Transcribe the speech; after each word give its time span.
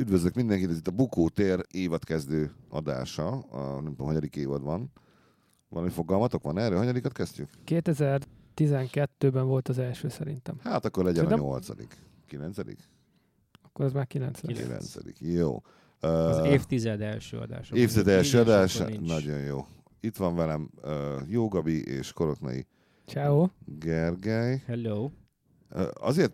Üdvözlök 0.00 0.34
mindenkit, 0.34 0.70
ez 0.70 0.76
itt 0.76 0.86
a 0.86 0.90
Bukó 0.90 1.28
tér 1.28 1.60
évadkezdő 1.70 2.50
adása. 2.68 3.28
A, 3.38 3.74
nem 3.80 3.90
tudom, 3.90 4.06
hanyadik 4.06 4.36
évad 4.36 4.62
van. 4.62 4.92
Valami 5.68 5.90
fogalmatok 5.90 6.42
van 6.42 6.58
erre? 6.58 6.76
Hanyadikat 6.76 7.12
kezdjük? 7.12 7.48
2012-ben 7.66 9.46
volt 9.46 9.68
az 9.68 9.78
első 9.78 10.08
szerintem. 10.08 10.58
Hát 10.62 10.84
akkor 10.84 11.04
legyen 11.04 11.22
Szerintem- 11.24 11.46
a 11.46 11.50
nyolcadik. 11.50 11.96
Kilencedik? 12.26 12.78
Akkor 13.62 13.84
az 13.84 13.92
már 13.92 14.06
90. 14.06 14.52
Kilenc. 14.52 14.66
Kilencedik. 14.66 15.16
Jó. 15.20 15.62
Az 16.00 16.38
Ö, 16.38 16.44
évtized 16.46 17.00
első 17.00 17.36
adása. 17.38 17.76
évtized 17.76 18.08
első 18.08 18.38
akkor 18.40 18.52
adás. 18.52 18.78
nincs. 18.78 19.08
Nagyon 19.08 19.38
jó. 19.38 19.66
Itt 20.00 20.16
van 20.16 20.34
velem 20.34 20.70
uh, 20.82 20.92
Jó 21.26 21.48
Gabi 21.48 21.84
és 21.86 22.12
Koroknai 22.12 22.66
Ciao. 23.06 23.48
Gergely. 23.64 24.62
Hello. 24.66 25.10
Ö, 25.68 25.88
Azért 26.00 26.32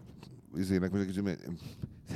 izének 0.57 0.91
most 0.91 1.03
egy 1.03 1.09
kicsit, 1.09 1.39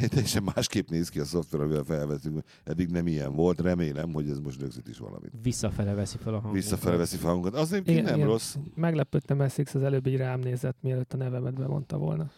teljesen 0.09 0.43
másképp 0.55 0.89
néz 0.89 1.09
ki 1.09 1.21
a 1.21 1.25
szoftver, 1.25 1.61
amivel 1.61 1.83
felvettünk. 1.83 2.45
Eddig 2.65 2.91
nem 2.91 3.07
ilyen 3.07 3.35
volt. 3.35 3.61
Remélem, 3.61 4.13
hogy 4.13 4.29
ez 4.29 4.39
most 4.39 4.61
rögzít 4.61 4.89
is 4.89 4.99
valamit. 4.99 5.33
Visszafele 5.43 5.95
veszi 5.95 6.17
fel 6.17 6.35
a 6.35 6.39
hangot. 6.39 6.53
Visszafele 6.53 6.97
veszi 6.97 7.17
fel 7.17 7.27
hangunkat. 7.27 7.61
Az 7.61 7.73
egyébként 7.73 7.99
Igen, 7.99 8.11
nem 8.11 8.19
igen. 8.19 8.29
rossz. 8.29 8.57
Meglepődtem, 8.75 9.49
Six 9.49 9.75
az 9.75 9.83
előbb 9.83 10.07
így 10.07 10.17
rám 10.17 10.41
nézett, 10.41 10.77
mielőtt 10.81 11.13
a 11.13 11.17
nevemet 11.17 11.55
bemondta 11.55 11.99
volna. 11.99 12.31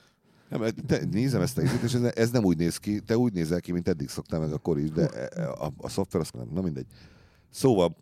Nem, 0.49 0.69
te, 0.87 1.05
nézem 1.11 1.41
ezt 1.41 1.59
a 1.59 1.63
és 1.63 1.95
ez, 1.95 2.03
ez 2.03 2.31
nem 2.31 2.45
úgy 2.45 2.57
néz 2.57 2.77
ki, 2.77 3.01
te 3.01 3.19
úgy 3.19 3.33
nézel 3.33 3.61
ki, 3.61 3.73
mint 3.73 3.89
eddig 3.89 4.09
szoktál 4.09 4.41
meg 4.41 4.53
akkor 4.53 4.79
is, 4.79 4.91
de 4.91 5.05
a, 5.05 5.67
a, 5.67 5.73
a 5.77 5.89
szoftver 5.89 6.21
azt 6.21 6.35
nem, 6.35 6.49
na 6.53 6.61
mindegy. 6.61 6.87
Szóval 7.51 7.97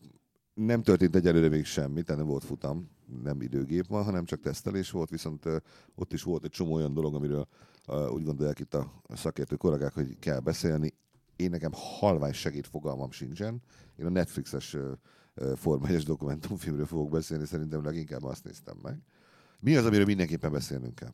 nem 0.55 0.83
történt 0.83 1.17
egyelőre 1.17 1.49
még 1.49 1.65
semmi, 1.65 2.03
tehát 2.03 2.21
nem 2.21 2.31
volt 2.31 2.45
futam, 2.45 2.91
nem 3.23 3.41
időgép 3.41 3.87
van, 3.87 4.05
hanem 4.05 4.25
csak 4.25 4.41
tesztelés 4.41 4.91
volt, 4.91 5.11
viszont 5.11 5.47
ott 5.95 6.13
is 6.13 6.23
volt 6.23 6.45
egy 6.45 6.51
csomó 6.51 6.73
olyan 6.73 6.95
dolog, 6.95 7.15
amiről 7.15 7.49
úgy 7.89 8.25
gondolják 8.25 8.59
itt 8.59 8.75
a 8.75 8.93
szakértő 9.09 9.57
kollégák, 9.57 9.93
hogy 9.93 10.19
kell 10.19 10.41
beszélni. 10.41 10.95
Én 11.37 11.51
nekem 11.51 11.71
halvány 11.75 12.33
segít 12.33 12.67
fogalmam 12.67 13.11
sincsen. 13.11 13.63
Én 13.97 14.07
a 14.07 14.11
Netflixes 14.11 14.75
uh, 14.75 14.93
formályos 15.57 16.05
dokumentumfilmről 16.05 16.87
fogok 16.87 17.11
beszélni, 17.11 17.47
szerintem 17.47 17.85
leginkább 17.85 18.23
azt 18.23 18.45
néztem 18.45 18.77
meg. 18.83 19.03
Mi 19.61 19.77
az, 19.77 19.87
amiről 19.87 20.05
mindenképpen 20.05 20.53
beszélnünk 20.53 20.95
kell? 20.95 21.13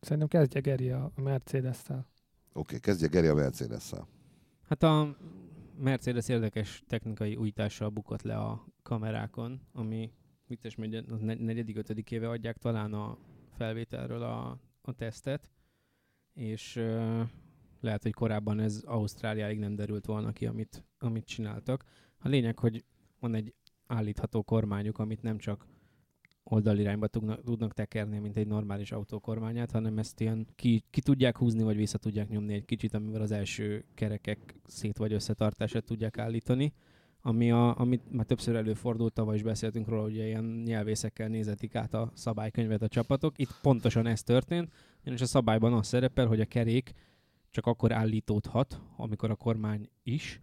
Szerintem 0.00 0.28
kezdje 0.28 0.60
Geri 0.60 0.90
a 0.90 1.12
Mercedes-tel. 1.14 2.06
Oké, 2.52 2.58
okay, 2.60 2.78
kezdje 2.78 3.08
Geri 3.08 3.26
a 3.26 3.34
Mercedes-szel. 3.34 4.06
Hát 4.68 4.82
a 4.82 5.16
Mercedes 5.78 6.28
érdekes 6.28 6.82
technikai 6.86 7.36
újítással 7.36 7.88
bukott 7.88 8.22
le 8.22 8.36
a 8.36 8.66
kamerákon, 8.82 9.60
ami 9.72 10.12
vicces, 10.46 10.74
hogy 10.74 10.94
a 10.94 11.14
ne- 11.20 11.34
negyedik, 11.34 11.76
ötödik 11.76 12.10
éve 12.10 12.28
adják 12.28 12.56
talán 12.56 12.92
a 12.92 13.18
felvételről 13.56 14.22
a, 14.22 14.58
a 14.80 14.92
tesztet, 14.92 15.50
és 16.34 16.76
uh, 16.76 17.20
lehet, 17.80 18.02
hogy 18.02 18.12
korábban 18.12 18.60
ez 18.60 18.82
Ausztráliáig 18.86 19.58
nem 19.58 19.74
derült 19.74 20.06
volna 20.06 20.32
ki, 20.32 20.46
amit, 20.46 20.84
amit 20.98 21.24
csináltak. 21.24 21.84
A 22.18 22.28
lényeg, 22.28 22.58
hogy 22.58 22.84
van 23.18 23.34
egy 23.34 23.54
állítható 23.86 24.42
kormányuk, 24.42 24.98
amit 24.98 25.22
nem 25.22 25.38
csak 25.38 25.66
oldalirányba 26.42 27.06
tudnak, 27.06 27.42
tudnak 27.42 27.72
tekerni, 27.72 28.18
mint 28.18 28.36
egy 28.36 28.46
normális 28.46 28.92
autó 28.92 29.18
kormányát, 29.18 29.70
hanem 29.70 29.98
ezt 29.98 30.20
ilyen 30.20 30.46
ki, 30.54 30.84
ki 30.90 31.00
tudják 31.00 31.36
húzni, 31.36 31.62
vagy 31.62 31.76
vissza 31.76 31.98
tudják 31.98 32.28
nyomni 32.28 32.54
egy 32.54 32.64
kicsit, 32.64 32.94
amivel 32.94 33.20
az 33.20 33.30
első 33.30 33.84
kerekek 33.94 34.54
szét 34.66 34.96
vagy 34.96 35.12
összetartását 35.12 35.84
tudják 35.84 36.18
állítani. 36.18 36.72
Ami 37.22 37.50
a, 37.50 37.78
amit 37.78 38.12
már 38.12 38.24
többször 38.24 38.56
előfordult, 38.56 39.12
tavaly 39.12 39.34
is 39.34 39.42
beszéltünk 39.42 39.88
róla, 39.88 40.02
hogy 40.02 40.14
ilyen 40.14 40.44
nyelvészekkel 40.44 41.28
nézetik 41.28 41.74
át 41.74 41.94
a 41.94 42.10
szabálykönyvet 42.14 42.82
a 42.82 42.88
csapatok. 42.88 43.38
Itt 43.38 43.60
pontosan 43.62 44.06
ez 44.06 44.22
történt, 44.22 44.72
és 45.02 45.20
a 45.20 45.26
szabályban 45.26 45.72
az 45.72 45.86
szerepel, 45.86 46.26
hogy 46.26 46.40
a 46.40 46.44
kerék 46.44 46.92
csak 47.50 47.66
akkor 47.66 47.92
állítódhat, 47.92 48.80
amikor 48.96 49.30
a 49.30 49.34
kormány 49.34 49.88
is, 50.02 50.40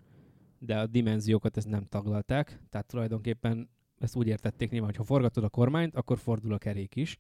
de 0.59 0.80
a 0.80 0.88
dimenziókat 0.88 1.58
ezt 1.58 1.67
nem 1.67 1.83
taglalták, 1.83 2.59
tehát 2.70 2.88
tulajdonképpen 2.88 3.70
ezt 3.98 4.16
úgy 4.16 4.28
értették 4.28 4.70
nyilván, 4.70 4.89
hogy 4.89 4.98
ha 4.98 5.03
forgatod 5.03 5.44
a 5.44 5.50
kormányt, 5.50 5.95
akkor 5.95 6.17
fordul 6.17 6.54
a 6.54 6.58
kerék 6.58 6.95
is. 6.95 7.20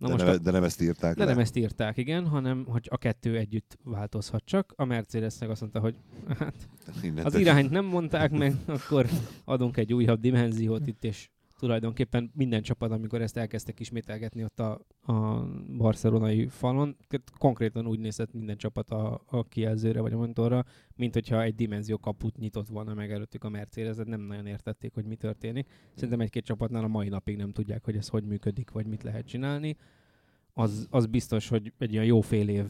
Na 0.00 0.06
De, 0.06 0.12
most 0.12 0.24
nem, 0.24 0.34
a, 0.34 0.38
de 0.38 0.50
nem 0.50 0.64
ezt 0.64 0.80
írták 0.82 1.16
de 1.16 1.24
le. 1.24 1.30
nem 1.30 1.40
ezt 1.40 1.56
írták, 1.56 1.96
igen, 1.96 2.26
hanem 2.26 2.64
hogy 2.64 2.86
a 2.90 2.96
kettő 2.96 3.36
együtt 3.36 3.78
változhat 3.84 4.42
csak. 4.44 4.72
A 4.76 4.84
Mercedes 4.84 5.38
meg 5.38 5.50
azt 5.50 5.60
mondta, 5.60 5.80
hogy 5.80 5.94
hát 6.38 6.68
Innentől- 7.02 7.24
az 7.26 7.34
irányt 7.34 7.70
nem 7.70 7.84
mondták 7.84 8.30
meg, 8.30 8.54
akkor 8.66 9.06
adunk 9.44 9.76
egy 9.76 9.92
újabb 9.94 10.20
dimenziót 10.20 10.86
itt, 10.86 11.04
és 11.04 11.28
tulajdonképpen 11.60 12.30
minden 12.34 12.62
csapat, 12.62 12.90
amikor 12.90 13.22
ezt 13.22 13.36
elkezdtek 13.36 13.80
ismételgetni 13.80 14.44
ott 14.44 14.60
a, 14.60 14.86
a 15.02 15.46
barcelonai 15.76 16.46
falon, 16.48 16.96
konkrétan 17.38 17.86
úgy 17.86 17.98
nézett 17.98 18.32
minden 18.32 18.56
csapat 18.56 18.90
a, 18.90 19.22
a 19.26 19.44
kijelzőre 19.48 20.00
vagy 20.00 20.12
a 20.12 20.16
monitorra, 20.16 20.64
mint 20.96 21.14
hogyha 21.14 21.42
egy 21.42 21.54
dimenzió 21.54 21.98
kaput 21.98 22.36
nyitott 22.36 22.68
volna 22.68 22.94
meg 22.94 23.12
előttük 23.12 23.44
a 23.44 23.48
Mercedes, 23.48 23.92
tehát 23.92 24.08
nem 24.08 24.20
nagyon 24.20 24.46
értették, 24.46 24.94
hogy 24.94 25.04
mi 25.04 25.16
történik. 25.16 25.68
Szerintem 25.94 26.20
egy-két 26.20 26.44
csapatnál 26.44 26.84
a 26.84 26.88
mai 26.88 27.08
napig 27.08 27.36
nem 27.36 27.52
tudják, 27.52 27.84
hogy 27.84 27.96
ez 27.96 28.08
hogy 28.08 28.24
működik, 28.24 28.70
vagy 28.70 28.86
mit 28.86 29.02
lehet 29.02 29.26
csinálni. 29.26 29.76
Az, 30.52 30.86
az 30.90 31.06
biztos, 31.06 31.48
hogy 31.48 31.72
egy 31.78 31.94
olyan 31.94 32.06
jó 32.06 32.20
fél 32.20 32.48
év 32.48 32.66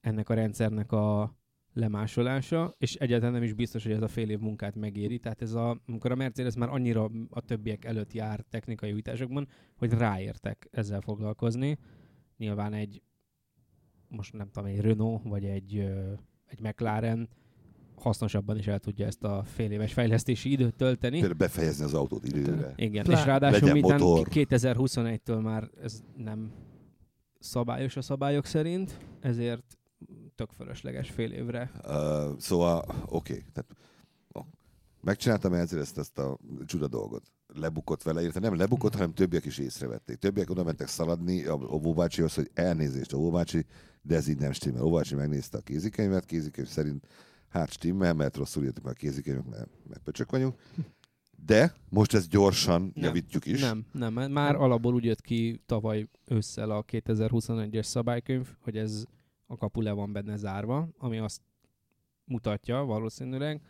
ennek 0.00 0.28
a 0.28 0.34
rendszernek 0.34 0.92
a 0.92 1.34
lemásolása, 1.80 2.74
és 2.78 2.94
egyáltalán 2.94 3.34
nem 3.34 3.42
is 3.42 3.52
biztos, 3.52 3.82
hogy 3.82 3.92
ez 3.92 4.02
a 4.02 4.08
fél 4.08 4.30
év 4.30 4.38
munkát 4.38 4.74
megéri. 4.74 5.18
Tehát 5.18 5.42
ez 5.42 5.52
a, 5.52 5.80
amikor 5.86 6.10
a 6.10 6.14
Mercedes 6.14 6.54
már 6.54 6.68
annyira 6.68 7.10
a 7.30 7.40
többiek 7.40 7.84
előtt 7.84 8.12
jár 8.12 8.44
technikai 8.50 8.92
újításokban, 8.92 9.48
hogy 9.76 9.92
ráértek 9.92 10.68
ezzel 10.70 11.00
foglalkozni. 11.00 11.78
Nyilván 12.36 12.72
egy, 12.72 13.02
most 14.08 14.32
nem 14.32 14.50
tudom, 14.50 14.68
egy 14.68 14.80
Renault, 14.80 15.22
vagy 15.24 15.44
egy, 15.44 15.76
egy 16.46 16.60
McLaren 16.60 17.28
hasznosabban 17.96 18.58
is 18.58 18.66
el 18.66 18.78
tudja 18.78 19.06
ezt 19.06 19.24
a 19.24 19.42
fél 19.44 19.70
éves 19.70 19.92
fejlesztési 19.92 20.50
időt 20.50 20.74
tölteni. 20.74 21.18
Például 21.18 21.34
befejezni 21.34 21.84
az 21.84 21.94
autót 21.94 22.26
időre. 22.26 22.72
Igen, 22.76 23.04
Plá- 23.04 23.18
és 23.18 23.24
ráadásul 23.24 23.72
miután 23.72 24.00
motor. 24.00 24.26
2021-től 24.30 25.42
már 25.42 25.70
ez 25.82 26.02
nem 26.16 26.52
szabályos 27.38 27.96
a 27.96 28.02
szabályok 28.02 28.44
szerint, 28.44 28.98
ezért 29.20 29.78
tök 30.40 30.52
fölösleges 30.56 31.10
fél 31.10 31.32
évre. 31.32 31.70
Uh, 31.84 32.38
szóval, 32.38 32.78
oké. 32.88 33.32
Okay, 33.32 33.44
tehát 33.52 33.76
oh, 34.32 34.44
megcsinálta 35.00 35.48
a 35.48 35.50
Mercedes 35.50 35.90
ezt 35.96 36.18
a 36.18 36.38
csuda 36.66 36.88
dolgot. 36.88 37.22
Lebukott 37.54 38.02
vele, 38.02 38.20
illetve 38.20 38.40
nem 38.40 38.56
lebukott, 38.56 38.94
hanem 38.94 39.14
többiek 39.14 39.44
is 39.44 39.58
észrevették. 39.58 40.16
Többiek 40.16 40.50
oda 40.50 40.64
mentek 40.64 40.88
szaladni 40.88 41.44
a, 41.44 41.54
a 41.54 41.86
Óbácsihoz, 41.86 42.34
hogy 42.34 42.50
elnézést 42.54 43.12
a 43.12 43.16
Óbácsi, 43.16 43.66
de 44.02 44.14
ez 44.14 44.28
így 44.28 44.38
nem 44.38 44.52
stimmel. 44.52 44.82
Óbácsi 44.82 45.14
megnézte 45.14 45.58
a 45.58 45.60
kézikönyvet, 45.60 46.24
kézikönyv 46.24 46.68
szerint 46.68 47.06
hát 47.48 47.70
stimmel, 47.70 48.14
mert 48.14 48.36
rosszul 48.36 48.64
írtuk 48.64 48.84
meg 48.84 48.92
a 48.92 48.98
kézikönyvet, 48.98 49.48
mert, 49.48 49.68
mert 49.88 50.02
pöcsök 50.02 50.30
vagyunk. 50.30 50.54
De 51.46 51.74
most 51.88 52.14
ezt 52.14 52.28
gyorsan 52.28 52.80
Nem, 52.94 53.04
javítjuk 53.04 53.46
is. 53.46 53.60
Nem, 53.60 53.86
nem, 53.92 54.32
már 54.32 54.54
alapból 54.54 54.94
úgy 54.94 55.04
jött 55.04 55.20
ki 55.20 55.62
tavaly 55.66 56.08
ősszel 56.26 56.70
a 56.70 56.84
2021-es 56.84 57.82
szabálykönyv, 57.84 58.48
hogy 58.60 58.76
ez 58.76 59.04
a 59.50 59.56
kapu 59.56 59.80
le 59.80 59.92
van 59.92 60.12
benne 60.12 60.36
zárva, 60.36 60.88
ami 60.98 61.18
azt 61.18 61.42
mutatja 62.24 62.84
valószínűleg, 62.84 63.62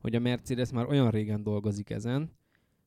hogy 0.00 0.14
a 0.14 0.20
Mercedes 0.20 0.70
már 0.70 0.88
olyan 0.88 1.10
régen 1.10 1.42
dolgozik 1.42 1.90
ezen, 1.90 2.30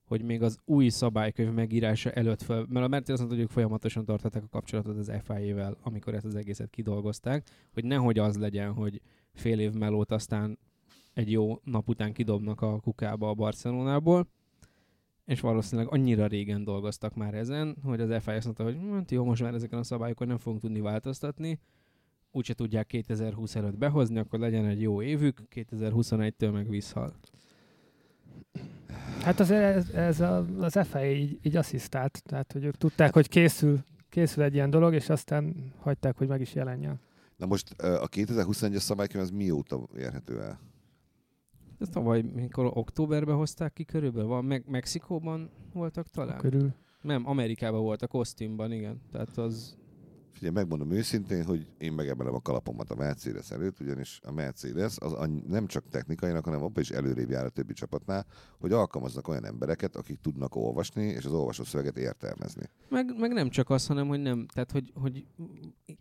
hogy 0.05 0.23
még 0.23 0.41
az 0.41 0.57
új 0.65 0.89
szabálykönyv 0.89 1.53
megírása 1.53 2.11
előtt 2.11 2.41
fel, 2.41 2.65
mert 2.69 2.85
a 2.85 2.89
Mercedes 2.89 3.19
mondta, 3.19 3.37
hogy 3.37 3.51
folyamatosan 3.51 4.05
tartották 4.05 4.43
a 4.43 4.47
kapcsolatot 4.49 4.97
az 4.97 5.11
FIA-vel, 5.23 5.77
amikor 5.81 6.13
ezt 6.13 6.25
az 6.25 6.35
egészet 6.35 6.69
kidolgozták, 6.69 7.47
hogy 7.73 7.85
nehogy 7.85 8.19
az 8.19 8.37
legyen, 8.37 8.73
hogy 8.73 9.01
fél 9.33 9.59
év 9.59 9.73
melót 9.73 10.11
aztán 10.11 10.59
egy 11.13 11.31
jó 11.31 11.59
nap 11.63 11.89
után 11.89 12.13
kidobnak 12.13 12.61
a 12.61 12.79
kukába 12.79 13.29
a 13.29 13.33
Barcelonából, 13.33 14.27
és 15.25 15.39
valószínűleg 15.39 15.91
annyira 15.91 16.27
régen 16.27 16.63
dolgoztak 16.63 17.15
már 17.15 17.33
ezen, 17.33 17.77
hogy 17.83 17.99
az 17.99 18.23
FIA 18.23 18.35
azt 18.35 18.45
mondta, 18.45 18.63
hogy 18.63 18.77
hát 18.91 19.11
jó, 19.11 19.23
most 19.23 19.41
már 19.41 19.53
ezeken 19.53 19.79
a 19.79 19.83
szabályokon 19.83 20.27
nem 20.27 20.37
fogunk 20.37 20.61
tudni 20.61 20.79
változtatni, 20.79 21.59
úgyse 22.35 22.53
tudják 22.53 22.85
2020 22.85 23.55
előtt 23.55 23.77
behozni, 23.77 24.17
akkor 24.17 24.39
legyen 24.39 24.65
egy 24.65 24.81
jó 24.81 25.01
évük, 25.01 25.41
2021-től 25.55 26.51
meg 26.51 26.69
visszhal. 26.69 27.13
Hát 29.21 29.39
az, 29.39 29.51
ez, 29.51 29.89
ez 29.89 30.19
a, 30.19 30.45
az 30.59 30.79
FIA 30.87 31.11
így, 31.11 31.39
így 31.41 31.55
asszisztált, 31.55 32.23
tehát 32.25 32.51
hogy 32.51 32.63
ők 32.63 32.77
tudták, 32.77 33.13
hogy 33.13 33.29
készül, 33.29 33.79
készül 34.09 34.43
egy 34.43 34.53
ilyen 34.53 34.69
dolog, 34.69 34.93
és 34.93 35.09
aztán 35.09 35.73
hagyták, 35.79 36.17
hogy 36.17 36.27
meg 36.27 36.41
is 36.41 36.53
jelenjen. 36.53 36.99
Na 37.37 37.45
most 37.45 37.81
a 37.81 38.09
2021-es 38.09 38.77
szabálykönyv 38.77 39.23
az 39.23 39.29
mióta 39.29 39.87
érhető 39.97 40.41
el? 40.41 40.59
Ez 41.79 41.89
tavaly, 41.89 42.21
mikor 42.21 42.71
októberben 42.73 43.35
hozták 43.35 43.73
ki 43.73 43.85
körülbelül, 43.85 44.27
van 44.27 44.45
meg 44.45 44.63
Mexikóban 44.67 45.49
voltak 45.73 46.07
talán? 46.07 46.37
Körül. 46.37 46.73
Nem, 47.01 47.27
Amerikában 47.27 47.81
volt 47.81 48.01
a 48.01 48.07
kosztümban, 48.07 48.71
igen. 48.71 49.01
Tehát 49.11 49.37
az 49.37 49.77
Figyelj, 50.33 50.53
megmondom 50.53 50.91
őszintén, 50.91 51.45
hogy 51.45 51.67
én 51.77 51.93
megemelem 51.93 52.33
a 52.33 52.41
kalapomat 52.41 52.89
a 52.89 52.95
Mercedes 52.95 53.51
előtt, 53.51 53.79
ugyanis 53.79 54.19
a 54.23 54.31
Mercedes 54.31 54.97
az 54.97 55.29
nem 55.47 55.67
csak 55.67 55.89
technikainak, 55.89 56.43
hanem 56.43 56.63
abban 56.63 56.81
is 56.81 56.89
előrébb 56.89 57.29
jár 57.29 57.45
a 57.45 57.49
többi 57.49 57.73
csapatnál, 57.73 58.25
hogy 58.59 58.71
alkalmaznak 58.71 59.27
olyan 59.27 59.45
embereket, 59.45 59.95
akik 59.95 60.19
tudnak 60.19 60.55
olvasni, 60.55 61.03
és 61.03 61.25
az 61.25 61.31
olvasó 61.31 61.63
szöveget 61.63 61.97
értelmezni. 61.97 62.63
Meg, 62.89 63.19
meg 63.19 63.33
nem 63.33 63.49
csak 63.49 63.69
az, 63.69 63.87
hanem 63.87 64.07
hogy 64.07 64.21
nem, 64.21 64.45
tehát 64.53 64.71
hogy, 64.71 64.91
hogy 64.95 65.25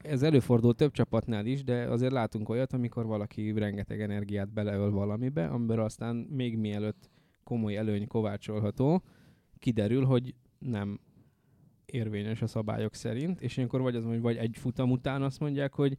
ez 0.02 0.22
előfordul 0.22 0.74
több 0.74 0.92
csapatnál 0.92 1.46
is, 1.46 1.64
de 1.64 1.88
azért 1.88 2.12
látunk 2.12 2.48
olyat, 2.48 2.72
amikor 2.72 3.06
valaki 3.06 3.52
rengeteg 3.52 4.00
energiát 4.00 4.52
beleöl 4.52 4.90
valamibe, 4.90 5.46
amiből 5.46 5.80
aztán 5.80 6.16
még 6.16 6.56
mielőtt 6.56 7.10
komoly 7.44 7.76
előny 7.76 8.06
kovácsolható, 8.06 9.02
kiderül, 9.58 10.04
hogy 10.04 10.34
nem 10.58 11.00
érvényes 11.92 12.42
a 12.42 12.46
szabályok 12.46 12.94
szerint, 12.94 13.40
és 13.40 13.56
ilyenkor 13.56 13.80
vagy 13.80 13.96
az, 13.96 14.04
hogy 14.04 14.20
vagy 14.20 14.36
egy 14.36 14.56
futam 14.58 14.90
után 14.90 15.22
azt 15.22 15.40
mondják, 15.40 15.74
hogy 15.74 15.98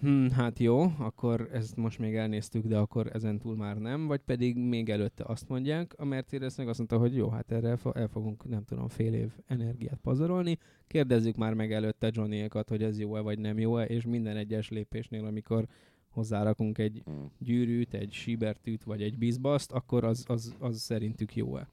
hm, 0.00 0.26
hát 0.26 0.58
jó, 0.58 0.82
akkor 0.98 1.48
ezt 1.52 1.76
most 1.76 1.98
még 1.98 2.14
elnéztük, 2.14 2.66
de 2.66 2.78
akkor 2.78 3.10
ezen 3.12 3.38
túl 3.38 3.56
már 3.56 3.78
nem, 3.78 4.06
vagy 4.06 4.20
pedig 4.20 4.56
még 4.56 4.88
előtte 4.88 5.24
azt 5.26 5.48
mondják, 5.48 5.94
a 5.96 6.04
Mercedes 6.04 6.56
meg 6.56 6.68
azt 6.68 6.78
mondta, 6.78 6.98
hogy 6.98 7.16
jó, 7.16 7.28
hát 7.28 7.52
erre 7.52 7.78
el 7.92 8.08
fogunk, 8.08 8.48
nem 8.48 8.64
tudom, 8.64 8.88
fél 8.88 9.14
év 9.14 9.32
energiát 9.46 9.98
pazarolni, 10.02 10.58
kérdezzük 10.86 11.36
már 11.36 11.54
meg 11.54 11.72
előtte 11.72 12.10
johnny 12.12 12.48
hogy 12.66 12.82
ez 12.82 12.98
jó-e 12.98 13.20
vagy 13.20 13.38
nem 13.38 13.58
jó-e, 13.58 13.84
és 13.84 14.04
minden 14.04 14.36
egyes 14.36 14.70
lépésnél, 14.70 15.24
amikor 15.24 15.66
hozzárakunk 16.08 16.78
egy 16.78 17.02
hmm. 17.04 17.30
gyűrűt, 17.38 17.94
egy 17.94 18.12
síbertűt, 18.12 18.82
vagy 18.82 19.02
egy 19.02 19.18
bizbaszt, 19.18 19.72
akkor 19.72 20.04
az, 20.04 20.24
az, 20.28 20.54
az 20.58 20.80
szerintük 20.80 21.36
jó-e. 21.36 21.68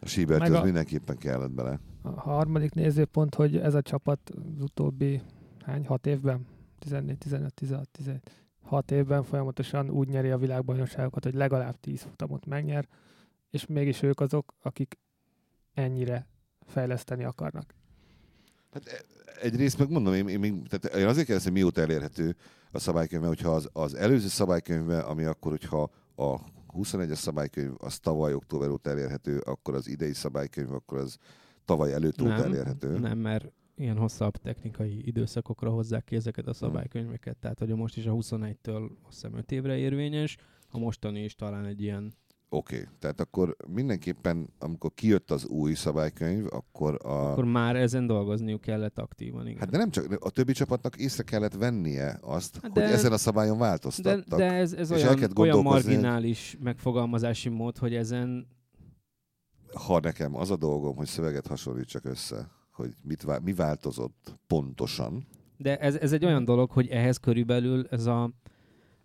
A 0.00 0.06
síbertű 0.06 0.52
az 0.52 0.60
a... 0.60 0.64
mindenképpen 0.64 1.16
kellett 1.16 1.50
bele. 1.50 1.80
A 2.02 2.20
harmadik 2.20 2.72
nézőpont, 2.72 3.34
hogy 3.34 3.56
ez 3.56 3.74
a 3.74 3.82
csapat 3.82 4.30
az 4.30 4.62
utóbbi 4.62 5.22
hány, 5.64 5.86
hat 5.86 6.06
évben 6.06 6.46
14, 6.78 7.18
15, 7.18 7.54
16, 7.54 7.88
17, 7.88 8.30
6 8.62 8.90
évben 8.90 9.22
folyamatosan 9.22 9.90
úgy 9.90 10.08
nyeri 10.08 10.30
a 10.30 10.38
világbajnokságokat, 10.38 11.24
hogy 11.24 11.34
legalább 11.34 11.80
10 11.80 12.02
futamot 12.02 12.46
megnyer, 12.46 12.88
és 13.50 13.66
mégis 13.66 14.02
ők 14.02 14.20
azok, 14.20 14.54
akik 14.62 14.98
ennyire 15.74 16.26
fejleszteni 16.66 17.24
akarnak. 17.24 17.74
Hát 18.72 18.86
e, 18.86 19.04
egyrészt 19.40 19.78
meg 19.78 19.90
mondom, 19.90 20.14
én, 20.14 20.28
én, 20.28 20.38
még, 20.38 20.68
tehát 20.68 20.96
én 20.96 21.06
azért 21.06 21.26
kérdezem, 21.26 21.52
mióta 21.52 21.80
elérhető 21.80 22.36
a 22.70 22.78
szabálykönyve, 22.78 23.26
hogyha 23.26 23.50
az, 23.50 23.68
az 23.72 23.94
előző 23.94 24.28
szabálykönyve, 24.28 25.00
ami 25.00 25.24
akkor, 25.24 25.50
hogyha 25.50 25.90
a 26.16 26.40
21-es 26.72 27.14
szabálykönyv 27.14 27.72
az 27.78 27.98
tavaly 27.98 28.34
október 28.34 28.68
óta 28.68 28.90
elérhető, 28.90 29.38
akkor 29.38 29.74
az 29.74 29.88
idei 29.88 30.12
szabálykönyv, 30.12 30.72
akkor 30.72 30.98
az 30.98 31.16
tavaly 31.64 31.92
előtt 31.92 32.22
óta 32.22 32.44
elérhető. 32.44 32.98
Nem, 32.98 33.18
mert 33.18 33.52
ilyen 33.74 33.96
hosszabb 33.96 34.36
technikai 34.36 35.06
időszakokra 35.06 35.70
hozzák 35.70 36.04
ki 36.04 36.16
ezeket 36.16 36.46
a 36.46 36.52
szabálykönyveket. 36.52 37.36
Tehát, 37.36 37.58
hogy 37.58 37.74
most 37.74 37.96
is 37.96 38.06
a 38.06 38.12
21-től 38.12 38.90
azt 39.06 39.12
hiszem 39.12 39.34
5 39.34 39.52
évre 39.52 39.76
érvényes, 39.76 40.36
a 40.68 40.78
mostani 40.78 41.24
is 41.24 41.34
talán 41.34 41.64
egy 41.64 41.82
ilyen 41.82 42.12
Oké, 42.52 42.74
okay. 42.74 42.88
tehát 42.98 43.20
akkor 43.20 43.56
mindenképpen, 43.68 44.48
amikor 44.58 44.94
kijött 44.94 45.30
az 45.30 45.46
új 45.46 45.74
szabálykönyv, 45.74 46.46
akkor 46.50 46.98
a... 47.06 47.30
Akkor 47.30 47.44
már 47.44 47.76
ezen 47.76 48.06
dolgozniuk 48.06 48.60
kellett 48.60 48.98
aktívan, 48.98 49.46
igen. 49.46 49.58
Hát 49.58 49.70
de 49.70 49.76
nem 49.76 49.90
csak, 49.90 50.24
a 50.24 50.30
többi 50.30 50.52
csapatnak 50.52 50.96
észre 50.96 51.22
kellett 51.22 51.54
vennie 51.54 52.18
azt, 52.22 52.58
hát 52.62 52.72
de, 52.72 52.82
hogy 52.82 52.92
ezen 52.92 53.12
a 53.12 53.16
szabályon 53.16 53.58
változtattak. 53.58 54.28
De, 54.28 54.36
de 54.36 54.52
ez, 54.52 54.72
ez 54.72 54.92
olyan, 54.92 55.30
olyan 55.36 55.62
marginális 55.62 56.56
megfogalmazási 56.60 57.48
mód, 57.48 57.78
hogy 57.78 57.94
ezen... 57.94 58.46
Ha 59.74 60.00
nekem 60.00 60.36
az 60.36 60.50
a 60.50 60.56
dolgom, 60.56 60.96
hogy 60.96 61.06
szöveget 61.06 61.46
hasonlítsak 61.46 62.04
össze, 62.04 62.50
hogy 62.72 62.94
mit, 63.02 63.40
mi 63.42 63.52
változott 63.52 64.38
pontosan. 64.46 65.26
De 65.56 65.78
ez, 65.78 65.94
ez 65.94 66.12
egy 66.12 66.24
olyan 66.24 66.44
dolog, 66.44 66.70
hogy 66.70 66.88
ehhez 66.88 67.16
körülbelül 67.16 67.86
ez 67.90 68.06
a 68.06 68.30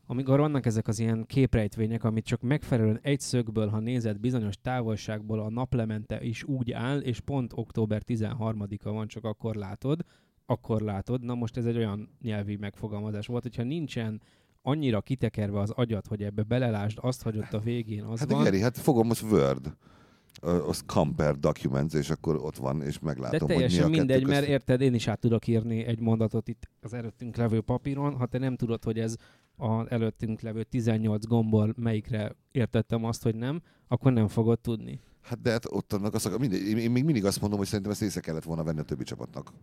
amikor 0.06 0.40
vannak 0.40 0.66
ezek 0.66 0.88
az 0.88 1.00
ilyen 1.00 1.26
képrejtvények, 1.26 2.04
amit 2.04 2.26
csak 2.26 2.42
megfelelően 2.42 3.00
egy 3.02 3.20
szögből, 3.20 3.68
ha 3.68 3.80
nézed 3.80 4.20
bizonyos 4.20 4.56
távolságból 4.62 5.40
a 5.40 5.50
naplemente 5.50 6.22
is 6.22 6.44
úgy 6.44 6.72
áll, 6.72 7.00
és 7.00 7.20
pont 7.20 7.52
október 7.56 8.02
13-a 8.06 8.92
van, 8.92 9.08
csak 9.08 9.24
akkor 9.24 9.56
látod, 9.56 10.00
akkor 10.46 10.82
látod. 10.82 11.24
Na 11.24 11.36
most 11.36 11.58
ez 11.58 11.66
egy 11.66 11.78
olyan 11.78 12.18
nyelvi 12.22 12.56
megfogalmazás 12.56 13.28
volt, 13.28 13.44
hogyha 13.44 13.64
nincsen 13.64 14.22
annyira 14.62 15.02
kitekerve 15.02 15.60
az 15.60 15.70
agyat, 15.70 16.08
hogy 16.08 16.24
ebbe 16.24 16.44
belelásd 16.44 16.98
azt, 17.02 17.22
hogy 17.22 17.38
ott 17.38 17.54
a 17.54 17.60
végén 17.60 18.04
az 18.04 18.20
hát 18.20 18.32
van. 18.32 18.44
Geri, 18.44 18.62
hát 18.62 18.78
fogom 18.78 19.08
most 19.08 19.24
Word 19.24 19.78
az 20.42 20.84
compare 20.86 21.36
documents, 21.40 21.94
és 21.94 22.10
akkor 22.10 22.36
ott 22.36 22.58
van, 22.58 22.82
és 22.82 23.00
meglátom, 23.00 23.48
De 23.48 23.54
teljesen 23.54 23.82
hogy 23.82 23.92
mi 23.92 23.98
a 23.98 24.00
mindegy, 24.00 24.28
mert 24.28 24.48
érted, 24.48 24.82
én 24.82 24.94
is 24.94 25.08
át 25.08 25.20
tudok 25.20 25.48
írni 25.48 25.86
egy 25.86 26.00
mondatot 26.00 26.48
itt 26.48 26.70
az 26.82 26.94
előttünk 26.94 27.36
levő 27.36 27.62
papíron, 27.62 28.16
ha 28.16 28.26
te 28.26 28.38
nem 28.38 28.56
tudod, 28.56 28.84
hogy 28.84 29.00
ez 29.00 29.16
az 29.58 29.86
előttünk 29.90 30.42
levő 30.42 30.64
18 30.64 31.26
gombbal 31.26 31.74
melyikre 31.78 32.36
értettem 32.52 33.04
azt, 33.06 33.24
hogy 33.24 33.36
nem, 33.36 33.62
akkor 33.88 34.14
nem 34.14 34.28
fogod 34.28 34.60
tudni. 34.60 35.00
Hát 35.22 35.42
de 35.42 35.52
hát 35.52 35.66
ott 35.70 35.94
annak 35.94 36.14
az, 36.14 36.30
mindegy, 36.40 36.68
én, 36.68 36.78
én 36.78 36.92
még 36.92 37.04
mindig 37.04 37.26
azt 37.26 37.42
mondom, 37.42 37.60
hogy 37.60 37.68
szerintem 37.68 37.92
ezt 37.92 38.02
észre 38.02 38.20
kellett 38.20 38.44
volna 38.44 38.64
venni 38.64 38.80
a 38.80 38.84
többi 38.84 39.04
csapatnak 39.04 39.54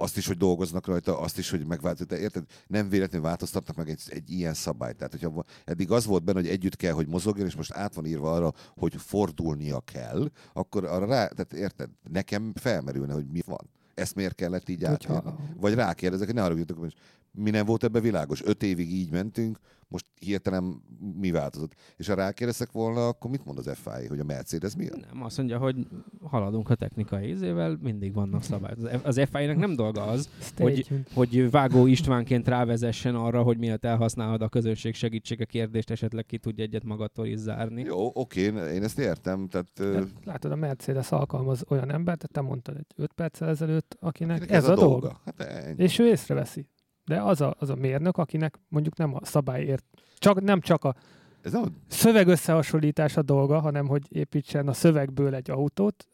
azt 0.00 0.16
is, 0.16 0.26
hogy 0.26 0.36
dolgoznak 0.36 0.86
rajta, 0.86 1.20
azt 1.20 1.38
is, 1.38 1.50
hogy 1.50 1.66
megváltozott. 1.66 2.12
Érted? 2.12 2.44
Nem 2.66 2.88
véletlenül 2.88 3.26
változtatnak 3.26 3.76
meg 3.76 3.88
egy, 3.88 4.02
egy 4.08 4.30
ilyen 4.30 4.54
szabályt. 4.54 4.96
Tehát, 4.96 5.12
hogyha 5.12 5.44
eddig 5.64 5.90
az 5.90 6.06
volt 6.06 6.24
benne, 6.24 6.40
hogy 6.40 6.48
együtt 6.48 6.76
kell, 6.76 6.92
hogy 6.92 7.08
mozogjon, 7.08 7.46
és 7.46 7.56
most 7.56 7.72
át 7.72 7.94
van 7.94 8.06
írva 8.06 8.32
arra, 8.32 8.52
hogy 8.76 8.94
fordulnia 8.96 9.80
kell, 9.80 10.30
akkor 10.52 10.84
arra 10.84 11.06
rá, 11.06 11.26
tehát 11.26 11.52
érted? 11.52 11.90
Nekem 12.10 12.52
felmerülne, 12.54 13.12
hogy 13.12 13.26
mi 13.26 13.40
van. 13.46 13.70
Ezt 13.98 14.14
miért 14.14 14.34
kellett 14.34 14.68
így 14.68 14.84
át? 14.84 15.08
Vagy 15.56 15.74
rákérdezek, 15.74 16.26
hogy 16.26 16.34
ne 16.34 16.44
arra 16.44 16.54
hogy 16.78 16.94
mi 17.30 17.50
nem 17.50 17.66
volt 17.66 17.84
ebbe 17.84 18.00
világos. 18.00 18.42
Öt 18.44 18.62
évig 18.62 18.92
így 18.92 19.10
mentünk, 19.10 19.58
most 19.88 20.06
hirtelen 20.18 20.82
mi 21.20 21.30
változott. 21.30 21.74
És 21.96 22.06
ha 22.08 22.14
rákérdezek 22.14 22.72
volna, 22.72 23.08
akkor 23.08 23.30
mit 23.30 23.44
mond 23.44 23.58
az 23.58 23.70
FI, 23.74 24.06
hogy 24.06 24.18
a 24.18 24.24
Mercedes 24.24 24.76
mi? 24.76 24.84
Nem, 24.84 25.22
azt 25.22 25.36
mondja, 25.36 25.58
hogy 25.58 25.76
haladunk 26.22 26.70
a 26.70 26.74
technikai 26.74 27.28
ízével, 27.28 27.78
mindig 27.82 28.14
vannak 28.14 28.42
szabályok. 28.42 28.78
Az 29.02 29.20
FI-nek 29.32 29.56
nem 29.56 29.74
dolga 29.74 30.02
az, 30.02 30.28
hogy, 30.56 30.88
hogy 31.14 31.50
Vágó 31.50 31.86
Istvánként 31.86 32.48
rávezessen 32.48 33.14
arra, 33.14 33.42
hogy 33.42 33.58
miért 33.58 33.84
elhasználod 33.84 34.42
a 34.42 34.48
közönség 34.48 34.94
segítsége 34.94 35.44
kérdést, 35.44 35.90
esetleg 35.90 36.26
ki 36.26 36.38
tudja 36.38 36.64
egyet 36.64 36.84
magadtól 36.84 37.26
is 37.26 37.38
zárni. 37.38 37.82
Jó, 37.82 38.10
oké, 38.14 38.42
én 38.44 38.82
ezt 38.82 38.98
értem. 38.98 39.48
Tehát, 39.48 39.68
De, 39.74 40.02
látod, 40.24 40.52
a 40.52 40.56
Mercedes 40.56 41.12
alkalmaz 41.12 41.64
olyan 41.68 41.92
embert, 41.92 42.28
te 42.32 42.40
mondtad 42.40 42.76
egy 42.76 42.86
5 42.96 43.12
perccel 43.12 43.48
ezelőtt, 43.48 43.96
akinek, 44.00 44.36
akinek 44.36 44.56
ez, 44.56 44.64
ez 44.64 44.68
a, 44.68 44.72
a 44.72 44.76
dolga. 44.76 45.00
dolga. 45.00 45.20
Hát 45.24 45.78
és 45.78 45.98
ő 45.98 46.06
észreveszi 46.06 46.68
de 47.08 47.22
az 47.22 47.40
a, 47.40 47.54
az 47.58 47.70
a 47.70 47.74
mérnök, 47.74 48.16
akinek 48.16 48.58
mondjuk 48.68 48.96
nem 48.96 49.14
a 49.14 49.24
szabályért, 49.24 49.84
csak, 50.18 50.40
nem 50.40 50.60
csak 50.60 50.84
a 50.84 50.94
ez 51.42 51.54
a 51.54 51.68
szöveg 51.88 52.26
összehasonlítás 52.26 53.16
a 53.16 53.22
dolga, 53.22 53.60
hanem 53.60 53.86
hogy 53.86 54.06
építsen 54.08 54.68
a 54.68 54.72
szövegből 54.72 55.34
egy 55.34 55.50
autót, 55.50 56.06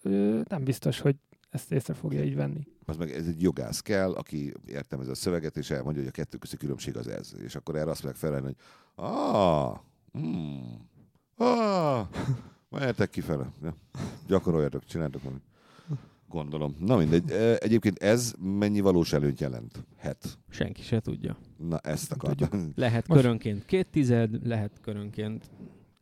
nem 0.48 0.64
biztos, 0.64 1.00
hogy 1.00 1.16
ezt 1.50 1.72
észre 1.72 1.94
fogja 1.94 2.24
így 2.24 2.34
venni. 2.34 2.66
Az 2.84 2.96
meg 2.96 3.10
ez 3.10 3.26
egy 3.26 3.42
jogász 3.42 3.80
kell, 3.80 4.12
aki 4.12 4.52
értem 4.66 5.00
ez 5.00 5.08
a 5.08 5.14
szöveget, 5.14 5.56
és 5.56 5.70
elmondja, 5.70 6.02
hogy 6.02 6.10
a 6.10 6.14
kettő 6.14 6.38
közti 6.38 6.56
különbség 6.56 6.96
az 6.96 7.08
ez. 7.08 7.34
És 7.42 7.54
akkor 7.54 7.76
erre 7.76 7.90
azt 7.90 8.02
mondják 8.02 8.24
felelni, 8.24 8.46
hogy 8.46 8.56
ah, 8.94 9.78
hmm, 10.12 10.88
ah, 11.36 12.06
mehetek 12.70 13.10
kifele. 13.10 13.52
Ja. 13.62 13.74
Gyakoroljatok, 14.26 14.84
csináltok 14.84 15.22
valamit. 15.22 15.44
Gondolom. 16.34 16.74
Na 16.78 16.96
mindegy. 16.96 17.30
Egyébként 17.58 17.98
ez 17.98 18.34
mennyi 18.40 18.80
valós 18.80 19.12
előnyt 19.12 19.40
jelent? 19.40 19.86
Het. 19.96 20.38
Senki 20.50 20.82
se 20.82 21.00
tudja. 21.00 21.36
Na 21.56 21.78
ezt 21.78 22.12
akartam. 22.12 22.48
Lehet 22.74 23.08
Most 23.08 23.20
körönként 23.20 23.64
két 23.64 23.88
tized, 23.90 24.46
lehet 24.46 24.70
körönként 24.80 25.50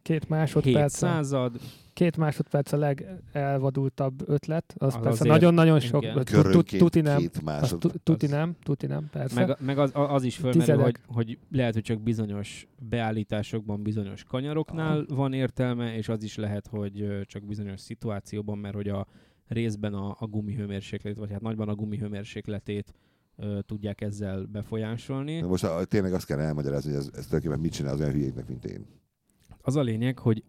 két 0.03 0.29
másodperc. 0.29 0.97
század. 0.97 1.61
Két 1.93 2.17
másodperc 2.17 2.73
a 2.73 2.77
legelvadultabb 2.77 4.29
ötlet. 4.29 4.75
Az, 4.79 4.95
az 4.95 5.03
persze 5.03 5.25
nagyon-nagyon 5.25 5.81
sok. 5.81 6.23
Tuti 6.79 7.01
nem. 7.01 7.31
Tuti 8.03 8.27
nem, 8.27 8.57
tuti 8.63 8.87
nem, 8.87 9.09
persze. 9.11 9.47
Meg, 9.47 9.57
meg 9.61 9.79
az, 9.79 9.91
az 9.95 10.23
is 10.23 10.37
fölmerül, 10.37 10.83
hogy, 10.83 10.97
hogy 11.07 11.39
lehet, 11.51 11.75
hogy 11.75 11.83
csak 11.83 12.01
bizonyos 12.01 12.67
beállításokban, 12.89 13.83
bizonyos 13.83 14.25
kanyaroknál 14.25 15.05
Aha. 15.09 15.15
van 15.15 15.33
értelme, 15.33 15.97
és 15.97 16.09
az 16.09 16.23
is 16.23 16.37
lehet, 16.37 16.67
hogy 16.67 17.25
csak 17.27 17.45
bizonyos 17.45 17.81
szituációban, 17.81 18.59
mert 18.59 18.75
hogy 18.75 18.89
a 18.89 19.07
részben 19.53 19.95
a, 19.95 20.17
a 20.19 20.27
gumihőmérsékletét, 20.27 21.19
vagy 21.19 21.31
hát 21.31 21.41
nagyban 21.41 21.69
a 21.69 21.75
gumihőmérsékletét 21.75 22.95
ö, 23.37 23.59
tudják 23.67 24.01
ezzel 24.01 24.45
befolyásolni. 24.45 25.41
De 25.41 25.47
most 25.47 25.65
a, 25.65 25.85
tényleg 25.85 26.13
azt 26.13 26.27
kell 26.27 26.39
elmagyarázni, 26.39 26.91
hogy 26.91 27.01
ez, 27.01 27.07
ez 27.07 27.27
tulajdonképpen 27.27 27.61
mit 27.61 27.73
csinál 27.73 27.93
az 27.93 28.01
olyan 28.01 28.13
hülyéknek, 28.13 28.49
mint 28.49 28.65
én. 28.65 28.87
Az 29.61 29.77
a 29.77 29.83
lényeg, 29.83 30.19
hogy 30.19 30.45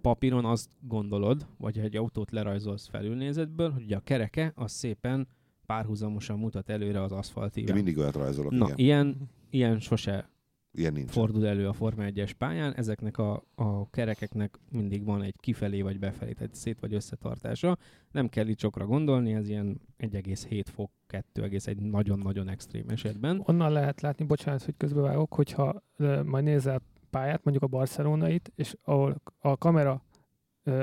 papíron 0.00 0.44
azt 0.44 0.70
gondolod, 0.80 1.46
vagy 1.58 1.78
egy 1.78 1.96
autót 1.96 2.30
lerajzolsz 2.30 2.88
felülnézetből, 2.88 3.70
hogy 3.70 3.92
a 3.92 4.00
kereke 4.00 4.52
az 4.54 4.72
szépen 4.72 5.28
párhuzamosan 5.66 6.38
mutat 6.38 6.70
előre 6.70 7.02
az 7.02 7.12
aszfaltíven. 7.12 7.68
Én 7.68 7.82
mindig 7.82 7.98
olyat 7.98 8.14
rajzolok, 8.14 8.52
Na, 8.52 8.64
igen. 8.64 8.78
Ilyen, 8.78 9.30
ilyen 9.50 9.80
sose 9.80 10.30
Ilyen 10.78 10.92
nincs. 10.92 11.10
fordul 11.10 11.46
elő 11.46 11.68
a 11.68 11.72
Forma 11.72 12.02
1-es 12.06 12.30
pályán. 12.38 12.74
Ezeknek 12.74 13.18
a, 13.18 13.42
a 13.54 13.90
kerekeknek 13.90 14.58
mindig 14.70 15.04
van 15.04 15.22
egy 15.22 15.34
kifelé 15.40 15.82
vagy 15.82 15.98
befelé, 15.98 16.32
tehát 16.32 16.54
szét 16.54 16.80
vagy 16.80 16.94
összetartása. 16.94 17.76
Nem 18.10 18.28
kell 18.28 18.46
itt 18.46 18.58
sokra 18.58 18.86
gondolni, 18.86 19.34
ez 19.34 19.48
ilyen 19.48 19.80
1,7 19.98 20.64
fok, 20.74 20.90
2, 21.06 21.50
egy 21.64 21.80
nagyon-nagyon 21.80 22.48
extrém 22.48 22.88
esetben. 22.88 23.42
Onnan 23.46 23.72
lehet 23.72 24.00
látni, 24.00 24.24
bocsánat, 24.24 24.64
hogy 24.64 24.74
közbevágok, 24.76 25.34
hogyha 25.34 25.82
majd 26.24 26.44
nézel 26.44 26.82
pályát, 27.10 27.44
mondjuk 27.44 27.64
a 27.64 27.76
barcelonait, 27.76 28.52
és 28.54 28.76
ahol 28.82 29.22
a 29.38 29.56
kamera 29.56 30.02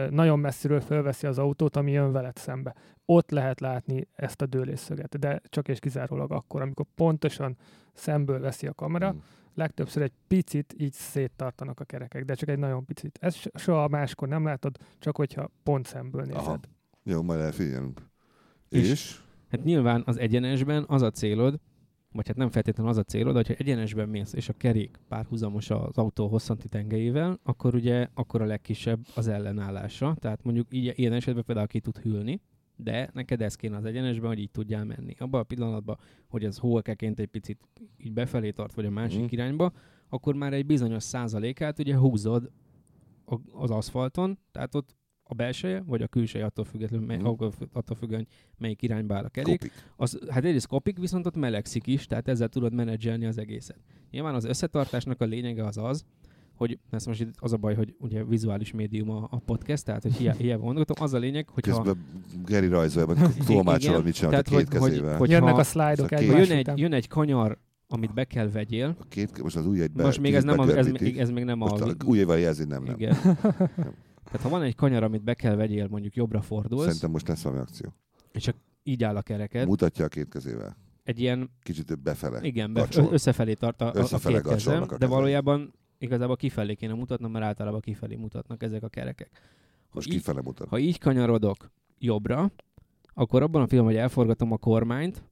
nagyon 0.10 0.40
messziről 0.40 0.82
fölveszi 0.82 1.28
az 1.28 1.38
autót, 1.38 1.75
ami 1.75 1.92
jön 1.92 2.12
veled 2.12 2.38
szembe. 2.38 2.75
Ott 3.06 3.32
lehet 3.32 3.60
látni 3.60 4.08
ezt 4.12 4.42
a 4.42 4.46
dőlésszöget, 4.46 5.20
de 5.20 5.42
csak 5.50 5.68
és 5.68 5.80
kizárólag 5.80 6.32
akkor, 6.32 6.62
amikor 6.62 6.86
pontosan 6.96 7.58
szemből 7.94 8.40
veszi 8.40 8.68
a 8.68 8.74
kamera, 8.74 9.10
hmm. 9.10 9.24
Legtöbbször 9.56 10.02
egy 10.02 10.14
picit 10.28 10.76
így 10.78 10.94
széttartanak 10.94 11.80
a 11.80 11.84
kerekek, 11.84 12.26
de 12.26 12.34
csak 12.34 12.50
egy 12.50 12.60
nagyon 12.60 12.86
picit. 12.86 13.18
Ez 13.22 13.36
soha 13.54 13.88
máskor 13.88 14.28
nem 14.28 14.44
látod, 14.44 14.78
csak 15.00 15.18
hogyha 15.18 15.50
pont 15.64 15.86
szemből 15.86 16.22
nézed. 16.22 16.42
Aha. 16.42 16.60
Jó, 17.04 17.22
majd 17.22 17.40
elfigyelünk. 17.40 18.02
És? 18.70 18.90
és? 18.90 19.20
Hát 19.50 19.64
nyilván 19.64 20.04
az 20.06 20.18
egyenesben 20.18 20.86
az 20.88 21.02
a 21.02 21.12
célod, 21.12 21.60
vagy 22.12 22.28
hát 22.28 22.36
nem 22.36 22.50
feltétlenül 22.50 22.92
az 22.92 22.98
a 22.98 23.04
célod, 23.04 23.36
hogyha 23.36 23.54
egyenesben 23.54 24.10
mész, 24.10 24.34
és 24.34 24.50
a 24.50 24.54
kerék 24.54 25.00
párhuzamos 25.08 25.70
az 25.70 25.98
autó 25.98 26.28
hosszanti 26.28 26.68
tengelyével, 26.68 27.40
akkor 27.44 27.76
ugye 27.76 28.08
akkor 28.14 28.42
a 28.42 28.46
legkisebb 28.46 29.00
az 29.16 29.28
ellenállása. 29.28 30.16
Tehát 30.20 30.44
mondjuk 30.44 30.68
így, 30.70 30.94
ilyen 30.96 31.14
esetben 31.14 31.44
például 31.44 31.68
ki 31.68 31.80
tud 31.80 31.98
hűlni, 31.98 32.42
de 32.75 33.10
neked 33.13 33.41
ez 33.41 33.55
kéne 33.55 33.77
az 33.77 33.86
egyenesben, 33.86 34.27
hogy 34.27 34.39
így 34.39 34.51
tudjál 34.51 34.86
menni. 34.86 35.15
Abban 35.20 35.41
a 35.41 35.44
pillanatban, 35.44 35.98
hogy 36.27 36.44
ez 36.44 36.58
hókeként 36.58 37.20
egy 37.20 37.27
picit 37.27 37.60
így 37.98 38.13
befelé 38.13 38.51
tart, 38.51 38.74
vagy 38.74 38.86
a 38.86 38.89
másik 38.89 39.22
mm. 39.22 39.27
irányba, 39.29 39.72
akkor 40.10 40.36
már 40.36 40.53
egy 40.53 40.65
bizonyos 40.65 41.03
százalékát 41.03 41.79
ugye 41.79 41.98
húzod 41.98 42.51
az 43.51 43.72
aszfalton, 43.72 44.39
tehát 44.51 44.75
ott 44.75 44.96
a 45.24 45.34
belseje, 45.34 45.84
vagy 45.86 46.01
a 46.01 46.08
külseje, 46.08 46.46
attól 46.46 46.65
függetlenül, 46.65 47.05
mely, 47.05 47.17
mm. 47.17 47.25
attól 47.74 47.96
függően, 47.96 48.27
melyik 48.58 48.82
irányba 48.82 49.15
áll 49.15 49.24
a 49.24 49.29
kerék. 49.29 49.60
Kopik. 49.60 49.74
Az, 49.96 50.20
hát 50.29 50.46
egyrészt 50.46 50.67
kopik, 50.67 51.00
viszont 51.00 51.25
ott 51.25 51.36
melegszik 51.36 51.88
is, 51.88 52.05
tehát 52.05 52.27
ezzel 52.27 52.48
tudod 52.48 52.74
menedzselni 52.74 53.25
az 53.25 53.38
egészet. 53.38 53.79
Nyilván 54.12 54.36
az 54.36 54.46
összetartásnak 54.46 55.22
a 55.22 55.25
lényege 55.25 55.65
az 55.65 55.77
az, 55.77 56.05
hogy 56.56 56.80
ez 56.90 57.06
most 57.06 57.22
itt 57.22 57.34
az 57.38 57.54
a 57.54 57.58
baj, 57.58 57.76
hogy 57.76 57.96
ugye 58.00 58.24
vizuális 58.24 58.72
médium 58.72 59.10
a, 59.10 59.28
a 59.32 59.40
podcast, 59.40 59.86
tehát 59.86 60.02
hogy 60.02 60.14
hiába, 60.14 60.38
hiába 60.38 60.64
gondoltam, 60.64 60.96
az 61.04 61.14
a 61.14 61.18
lényeg, 61.18 61.50
hogy 61.50 61.64
Közben 61.64 61.86
ha... 61.86 61.96
Geri 62.46 62.68
rajzolja, 62.68 63.14
meg 63.14 63.36
tolmácsolod, 63.46 64.04
mit 64.04 64.14
csinál, 64.14 64.30
tehát, 64.30 64.48
két 64.48 64.56
hogy, 64.56 64.68
kezével. 64.68 65.18
Hogy, 65.18 65.30
Jönnek 65.30 65.58
a 65.58 65.64
szlájdok 65.64 66.10
szóval 66.10 66.38
jön 66.38 66.52
egy, 66.52 66.72
jön 66.76 66.94
egy 66.94 67.08
kanyar, 67.08 67.58
amit 67.88 68.14
be 68.14 68.24
kell 68.24 68.50
vegyél. 68.50 68.96
A 69.00 69.08
két, 69.08 69.44
most 69.44 69.56
az 69.56 69.66
ujjaid 69.66 69.92
be, 69.92 70.04
Most 70.04 70.20
még 70.20 70.34
ez, 70.34 70.44
nem 70.44 70.60
a, 70.60 70.68
ez, 70.68 70.88
még, 70.88 71.20
ez 71.20 71.30
még 71.30 71.44
nem 71.44 71.58
most 71.58 71.82
a... 71.82 71.96
Ujjaival 72.06 72.40
jelzi, 72.40 72.64
nem, 72.64 72.84
nem. 72.84 72.96
Igen. 72.96 73.18
nem. 73.24 73.94
Tehát 74.24 74.42
ha 74.42 74.50
van 74.50 74.62
egy 74.62 74.76
kanyar, 74.76 75.04
amit 75.04 75.24
be 75.24 75.34
kell 75.34 75.56
vegyél, 75.56 75.88
mondjuk 75.88 76.16
jobbra 76.16 76.42
fordulsz. 76.42 76.84
Szerintem 76.84 77.12
most 77.12 77.28
lesz 77.28 77.42
valami 77.42 77.62
akció. 77.62 77.94
És 78.32 78.44
csak 78.44 78.56
így 78.84 79.04
áll 79.04 79.16
a 79.16 79.22
kereked. 79.22 79.68
Mutatja 79.68 80.06
a 80.06 80.08
két 80.08 80.30
kezével. 80.30 80.78
Egy 81.04 81.20
ilyen... 81.20 81.50
Kicsit 81.64 81.86
több 81.86 82.00
befele. 82.00 82.40
Igen, 82.42 82.74
bef- 82.74 83.12
összefelé 83.12 83.54
tart 83.54 83.82
a, 83.82 83.92
összefele 83.96 84.38
a 84.38 84.42
két 84.42 84.52
kezem, 84.52 84.86
a 84.88 84.98
de 84.98 85.06
valójában 85.06 85.74
igazából 85.98 86.36
kifelé 86.36 86.74
kéne 86.74 86.94
mutatnom, 86.94 87.32
mert 87.32 87.46
általában 87.46 87.80
kifelé 87.80 88.16
mutatnak 88.16 88.64
ezek 88.64 88.84
a 88.84 88.88
kerekek. 88.88 89.30
Ha 89.34 89.92
Most 89.94 90.08
így, 90.08 90.14
kifele 90.14 90.42
mutat. 90.42 90.68
Ha 90.68 90.78
így 90.78 91.00
kanyarodok 91.00 91.72
jobbra, 92.00 92.52
akkor 93.14 93.42
abban 93.42 93.62
a 93.62 93.66
pillanatban, 93.66 93.96
hogy 93.96 94.04
elforgatom 94.04 94.52
a 94.52 94.58
kormányt, 94.58 95.24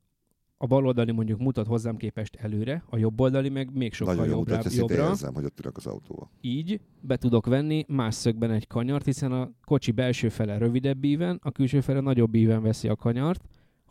a 0.58 0.67
bal 0.67 0.86
oldali 0.86 1.12
mondjuk 1.12 1.39
mutat 1.39 1.67
hozzám 1.67 1.98
képest 1.98 2.36
előre, 2.36 2.84
a 2.89 2.98
jobb 2.98 3.20
oldali 3.20 3.50
meg 3.50 3.74
még 3.74 3.93
sokkal 3.93 4.15
Nagyon 4.15 4.38
jobbra. 4.38 4.55
Nagyon 4.55 4.74
jobbra. 4.74 5.08
érzem, 5.08 5.34
hogy 5.34 5.46
ott 5.46 5.60
ülök 5.60 5.77
az 5.77 5.88
autóval. 5.88 6.29
Így 6.41 6.79
be 7.01 7.17
tudok 7.17 7.46
venni 7.46 7.86
más 7.88 8.15
szögben 8.15 8.51
egy 8.51 8.67
kanyart, 8.67 9.05
hiszen 9.05 9.32
a 9.32 9.51
kocsi 9.65 9.91
belső 9.91 10.29
fele 10.29 10.58
rövidebb 10.58 11.03
íven, 11.03 11.39
a 11.41 11.51
külső 11.51 11.82
fele 11.82 12.00
nagyobb 12.00 12.36
íven 12.36 12.62
veszi 12.62 12.88
a 12.88 12.96
kanyart. 12.96 13.43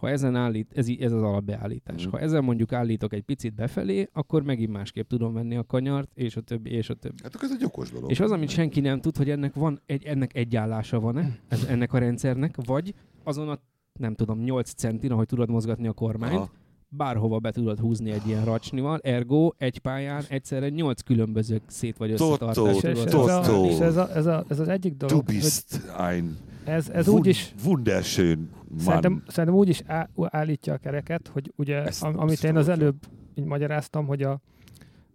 Ha 0.03 0.11
ezen 0.11 0.37
állít, 0.37 0.73
ez, 0.75 0.89
ez 0.99 1.13
az 1.13 1.23
alapbeállítás. 1.23 2.07
Mm. 2.07 2.11
Ha 2.11 2.21
ezen 2.21 2.45
mondjuk 2.45 2.73
állítok 2.73 3.13
egy 3.13 3.23
picit 3.23 3.55
befelé, 3.55 4.09
akkor 4.13 4.43
megint 4.43 4.71
másképp 4.71 5.09
tudom 5.09 5.33
venni 5.33 5.57
a 5.57 5.65
kanyart, 5.65 6.11
és 6.15 6.37
a 6.37 6.41
többi, 6.41 6.71
és 6.71 6.91
a 6.91 6.95
többi. 6.95 7.23
Hát 7.23 7.35
akkor 7.35 7.49
ez 7.49 7.55
egy 7.57 7.65
okos 7.65 7.91
dolog. 7.91 8.11
És 8.11 8.21
az, 8.21 8.31
amit 8.31 8.49
senki 8.49 8.81
nem 8.81 9.01
tud, 9.01 9.17
hogy 9.17 9.31
ennek 9.31 9.55
van 9.55 9.81
egy, 9.87 10.05
ennek 10.05 10.37
egy 10.37 10.57
állása 10.57 11.01
van-e, 11.01 11.39
ez, 11.49 11.65
ennek 11.65 11.93
a 11.93 11.99
rendszernek, 11.99 12.57
vagy 12.67 12.95
azon 13.25 13.49
a 13.49 13.59
nem 14.01 14.15
tudom, 14.15 14.41
8 14.41 14.73
centin, 14.73 15.13
ahogy 15.13 15.27
tudod 15.27 15.51
mozgatni 15.51 15.87
a 15.87 15.93
kormányt, 15.93 16.35
Aha 16.35 16.51
bárhova 16.97 17.39
be 17.39 17.51
tudod 17.51 17.79
húzni 17.79 18.11
egy 18.11 18.27
ilyen 18.27 18.45
racsnival, 18.45 18.99
ergo 19.03 19.51
egy 19.57 19.79
pályán 19.79 20.25
egyszerre 20.29 20.69
nyolc 20.69 21.01
különböző 21.01 21.61
szét 21.67 21.97
vagy 21.97 22.11
összetartás. 22.11 22.77
És, 22.77 22.83
és, 22.83 23.05
ez, 23.05 23.15
a, 23.15 23.67
és 23.67 23.79
ez, 23.79 23.97
a, 23.97 24.17
ez, 24.17 24.27
a, 24.27 24.45
ez 24.49 24.61
az 24.61 24.69
egyik 24.69 24.97
dolog. 24.97 25.25
Du 25.25 25.33
bist 25.33 25.81
ein 25.99 26.37
ez, 26.65 26.89
ez 26.89 27.09
úgy 27.09 27.27
is... 27.27 27.55
Wunderschön 27.65 28.51
Szerintem, 28.79 29.23
szerintem 29.27 29.59
úgy 29.59 29.69
is 29.69 29.83
állítja 30.17 30.73
a 30.73 30.77
kereket, 30.77 31.29
hogy 31.29 31.53
ugye, 31.57 31.83
Ezt 31.83 32.03
am, 32.03 32.19
amit 32.19 32.45
én 32.45 32.57
az 32.57 32.69
előbb 32.69 32.97
így 33.35 33.45
magyaráztam, 33.45 34.07
hogy 34.07 34.23
a 34.23 34.41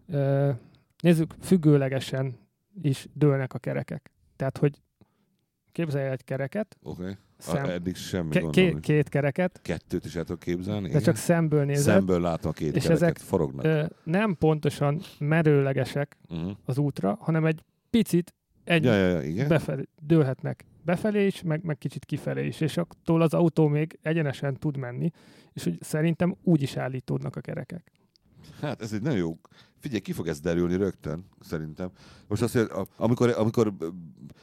ö, 0.08 0.52
nézzük, 1.02 1.36
függőlegesen 1.42 2.38
is 2.82 3.08
dőlnek 3.14 3.54
a 3.54 3.58
kerekek. 3.58 4.12
Tehát, 4.36 4.58
hogy 4.58 4.82
képzelj 5.72 6.10
egy 6.10 6.24
kereket, 6.24 6.78
okay. 6.84 7.16
Szem... 7.38 7.66
A, 7.66 7.70
eddig 7.70 7.96
semmi 7.96 8.30
Ke- 8.30 8.50
két, 8.50 8.80
két 8.80 9.10
kereket. 9.10 9.60
Kettőt 9.62 10.06
is 10.06 10.16
el 10.16 10.24
tudok 10.24 10.40
képzelni. 10.40 10.82
De 10.82 10.88
igen. 10.88 11.02
csak 11.02 11.16
szemből 11.16 11.66
nézed. 11.66 11.94
Szemből 11.94 12.22
látom 12.22 12.52
a 12.52 12.54
két 12.54 12.76
és 12.76 12.84
kereket, 12.84 13.04
ezek 13.04 13.18
forognak. 13.18 13.66
Ö, 13.66 13.86
nem 14.04 14.36
pontosan 14.40 15.02
merőlegesek 15.20 16.18
uh-huh. 16.30 16.52
az 16.66 16.78
útra, 16.78 17.18
hanem 17.22 17.46
egy 17.46 17.64
picit 17.90 18.36
egy 18.64 18.84
ja, 18.84 18.94
ja, 18.94 19.08
ja, 19.08 19.22
igen. 19.22 19.48
Befelé, 19.48 19.84
dőlhetnek 20.02 20.66
befelé 20.88 21.26
is, 21.26 21.42
meg, 21.42 21.64
meg 21.64 21.78
kicsit 21.78 22.06
kifelé 22.06 22.46
is, 22.46 22.62
és 22.62 22.78
attól 22.78 23.22
az 23.22 23.34
autó 23.34 23.68
még 23.68 24.00
egyenesen 24.02 24.58
tud 24.58 24.78
menni, 24.78 25.12
és 25.54 25.64
hogy 25.64 25.78
szerintem 25.82 26.36
úgy 26.44 26.62
is 26.62 26.78
állítódnak 26.78 27.36
a 27.36 27.42
kerekek. 27.42 27.92
Hát 28.62 28.82
ez 28.82 28.94
egy 28.94 29.02
nagyon 29.02 29.18
jó 29.18 29.38
Figyelj, 29.80 30.02
ki 30.02 30.12
fog 30.12 30.28
ez 30.28 30.40
derülni 30.40 30.76
rögtön, 30.76 31.26
szerintem. 31.40 31.90
Most 32.28 32.42
azt, 32.42 32.54
hogy 32.54 32.70
amikor, 32.98 33.30
amikor 33.38 33.74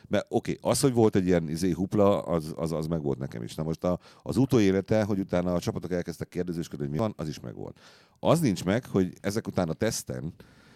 mert 0.08 0.26
oké, 0.28 0.56
okay, 0.58 0.70
az, 0.70 0.80
hogy 0.80 0.92
volt 0.92 1.16
egy 1.16 1.26
ilyen 1.26 1.48
izé, 1.48 1.70
hupla, 1.70 2.22
az, 2.22 2.54
az, 2.56 2.72
az 2.72 2.86
meg 2.86 3.02
volt 3.02 3.18
nekem 3.18 3.42
is. 3.42 3.54
Na 3.54 3.62
most 3.62 3.84
a, 3.84 3.98
az 4.22 4.36
utóélete, 4.36 5.02
hogy 5.02 5.18
utána 5.18 5.54
a 5.54 5.60
csapatok 5.60 5.92
elkezdtek 5.92 6.28
kérdezősködni, 6.28 6.84
hogy 6.84 6.94
mi 6.94 7.00
van, 7.00 7.14
az 7.16 7.28
is 7.28 7.40
meg 7.40 7.54
volt. 7.54 7.80
Az 8.18 8.40
nincs 8.40 8.64
meg, 8.64 8.86
hogy 8.86 9.12
ezek 9.20 9.46
után 9.46 9.68
a 9.68 9.72
teszten 9.72 10.34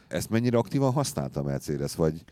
ezt 0.09 0.31
mennyire 0.31 0.59
aktívan 0.59 0.93
használta 0.93 1.41
a 1.41 1.43
Mercedes, 1.43 1.95
vagy 1.95 2.25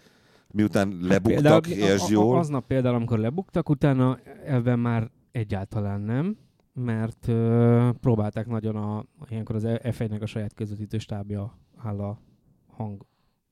miután 0.53 0.93
hát 0.93 1.01
lebuktak, 1.01 1.63
például, 1.63 1.95
és 1.95 2.09
jól. 2.09 2.39
Aznap 2.39 2.67
például, 2.67 2.95
amikor 2.95 3.19
lebuktak, 3.19 3.69
utána 3.69 4.19
ebben 4.45 4.79
már 4.79 5.11
egyáltalán 5.31 6.01
nem, 6.01 6.37
mert 6.73 7.29
ö, 7.29 7.91
próbálták 8.01 8.47
nagyon 8.47 8.77
a, 8.77 9.05
ilyenkor 9.29 9.55
az 9.55 9.65
F1-nek 9.67 10.21
a 10.21 10.27
saját 10.27 10.55
közvetítő 10.55 10.99
stábja 10.99 11.59
áll 11.77 12.01
a 12.01 12.21
hang 12.67 13.07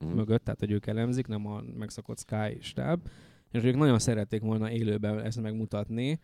mm. 0.05 0.09
mögött, 0.09 0.45
tehát 0.45 0.61
hogy 0.61 0.71
ők 0.71 0.87
elemzik, 0.87 1.27
nem 1.27 1.47
a 1.47 1.63
megszokott 1.79 2.19
Sky 2.19 2.59
stáb, 2.61 3.09
és 3.51 3.63
ők 3.63 3.77
nagyon 3.77 3.99
szerették 3.99 4.41
volna 4.41 4.71
élőben 4.71 5.21
ezt 5.21 5.41
megmutatni, 5.41 6.21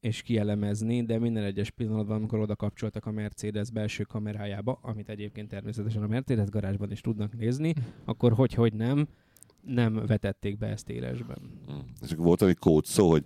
és 0.00 0.22
kielemezni, 0.22 1.02
de 1.02 1.18
minden 1.18 1.44
egyes 1.44 1.70
pillanatban, 1.70 2.16
amikor 2.16 2.38
oda 2.38 2.56
kapcsoltak 2.56 3.06
a 3.06 3.10
Mercedes 3.10 3.70
belső 3.70 4.02
kamerájába, 4.02 4.78
amit 4.82 5.08
egyébként 5.08 5.48
természetesen 5.48 6.02
a 6.02 6.06
Mercedes 6.06 6.48
garázsban 6.48 6.90
is 6.90 7.00
tudnak 7.00 7.36
nézni, 7.36 7.74
akkor 8.04 8.32
hogy-hogy 8.32 8.72
nem, 8.72 9.08
nem 9.66 10.02
vetették 10.06 10.58
be 10.58 10.66
ezt 10.66 10.88
élesben. 10.88 11.38
Mm. 11.72 11.78
És 12.02 12.12
akkor 12.12 12.24
volt 12.24 12.42
egy 12.42 12.58
kód 12.58 12.84
szó, 12.84 13.10
hogy 13.10 13.24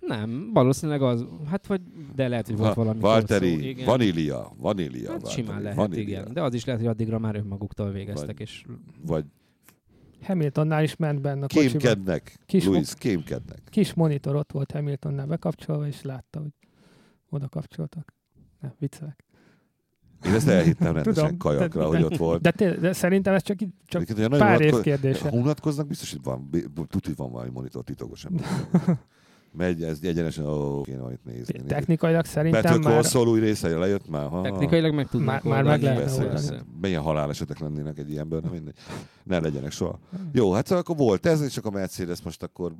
nem, 0.00 0.50
valószínűleg 0.52 1.02
az, 1.02 1.26
hát 1.46 1.66
vagy, 1.66 1.80
de 2.14 2.28
lehet, 2.28 2.46
hogy 2.46 2.56
volt 2.56 2.74
Va- 2.74 2.84
valami 2.84 3.00
Valtteri, 3.00 3.68
igen. 3.68 3.86
vanília, 3.86 4.52
vanília. 4.56 5.10
Hát 5.10 5.30
simán 5.30 5.62
lehet, 5.62 5.76
vanília. 5.76 6.02
igen. 6.02 6.32
De 6.32 6.42
az 6.42 6.54
is 6.54 6.64
lehet, 6.64 6.80
hogy 6.80 6.90
addigra 6.90 7.18
már 7.18 7.36
önmaguktól 7.36 7.90
végeztek, 7.90 8.26
vagy, 8.26 8.40
és... 8.40 8.64
Vagy 9.06 9.24
Hamiltonnál 10.22 10.82
is 10.82 10.96
ment 10.96 11.20
benne 11.20 11.44
a 11.44 11.46
Kémkednek, 11.46 12.38
kis 12.46 12.64
Louis, 12.64 12.94
kémkednek. 12.94 13.60
Kis 13.70 13.94
monitor 13.94 14.34
ott 14.34 14.52
volt 14.52 14.70
Hamiltonnál 14.70 15.26
bekapcsolva, 15.26 15.86
és 15.86 16.02
látta, 16.02 16.40
hogy 16.40 16.52
oda 17.28 17.48
kapcsoltak. 17.48 18.14
Ne, 18.60 18.72
viccelek. 18.78 19.23
Én 20.26 20.34
ezt 20.34 20.48
elhittem 20.48 20.94
rendesen 20.94 21.24
Tudom, 21.24 21.38
kajakra, 21.38 21.80
de, 21.80 21.86
hogy 21.86 22.02
ott 22.02 22.16
volt. 22.16 22.40
De, 22.40 22.52
de, 22.56 22.76
de 22.76 22.92
szerintem 22.92 23.34
ez 23.34 23.42
csak, 23.42 23.58
csak 23.86 24.04
pár 24.28 24.60
év 24.60 24.80
kérdése. 24.80 25.28
Ha 25.28 25.36
unatkoznak, 25.36 25.86
biztos, 25.86 26.10
hogy 26.10 26.20
van, 26.22 26.48
tudja, 26.74 26.88
hogy 27.02 27.16
van 27.16 27.30
valami 27.30 27.50
monitor 27.50 27.84
titokosan. 27.84 28.40
megy, 29.56 29.82
ez 29.82 29.98
egyenesen, 30.02 30.46
ó, 30.46 30.80
kéne 30.82 30.96
valamit 30.96 31.24
nézni. 31.24 31.62
Technikailag 31.66 32.24
szerintem 32.24 32.62
Better 32.62 32.78
már... 32.78 33.04
Call 33.04 33.26
új 33.26 33.40
része 33.40 33.78
lejött 33.78 34.08
már. 34.08 34.28
Ha, 34.28 34.42
Technikailag 34.42 34.94
meg 34.94 35.08
tudnak 35.08 35.42
Már, 35.42 35.64
már 35.64 35.64
meg 35.64 35.82
lehet 35.82 36.64
Milyen 36.80 37.02
halálesetek 37.02 37.58
lennének 37.58 37.98
egy 37.98 38.10
ilyenből, 38.10 38.40
nem 38.40 38.52
mindegy. 38.52 38.74
Ne 39.22 39.38
legyenek 39.38 39.70
soha. 39.70 39.98
Jó, 40.32 40.52
hát 40.52 40.66
szóval 40.66 40.82
akkor 40.82 40.96
volt 40.96 41.26
ez, 41.26 41.40
és 41.40 41.52
csak 41.52 41.66
a 41.66 41.70
Mercedes 41.70 42.22
most 42.22 42.42
akkor, 42.42 42.74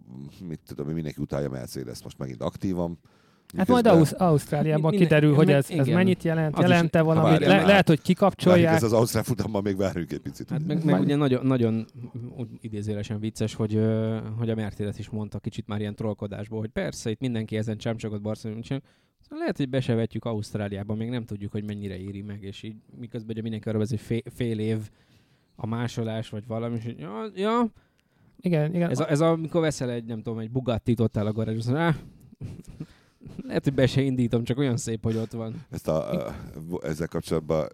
mit 0.49 0.61
tudom, 0.67 0.87
mindenki 0.87 1.23
utálja 1.23 1.51
Mercedes 1.51 2.03
most 2.03 2.19
megint 2.19 2.43
aktívan. 2.43 2.99
Hát 3.57 3.69
majd 3.69 3.87
Ausz- 3.87 4.13
Ausztráliában 4.13 4.91
Minden, 4.91 5.09
kiderül, 5.09 5.35
hogy 5.35 5.51
ez, 5.51 5.71
ez 5.71 5.87
mennyit 5.87 6.23
jelent, 6.23 6.59
jelente 6.59 7.03
valami, 7.03 7.39
le, 7.39 7.65
lehet, 7.65 7.89
hogy 7.89 8.03
kikapcsolják. 8.03 8.75
Ez 8.75 8.83
az 8.83 8.93
Ausztrál 8.93 9.23
futamban 9.23 9.63
még 9.63 9.77
várjuk 9.77 10.13
egy 10.13 10.19
picit. 10.19 10.51
Hát 10.51 10.67
meg, 10.67 10.85
meg 10.85 11.01
ugye 11.01 11.17
nagyon, 11.17 11.47
nagyon 11.47 11.87
idézőjelesen 12.61 13.21
vicces, 13.21 13.55
hogy, 13.55 13.81
hogy 14.39 14.51
a 14.51 14.55
Mercedes 14.55 14.99
is 14.99 15.09
mondta 15.09 15.39
kicsit 15.39 15.67
már 15.67 15.81
ilyen 15.81 15.95
trollkodásból, 15.95 16.61
hogy 16.61 16.71
persze, 16.71 17.11
itt 17.11 17.21
mindenki 17.21 17.57
ezen 17.57 17.77
csámcsogott 17.77 18.21
Barcelona, 18.21 18.63
szóval 18.63 18.83
lehet, 19.39 19.57
hogy 19.57 19.69
besevetjük 19.69 20.25
Ausztráliában, 20.25 20.97
még 20.97 21.09
nem 21.09 21.25
tudjuk, 21.25 21.53
hogy 21.53 21.65
mennyire 21.65 21.99
éri 21.99 22.23
meg, 22.23 22.43
és 22.43 22.63
így 22.63 22.77
miközben 22.99 23.31
ugye 23.31 23.43
mindenki 23.43 23.69
arra 23.69 23.79
hogy 23.79 24.01
fél, 24.01 24.23
fél 24.35 24.59
év 24.59 24.79
a 25.57 25.67
másolás, 25.67 26.29
vagy 26.29 26.47
valami, 26.47 26.77
és 26.77 26.95
ja, 26.99 27.31
ja 27.35 27.67
Igen, 28.41 28.75
igen. 28.75 28.91
Ez, 28.91 29.01
a, 29.01 29.11
ez 29.11 29.21
a, 29.21 29.31
amikor 29.31 29.61
veszel 29.61 29.91
egy, 29.91 30.05
nem 30.05 30.23
tudom, 30.23 30.39
egy 30.39 30.51
Bugatti-t 30.51 31.01
ott 31.01 31.17
áll 31.17 31.27
a 31.27 31.33
garázsban, 31.33 31.77
ah, 31.77 31.95
lehet, 33.43 33.65
hogy 33.65 33.75
be 33.75 33.87
se 33.87 34.01
indítom, 34.01 34.45
csak 34.45 34.59
olyan 34.59 34.77
szép, 34.77 35.03
hogy 35.03 35.17
ott 35.17 35.33
van. 35.33 35.65
Ezt 35.71 35.89
a, 35.89 36.27
a, 36.27 36.35
ezzel 36.83 37.09
kapcsolatban 37.09 37.69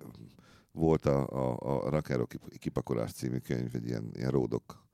volt 0.72 1.06
a, 1.06 1.26
a, 1.28 1.84
a 1.86 1.90
Rakáró 1.90 2.28
kipakolás 2.58 3.12
című 3.12 3.38
könyv, 3.38 3.74
egy 3.74 3.86
ilyen, 3.86 4.10
ilyen 4.12 4.30
ródok 4.30 4.84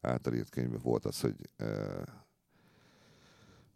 által 0.00 0.34
írt 0.34 0.48
könyv 0.48 0.82
volt 0.82 1.04
az, 1.04 1.20
hogy 1.20 1.34
e, 1.56 1.66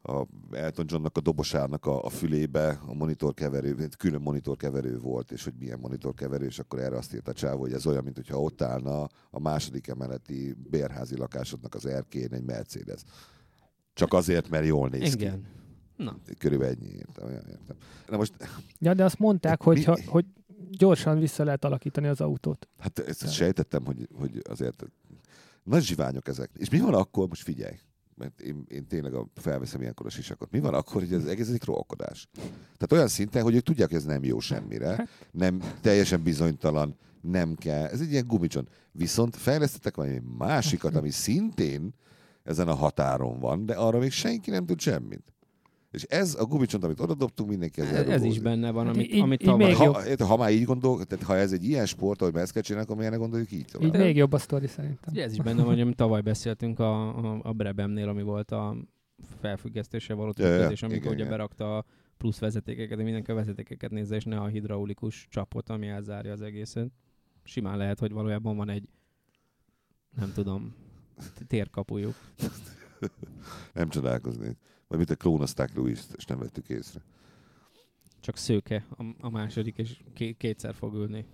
a 0.02 0.26
Elton 0.50 0.84
Johnnak 0.88 1.16
a 1.16 1.20
dobosának 1.20 1.86
a, 1.86 2.04
a 2.04 2.08
fülébe 2.08 2.80
a 2.86 2.94
monitorkeverő, 2.94 3.88
külön 3.98 4.20
monitorkeverő 4.20 4.98
volt, 4.98 5.32
és 5.32 5.44
hogy 5.44 5.54
milyen 5.58 5.78
monitorkeverő, 5.78 6.44
és 6.46 6.58
akkor 6.58 6.78
erre 6.78 6.96
azt 6.96 7.14
írta 7.14 7.30
a 7.30 7.34
csávó, 7.34 7.60
hogy 7.60 7.72
ez 7.72 7.86
olyan, 7.86 8.04
mint 8.04 8.16
hogyha 8.16 8.40
ott 8.40 8.62
állna 8.62 9.08
a 9.30 9.40
második 9.40 9.86
emeleti 9.86 10.54
bérházi 10.70 11.16
lakásodnak 11.16 11.74
az 11.74 11.86
erkén 11.86 12.32
egy 12.32 12.44
Mercedes. 12.44 13.00
Csak 13.92 14.12
azért, 14.12 14.48
mert 14.48 14.66
jól 14.66 14.88
néz 14.88 15.14
Igen. 15.14 15.42
ki. 15.42 15.48
Na. 16.04 16.16
Körülbelül 16.38 16.74
ennyi 16.74 16.92
értem. 16.92 17.26
Olyan 17.26 17.44
értem. 17.50 17.76
Na 18.08 18.16
most... 18.16 18.32
Ja, 18.78 18.94
de 18.94 19.04
azt 19.04 19.18
mondták, 19.18 19.62
hogy, 19.62 19.84
ha, 19.84 19.98
hogy 20.06 20.24
gyorsan 20.70 21.18
vissza 21.18 21.44
lehet 21.44 21.64
alakítani 21.64 22.06
az 22.06 22.20
autót. 22.20 22.68
Hát 22.78 22.98
ezt 22.98 23.32
sejtettem, 23.32 23.84
hogy, 23.84 24.08
hogy 24.18 24.42
azért 24.50 24.84
nagy 25.62 25.82
zsiványok 25.82 26.28
ezek. 26.28 26.50
És 26.56 26.68
mi 26.70 26.80
van 26.80 26.94
akkor, 26.94 27.28
most 27.28 27.42
figyelj, 27.42 27.78
mert 28.14 28.40
én, 28.40 28.64
én 28.68 28.86
tényleg 28.86 29.14
a, 29.14 29.26
felveszem 29.34 29.80
ilyenkor 29.80 30.06
a 30.06 30.10
sisakot. 30.10 30.50
Mi 30.50 30.60
van 30.60 30.74
akkor, 30.74 31.02
hogy 31.02 31.12
ez 31.12 31.24
egész 31.24 31.48
egy 31.48 31.58
trollkodás? 31.58 32.28
Tehát 32.62 32.92
olyan 32.92 33.08
szinten, 33.08 33.42
hogy 33.42 33.54
ők 33.54 33.62
tudják, 33.62 33.88
hogy 33.88 33.96
ez 33.98 34.04
nem 34.04 34.24
jó 34.24 34.38
semmire, 34.38 34.88
hát- 34.88 35.08
nem 35.32 35.60
teljesen 35.80 36.22
bizonytalan, 36.22 36.96
nem 37.20 37.54
kell. 37.54 37.84
Ez 37.84 38.00
egy 38.00 38.10
ilyen 38.10 38.26
gumicson. 38.26 38.68
Viszont 38.92 39.36
fejlesztettek 39.36 39.96
valami 39.96 40.22
másikat, 40.38 40.94
ami 40.94 41.10
szintén 41.10 41.94
ezen 42.42 42.68
a 42.68 42.74
határon 42.74 43.38
van, 43.40 43.66
de 43.66 43.74
arra 43.74 43.98
még 43.98 44.12
senki 44.12 44.50
nem 44.50 44.66
tud 44.66 44.80
semmit. 44.80 45.32
És 45.90 46.02
ez 46.02 46.34
a 46.34 46.44
gumicsont, 46.44 46.84
amit 46.84 47.00
oda 47.00 47.14
dobtunk, 47.14 47.48
mindenki 47.48 47.80
ez 47.80 48.08
Ez 48.08 48.22
is 48.22 48.38
benne 48.38 48.70
van, 48.70 48.86
amit, 48.86 49.12
így, 49.12 49.20
amit 49.20 49.42
így 49.42 49.48
tavaly... 49.48 49.72
Ha, 49.72 50.24
ha, 50.24 50.36
már 50.36 50.52
így 50.52 50.64
gondol, 50.64 51.04
tehát 51.04 51.24
ha 51.24 51.36
ez 51.36 51.52
egy 51.52 51.64
ilyen 51.64 51.86
sport, 51.86 52.22
ahogy 52.22 52.34
ezt 52.34 52.52
kell 52.52 52.62
csinálni, 52.62 52.86
akkor 52.86 52.96
miért 52.96 53.12
ne 53.12 53.18
gondoljuk 53.18 53.52
így 53.52 53.64
tovább? 53.64 53.94
Így 53.94 54.00
még 54.00 54.16
jobb 54.16 54.32
a 54.32 54.38
sztori 54.38 54.66
szerintem. 54.66 55.12
Ugye 55.12 55.24
ez 55.24 55.32
is 55.32 55.38
benne 55.38 55.62
van, 55.62 55.84
hogy 55.84 55.94
tavaly 55.94 56.20
beszéltünk 56.20 56.78
a, 56.78 57.16
a, 57.16 57.40
a 57.42 57.52
Brebemnél, 57.52 58.08
ami 58.08 58.22
volt 58.22 58.50
a 58.50 58.76
felfüggesztése 59.40 60.14
való 60.14 60.32
trükködés, 60.32 60.82
amikor 60.82 61.00
igen, 61.00 61.12
ugye 61.12 61.24
igen. 61.24 61.36
berakta 61.36 61.76
a 61.76 61.84
plusz 62.16 62.38
vezetékeket, 62.38 62.96
de 62.96 63.04
mindenki 63.04 63.30
a 63.30 63.34
vezetékeket 63.34 63.90
nézze, 63.90 64.16
és 64.16 64.24
ne 64.24 64.40
a 64.40 64.46
hidraulikus 64.46 65.26
csapot, 65.30 65.68
ami 65.68 65.86
elzárja 65.86 66.32
az 66.32 66.42
egészet. 66.42 66.90
Simán 67.44 67.76
lehet, 67.76 67.98
hogy 67.98 68.12
valójában 68.12 68.56
van 68.56 68.68
egy, 68.68 68.88
nem 70.16 70.32
tudom, 70.32 70.74
térkapujuk. 71.46 72.14
nem 73.72 73.88
csodálkozni. 73.88 74.56
Vagy 74.88 74.98
mit 74.98 75.10
a 75.10 75.16
klónozták 75.16 75.74
louis 75.74 76.00
és 76.16 76.24
nem 76.24 76.38
vettük 76.38 76.68
észre. 76.68 77.00
Csak 78.20 78.36
szőke 78.36 78.86
a, 78.96 79.04
a 79.20 79.30
második, 79.30 79.78
és 79.78 80.02
ké, 80.14 80.32
kétszer 80.32 80.74
fog 80.74 80.94
ülni. 80.94 81.26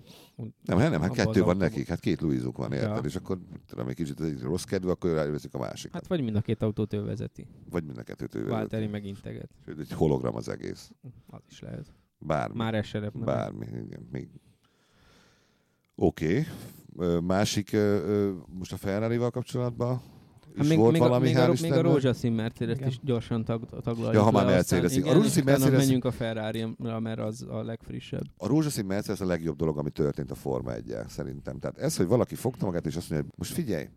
Nem, 0.63 0.79
hát 0.79 0.91
nem, 0.91 1.01
hát 1.01 1.11
kettő 1.11 1.43
van 1.43 1.57
nekik, 1.57 1.89
hát 1.89 2.01
két 2.01 2.21
Louisuk 2.21 2.57
van, 2.57 2.73
érted? 2.73 2.97
Ja. 2.97 3.01
És 3.05 3.17
akkor 3.17 3.39
tudom, 3.67 3.89
egy 3.89 3.95
kicsit 3.95 4.43
rossz 4.43 4.65
kedve, 4.65 4.91
akkor 4.91 5.13
ráveszik 5.13 5.55
a 5.55 5.59
másikat. 5.59 5.93
Hát 5.93 6.07
vagy 6.07 6.23
mind 6.23 6.37
a 6.37 6.41
két 6.41 6.63
autót 6.63 6.93
ő 6.93 7.03
vezeti. 7.03 7.47
Vagy 7.71 7.85
mind 7.85 7.99
a 7.99 8.03
kettőt 8.03 8.35
ő 8.35 8.39
vezeti. 8.39 8.57
Valtteri 8.57 8.87
meg 8.87 9.05
integet. 9.05 9.51
Sőt, 9.65 9.79
egy 9.79 9.93
hologram 9.93 10.37
az 10.37 10.49
egész. 10.49 10.91
Az 11.27 11.41
is 11.49 11.61
lehet. 11.61 11.95
Bármi. 12.19 12.57
Már 12.57 12.85
se 12.85 13.11
Bármi, 13.11 13.67
igen. 13.67 14.09
Még... 14.11 14.29
Oké. 15.95 16.47
Okay. 16.97 17.21
Másik, 17.21 17.77
most 18.47 18.73
a 18.73 18.77
Ferrari-val 18.77 19.31
kapcsolatban 19.31 20.01
Hát 20.57 20.69
még, 20.69 20.79
volt 20.79 20.93
még, 20.93 21.01
valami, 21.01 21.27
még, 21.27 21.37
a, 21.37 21.53
még 21.61 21.73
a 21.73 21.81
rózsaszín 21.81 22.33
mercedes 22.33 22.79
is 22.87 22.99
gyorsan 23.03 23.45
tag, 23.45 23.81
taglaljuk 23.83 24.15
Ja, 24.15 24.23
ha 24.23 24.31
már 24.31 24.47
mercedes 24.47 24.97
A 24.97 25.13
rózsaszín 25.13 25.45
Mercedes... 25.45 25.79
menjünk 25.79 26.05
a 26.05 26.11
ferrari 26.11 26.67
mert 26.79 27.19
az 27.19 27.47
a 27.49 27.63
legfrissebb. 27.63 28.25
A 28.37 28.47
rózsaszín 28.47 28.85
Mercedes 28.85 29.21
a 29.21 29.27
legjobb 29.27 29.57
dolog, 29.57 29.79
ami 29.79 29.91
történt 29.91 30.31
a 30.31 30.35
Forma 30.35 30.75
1 30.75 30.97
szerintem. 31.09 31.59
Tehát 31.59 31.79
ez, 31.79 31.97
hogy 31.97 32.07
valaki 32.07 32.35
fogta 32.35 32.65
magát, 32.65 32.87
és 32.87 32.97
azt 32.97 33.11
mondja, 33.11 33.29
hogy 33.29 33.39
most 33.39 33.53
figyelj, 33.53 33.89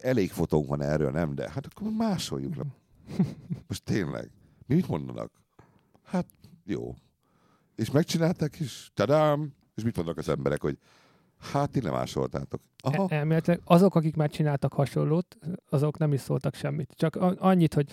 elég 0.00 0.30
fotónk 0.30 0.68
van 0.68 0.82
erről, 0.82 1.10
nem? 1.10 1.34
De 1.34 1.50
hát 1.50 1.66
akkor 1.66 1.90
másoljuk 1.90 2.56
le. 2.56 2.62
Most 3.68 3.82
tényleg. 3.82 4.30
Mi 4.66 4.74
mit 4.74 4.88
mondanak? 4.88 5.30
Hát 6.04 6.26
jó. 6.64 6.94
És 7.74 7.90
megcsinálták, 7.90 8.56
és 8.60 8.90
tadám! 8.94 9.52
És 9.74 9.82
mit 9.82 9.96
mondanak 9.96 10.18
az 10.18 10.28
emberek, 10.28 10.62
hogy 10.62 10.78
Hát 11.52 11.70
ti 11.70 11.80
lemásoltátok. 11.80 12.60
Aha. 12.82 13.06
E- 13.08 13.16
elméletileg 13.16 13.60
azok, 13.64 13.94
akik 13.94 14.16
már 14.16 14.30
csináltak 14.30 14.72
hasonlót, 14.72 15.38
azok 15.68 15.98
nem 15.98 16.12
is 16.12 16.20
szóltak 16.20 16.54
semmit. 16.54 16.92
Csak 16.96 17.16
annyit, 17.38 17.74
hogy 17.74 17.92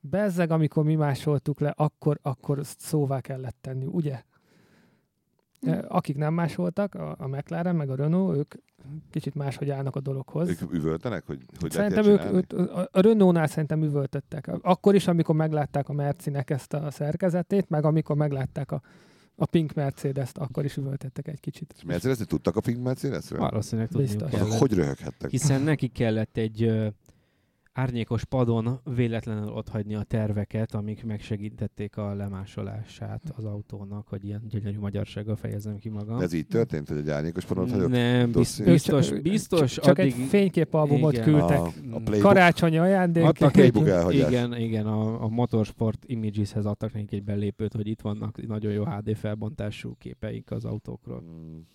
bezzeg, 0.00 0.50
amikor 0.50 0.84
mi 0.84 0.94
másoltuk 0.94 1.60
le, 1.60 1.72
akkor, 1.76 2.18
akkor 2.22 2.60
szóvá 2.62 3.20
kellett 3.20 3.56
tenni, 3.60 3.86
ugye? 3.86 4.22
Hm. 5.60 5.78
Akik 5.88 6.16
nem 6.16 6.34
másoltak, 6.34 6.94
a, 6.94 7.16
a 7.18 7.26
McLaren 7.26 7.76
meg 7.76 7.90
a 7.90 7.94
Renault, 7.94 8.36
ők 8.36 8.54
kicsit 9.10 9.34
máshogy 9.34 9.70
állnak 9.70 9.96
a 9.96 10.00
dologhoz. 10.00 10.48
Ők 10.48 10.72
üvöltenek, 10.72 11.26
hogy, 11.26 11.44
hogy 11.58 11.70
Szerintem 11.70 12.04
ők, 12.04 12.24
ők, 12.32 12.70
a 12.70 13.00
Renault-nál 13.00 13.46
szerintem 13.46 13.82
üvöltöttek. 13.82 14.50
Akkor 14.62 14.94
is, 14.94 15.06
amikor 15.06 15.34
meglátták 15.34 15.88
a 15.88 15.92
Mercinek 15.92 16.50
ezt 16.50 16.72
a 16.72 16.90
szerkezetét, 16.90 17.68
meg 17.68 17.84
amikor 17.84 18.16
meglátták 18.16 18.72
a 18.72 18.80
a 19.40 19.46
Pink 19.46 19.74
Mercedes-t 19.74 20.38
akkor 20.38 20.64
is 20.64 20.76
üvöltettek 20.76 21.28
egy 21.28 21.40
kicsit. 21.40 21.74
És 21.76 21.84
mercedes 21.84 22.16
tudtak 22.26 22.56
a 22.56 22.60
Pink 22.60 22.82
Mercedes-ről? 22.82 23.38
Valószínűleg 23.38 23.90
tudniuk. 23.90 24.52
Hogy 24.52 24.72
röhöghettek? 24.72 25.30
Hiszen 25.30 25.60
neki 25.60 25.88
kellett 25.88 26.36
egy 26.36 26.72
árnyékos 27.78 28.24
padon 28.24 28.80
véletlenül 28.94 29.48
otthagyni 29.48 29.94
a 29.94 30.02
terveket, 30.02 30.74
amik 30.74 31.04
megsegítették 31.04 31.96
a 31.96 32.14
lemásolását 32.14 33.22
az 33.36 33.44
autónak, 33.44 34.08
hogy 34.08 34.24
ilyen 34.24 34.42
gyönyörű 34.48 34.78
magyarsággal 34.78 35.36
fejezem 35.36 35.76
ki 35.76 35.88
magam. 35.88 36.20
Ez 36.20 36.32
így 36.32 36.46
történt, 36.46 36.88
hogy 36.88 36.96
egy 36.96 37.10
árnyékos 37.10 37.44
padon 37.44 37.70
hagyott? 37.70 37.88
Nem, 37.88 38.32
biztos, 38.32 38.66
biztos, 38.66 39.10
biztos 39.10 39.72
Csak 39.72 39.98
addig... 39.98 40.12
egy 40.12 40.26
fényképalbumot 40.28 41.12
igen. 41.12 41.24
küldtek. 41.24 41.58
A, 41.58 41.66
a 41.66 41.70
playbook. 41.80 42.20
Karácsonyi 42.20 42.78
ajándék. 42.78 43.24
Adtak 43.24 43.56
egy, 43.56 43.76
igen, 44.26 44.56
igen, 44.56 44.86
a, 44.86 45.22
a 45.22 45.28
Motorsport 45.28 46.04
Images-hez 46.06 46.66
adtak 46.66 46.92
nekik 46.92 47.12
egy 47.12 47.24
belépőt, 47.24 47.72
hogy 47.72 47.86
itt 47.86 48.00
vannak 48.00 48.46
nagyon 48.46 48.72
jó 48.72 48.84
HD 48.84 49.16
felbontású 49.16 49.94
képeik 49.98 50.50
az 50.50 50.64
autókról. 50.64 51.18
Hmm. 51.18 51.66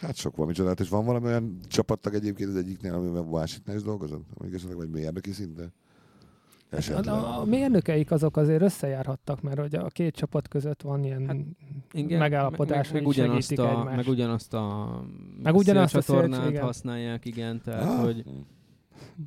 Hát 0.00 0.16
sok 0.16 0.36
van, 0.36 0.46
micsoda. 0.46 0.70
És 0.70 0.88
van 0.88 1.04
valami 1.04 1.26
olyan 1.26 1.58
csapattag 1.68 2.14
egyébként 2.14 2.48
az 2.48 2.56
egyiknél, 2.56 2.94
amivel 2.94 3.22
másiknál 3.22 3.76
is 3.76 3.82
dolgozott? 3.82 4.24
Amíg 4.34 4.54
esetleg 4.54 4.76
vagy 4.76 4.90
mérnöki 4.90 5.32
szinten? 5.32 5.72
A, 6.70 7.08
a, 7.08 7.40
a 7.40 7.44
mérnökeik 7.44 8.10
azok 8.10 8.36
azért 8.36 8.62
összejárhattak, 8.62 9.42
mert 9.42 9.58
hogy 9.58 9.74
a 9.74 9.86
két 9.86 10.14
csapat 10.14 10.48
között 10.48 10.82
van 10.82 11.04
ilyen 11.04 11.26
hát, 11.26 11.36
igen, 11.92 12.18
megállapodás, 12.18 12.92
meg, 12.92 12.92
meg, 12.92 13.02
meg, 13.02 13.06
ugyanazt 13.06 13.58
a, 13.58 13.70
egymást. 13.70 13.96
meg 13.96 14.06
ugyanazt 14.08 14.54
a 14.54 14.88
meg 15.42 15.54
ugyanazt 15.54 15.96
a 15.96 16.00
szélcsatornát 16.00 16.58
használják, 16.58 17.24
igen, 17.24 17.60
tehát 17.62 17.88
ah. 17.88 18.04
hogy 18.04 18.24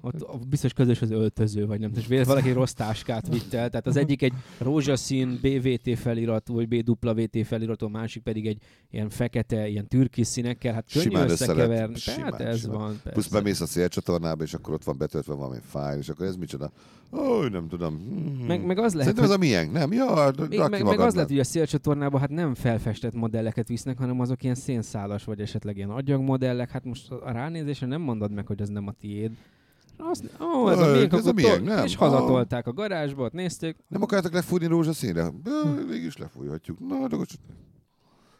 ott 0.02 0.48
biztos 0.48 0.74
közös 0.74 1.02
az 1.02 1.12
öltöző, 1.12 1.66
vagy 1.66 1.80
nem. 1.80 1.92
És 1.96 2.26
valaki 2.26 2.52
rossz 2.52 2.72
táskát 2.72 3.28
vitt 3.28 3.54
el. 3.54 3.70
Tehát 3.70 3.88
az 3.88 3.96
egyik 3.96 4.22
egy 4.22 4.34
rózsaszín 4.58 5.40
BVT 5.42 5.98
feliratú, 6.00 6.54
vagy 6.54 6.68
BWT 6.68 7.48
feliratú, 7.48 7.86
a 7.86 7.90
másik 7.90 8.24
pedig 8.24 8.48
egy 8.48 8.62
ilyen 8.92 9.10
fekete, 9.10 9.68
ilyen 9.68 9.88
türkis 9.88 10.28
színekkel. 10.28 10.74
Hát 10.74 10.92
könnyű 10.92 11.06
simán 11.06 11.30
összekeverni. 11.30 12.00
Tehát 12.06 12.42
ez 12.42 12.60
simán. 12.60 12.78
van. 12.78 12.90
Persze. 12.90 13.10
Plusz 13.10 13.28
bemész 13.28 13.62
a 13.62 13.66
szélcsatornába, 13.66 14.44
és 14.44 14.54
akkor 14.54 14.74
ott 14.74 14.84
van 14.84 14.98
betöltve 14.98 15.34
valami 15.34 15.60
fájl, 15.62 16.00
és 16.00 16.10
akkor 16.10 16.26
ez 16.26 16.36
micsoda? 16.36 16.72
Ó, 17.12 17.44
nem 17.44 17.68
tudom. 17.68 17.98
Hmm. 17.98 18.46
Meg, 18.48 18.66
meg 18.66 18.78
az 18.78 18.94
lehet, 18.94 19.16
Szerintem 19.16 19.24
ez 19.24 19.30
a 19.30 19.38
miénk, 19.38 19.72
nem? 19.72 19.92
Ja, 19.92 20.32
meg, 20.70 20.84
meg, 20.84 21.00
az 21.00 21.14
lehet, 21.14 21.30
hogy 21.30 21.40
a 21.40 21.44
szélcsatornában 21.44 22.20
hát 22.20 22.30
nem 22.30 22.56
felfestett 22.56 23.14
modelleket 23.14 23.68
visznek, 23.68 23.98
hanem 23.98 24.20
azok 24.20 24.44
ilyen 24.44 24.56
szénszálas, 24.56 25.24
vagy 25.24 25.40
esetleg 25.40 25.78
ilyen 25.78 25.90
agyagmodellek. 25.90 26.70
Hát 26.70 26.84
most 26.84 27.12
a 27.12 27.32
ránézésre 27.32 27.88
nem 27.88 28.02
mondod 28.02 28.32
meg, 28.32 28.48
hogy 28.48 28.62
ez 28.62 28.70
nem 28.70 28.88
a 28.88 28.92
tiéd. 28.92 29.32
Azt, 30.10 30.24
ó, 30.42 30.70
ez 30.70 30.80
a 30.80 30.92
miénk, 30.92 31.14
ez 31.14 31.26
a 31.26 31.34
miénk, 31.34 31.64
nem? 31.64 31.86
És 31.86 31.96
hazatolták 31.96 32.68
a 32.68 32.74
garázsba, 32.74 33.24
ott 33.24 33.34
nézték. 33.34 33.78
Nem 33.88 34.02
akartak 34.02 34.34
lefújni 34.34 34.66
rózsaszínre? 34.66 35.32
Végig 35.88 36.12
lefújhatjuk. 36.18 36.80
Na, 36.80 37.08
de 37.08 37.18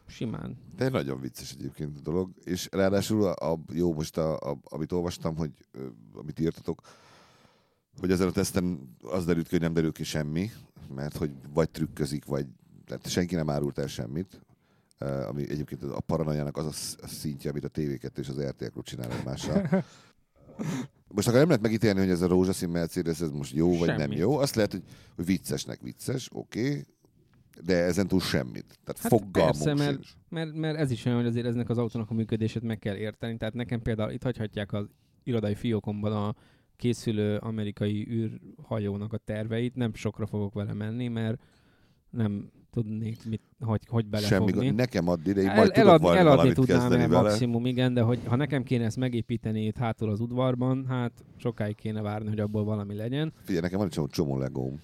Simán. 0.06 0.56
De 0.76 0.88
nagyon 0.88 1.20
vicces 1.20 1.52
egyébként 1.52 1.98
a 1.98 2.00
dolog. 2.00 2.30
És 2.44 2.68
ráadásul 2.70 3.26
a, 3.26 3.52
a 3.52 3.58
jó, 3.72 3.94
most 3.94 4.16
a, 4.16 4.36
a, 4.36 4.58
amit 4.64 4.92
olvastam, 4.92 5.36
hogy 5.36 5.50
amit 6.14 6.40
írtatok, 6.40 6.80
hogy 7.98 8.10
ezen 8.10 8.28
a 8.28 8.30
teszten 8.30 8.96
az 9.02 9.24
derült 9.24 9.44
ki, 9.44 9.50
hogy 9.50 9.60
nem 9.60 9.72
derül 9.72 9.92
ki 9.92 10.04
semmi, 10.04 10.50
mert 10.94 11.16
hogy 11.16 11.30
vagy 11.52 11.70
trükközik, 11.70 12.24
vagy 12.24 12.46
tehát 12.86 13.08
senki 13.08 13.34
nem 13.34 13.50
árult 13.50 13.78
el 13.78 13.86
semmit, 13.86 14.40
ami 15.28 15.50
egyébként 15.50 15.82
a 15.82 16.00
paranoiának 16.00 16.56
az 16.56 16.96
a 17.02 17.06
szintje, 17.06 17.50
amit 17.50 17.64
a 17.64 17.70
TV2 17.70 18.18
és 18.18 18.28
az 18.28 18.40
RTL 18.40 18.80
csinál 18.82 19.12
egymással. 19.12 19.68
most 21.14 21.26
akkor 21.26 21.38
nem 21.38 21.48
lehet 21.48 21.62
megítélni, 21.62 21.98
hogy 21.98 22.08
ez 22.08 22.22
a 22.22 22.26
rózsaszín 22.26 22.68
Mercedes 22.68 23.20
ez 23.20 23.30
most 23.30 23.54
jó 23.54 23.68
vagy 23.78 23.88
semmit. 23.88 24.06
nem 24.06 24.18
jó. 24.18 24.36
Azt 24.38 24.54
lehet, 24.54 24.72
hogy, 24.72 24.82
hogy 25.16 25.24
viccesnek 25.24 25.80
vicces, 25.80 26.28
oké, 26.32 26.68
okay, 26.68 26.84
de 27.62 27.76
ezen 27.76 28.08
túl 28.08 28.20
semmit. 28.20 28.78
Tehát 28.84 29.00
hát 29.00 29.10
fogalmunk 29.10 29.64
persze, 29.64 29.74
mert, 29.74 30.00
mert, 30.28 30.54
mert, 30.54 30.78
ez 30.78 30.90
is 30.90 31.04
olyan, 31.04 31.18
hogy 31.18 31.26
azért 31.26 31.46
eznek 31.46 31.68
az 31.68 31.78
autónak 31.78 32.10
a 32.10 32.14
működését 32.14 32.62
meg 32.62 32.78
kell 32.78 32.96
érteni. 32.96 33.36
Tehát 33.36 33.54
nekem 33.54 33.82
például 33.82 34.10
itt 34.10 34.22
hagyhatják 34.22 34.72
az 34.72 34.86
irodai 35.22 35.54
fiókomban 35.54 36.12
a 36.12 36.34
készülő 36.76 37.36
amerikai 37.36 38.08
űrhajónak 38.10 39.12
a 39.12 39.16
terveit, 39.16 39.74
nem 39.74 39.94
sokra 39.94 40.26
fogok 40.26 40.54
vele 40.54 40.72
menni, 40.72 41.08
mert 41.08 41.42
nem 42.10 42.50
tudnék, 42.74 43.24
mit, 43.28 43.40
hogy, 43.60 43.80
hogy 43.86 44.06
belefogni. 44.06 44.52
Semmi, 44.52 44.70
nekem 44.70 45.08
addig, 45.08 45.36
ide, 45.36 45.54
majd 45.54 45.58
El, 45.58 45.84
tudok 45.84 45.88
eladni, 45.88 46.18
eladni 46.18 46.52
tudnám 46.52 46.92
el 46.92 47.08
vele. 47.08 47.22
maximum, 47.22 47.66
igen, 47.66 47.94
de 47.94 48.00
hogy 48.00 48.20
ha 48.26 48.36
nekem 48.36 48.62
kéne 48.62 48.84
ezt 48.84 48.96
megépíteni 48.96 49.64
itt 49.64 49.76
hátul 49.76 50.10
az 50.10 50.20
udvarban, 50.20 50.86
hát 50.88 51.12
sokáig 51.36 51.76
kéne 51.76 52.02
várni, 52.02 52.28
hogy 52.28 52.40
abból 52.40 52.64
valami 52.64 52.94
legyen. 52.94 53.32
Figyelj, 53.42 53.60
nekem 53.62 53.78
van 53.78 53.88
egy 53.90 54.10
csomó 54.10 54.38
legóm. 54.38 54.80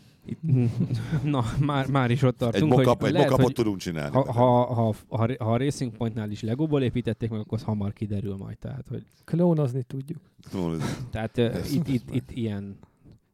Na, 1.22 1.44
már, 1.60 1.86
már 1.86 2.10
is 2.10 2.22
ott 2.22 2.36
tartunk, 2.36 2.72
egy 2.72 2.78
mokap, 2.78 3.00
hogy 3.00 3.08
egy 3.08 3.14
lehet, 3.14 3.30
hogy 3.30 3.52
tudunk 3.52 3.76
csinálni. 3.78 4.14
Ha, 4.14 4.32
ha, 4.32 4.74
ha, 4.74 4.94
ha, 5.08 5.26
ha 5.38 5.52
a 5.52 5.56
Racing 5.56 5.96
Pointnál 5.96 6.30
is 6.30 6.42
Legóból 6.42 6.82
építették 6.82 7.30
meg, 7.30 7.40
akkor 7.40 7.58
az 7.58 7.64
hamar 7.64 7.92
kiderül 7.92 8.36
majd. 8.36 8.58
Tehát, 8.58 8.84
hogy... 8.88 9.04
Klónozni 9.24 9.82
tudjuk. 9.82 10.20
Klónozni. 10.50 10.84
Tehát 11.10 11.38
uh, 11.38 11.74
itt, 11.74 11.88
itt, 11.88 12.14
itt 12.14 12.30
ilyen 12.30 12.78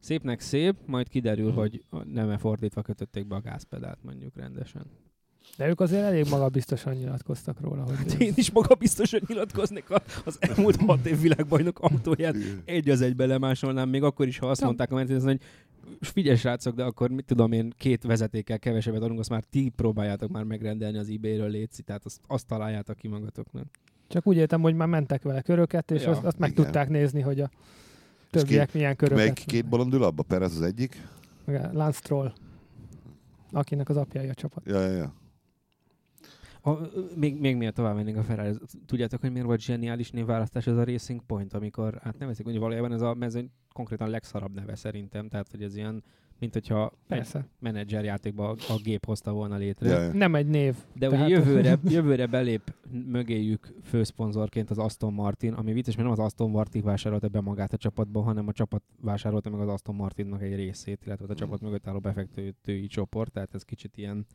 szépnek 0.07 0.39
szép, 0.39 0.75
majd 0.85 1.07
kiderül, 1.07 1.51
hmm. 1.51 1.55
hogy 1.55 1.83
nem 2.13 2.37
fordítva 2.37 2.81
kötötték 2.81 3.27
be 3.27 3.35
a 3.35 3.41
gázpedált 3.41 3.97
mondjuk 4.01 4.35
rendesen. 4.35 4.85
De 5.57 5.67
ők 5.67 5.79
azért 5.79 6.03
elég 6.03 6.25
magabiztosan 6.29 6.93
nyilatkoztak 6.93 7.59
róla. 7.61 7.83
Hogy 7.83 7.95
hát 7.95 8.13
én 8.13 8.33
is 8.35 8.51
magabiztosan 8.51 9.21
nyilatkoznék 9.27 9.85
az 10.25 10.37
elmúlt 10.39 10.75
hat 10.75 11.05
év 11.05 11.21
világbajnok 11.21 11.79
autóját 11.79 12.35
egy 12.65 12.89
az 12.89 13.01
egybe 13.01 13.25
lemásolnám, 13.25 13.89
még 13.89 14.03
akkor 14.03 14.27
is, 14.27 14.37
ha 14.37 14.49
azt 14.49 14.61
mondták 14.61 14.91
a 14.91 14.95
Mercedes, 14.95 15.23
hogy 15.23 15.41
figyelj 15.99 16.37
srácok, 16.37 16.75
de 16.75 16.83
akkor 16.83 17.09
mit 17.09 17.25
tudom 17.25 17.51
én, 17.51 17.73
két 17.77 18.03
vezetékkel 18.03 18.59
kevesebbet 18.59 19.01
adunk, 19.01 19.19
azt 19.19 19.29
már 19.29 19.43
ti 19.43 19.71
próbáljátok 19.75 20.29
már 20.29 20.43
megrendelni 20.43 20.97
az 20.97 21.09
eBay-ről 21.09 21.49
létszi, 21.49 21.81
tehát 21.81 22.05
azt, 22.05 22.19
azt 22.27 22.47
találjátok 22.47 22.97
ki 22.97 23.07
magatoknak. 23.07 23.65
Csak 24.07 24.27
úgy 24.27 24.37
értem, 24.37 24.61
hogy 24.61 24.75
már 24.75 24.87
mentek 24.87 25.23
vele 25.23 25.41
köröket, 25.41 25.91
és 25.91 26.03
ja, 26.03 26.09
azt, 26.09 26.23
azt 26.23 26.37
meg 26.37 26.53
tudták 26.53 26.89
nézni, 26.89 27.21
hogy 27.21 27.39
a 27.39 27.49
többiek 28.41 28.73
milyen 28.73 28.95
köröket. 28.95 29.23
Melyik 29.23 29.43
két 29.45 29.69
bolond 29.69 29.93
ül 29.93 30.03
abba? 30.03 30.23
Perez 30.23 30.55
az 30.55 30.61
egyik? 30.61 31.07
Lance 31.71 31.97
Stroll, 31.97 32.33
akinek 33.51 33.89
az 33.89 33.97
apja 33.97 34.21
a 34.21 34.33
csapat. 34.33 34.63
Ja, 34.65 34.81
ja, 34.81 34.91
ja. 34.91 35.13
A, 36.61 36.79
még, 37.15 37.39
még 37.39 37.55
miért 37.55 37.73
tovább 37.73 37.95
mennénk 37.95 38.17
a 38.17 38.23
Ferrari, 38.23 38.57
tudjátok, 38.85 39.21
hogy 39.21 39.31
miért 39.31 39.45
volt 39.45 39.61
zseniális 39.61 40.11
névválasztás 40.11 40.67
ez 40.67 40.77
a 40.77 40.83
Racing 40.83 41.21
Point, 41.25 41.53
amikor 41.53 41.99
hát 42.03 42.17
nevezik, 42.19 42.45
hogy 42.45 42.57
valójában 42.57 42.93
ez 42.93 43.01
a 43.01 43.13
mezőny 43.13 43.51
konkrétan 43.73 44.09
legszarabb 44.09 44.53
neve 44.53 44.75
szerintem, 44.75 45.27
tehát 45.27 45.47
hogy 45.51 45.63
ez 45.63 45.75
ilyen, 45.75 46.03
mint 46.39 46.53
hogyha 46.53 46.93
Persze. 47.07 47.39
egy 47.39 47.45
menedzser 47.59 48.03
játékba 48.03 48.49
a, 48.49 48.55
a 48.67 48.79
gép 48.83 49.05
hozta 49.05 49.31
volna 49.31 49.55
létre. 49.55 49.89
Ja, 49.89 50.13
Nem 50.13 50.35
egy 50.35 50.47
név. 50.47 50.75
De 50.93 51.07
tehát... 51.07 51.25
ugye 51.25 51.37
jövőre, 51.37 51.79
jövőre 51.97 52.25
belép 52.25 52.73
mögéjük 53.05 53.73
főszponzorként 53.83 54.69
az 54.69 54.77
Aston 54.77 55.13
Martin, 55.13 55.53
ami 55.53 55.73
vicces, 55.73 55.95
mert 55.95 56.09
nem 56.09 56.19
az 56.19 56.25
Aston 56.25 56.49
Martin 56.49 56.83
vásárolta 56.83 57.27
be 57.27 57.41
magát 57.41 57.73
a 57.73 57.77
csapatba, 57.77 58.21
hanem 58.21 58.47
a 58.47 58.51
csapat 58.51 58.83
vásárolta 59.01 59.49
meg 59.49 59.59
az 59.59 59.67
Aston 59.67 59.95
Martinnak 59.95 60.41
egy 60.41 60.55
részét, 60.55 61.05
illetve 61.05 61.25
a 61.29 61.35
csapat 61.35 61.61
mögött 61.61 61.87
álló 61.87 61.99
befektetői 61.99 62.87
csoport, 62.87 63.31
tehát 63.31 63.53
ez 63.53 63.63
kicsit 63.63 63.97
ilyen 63.97 64.25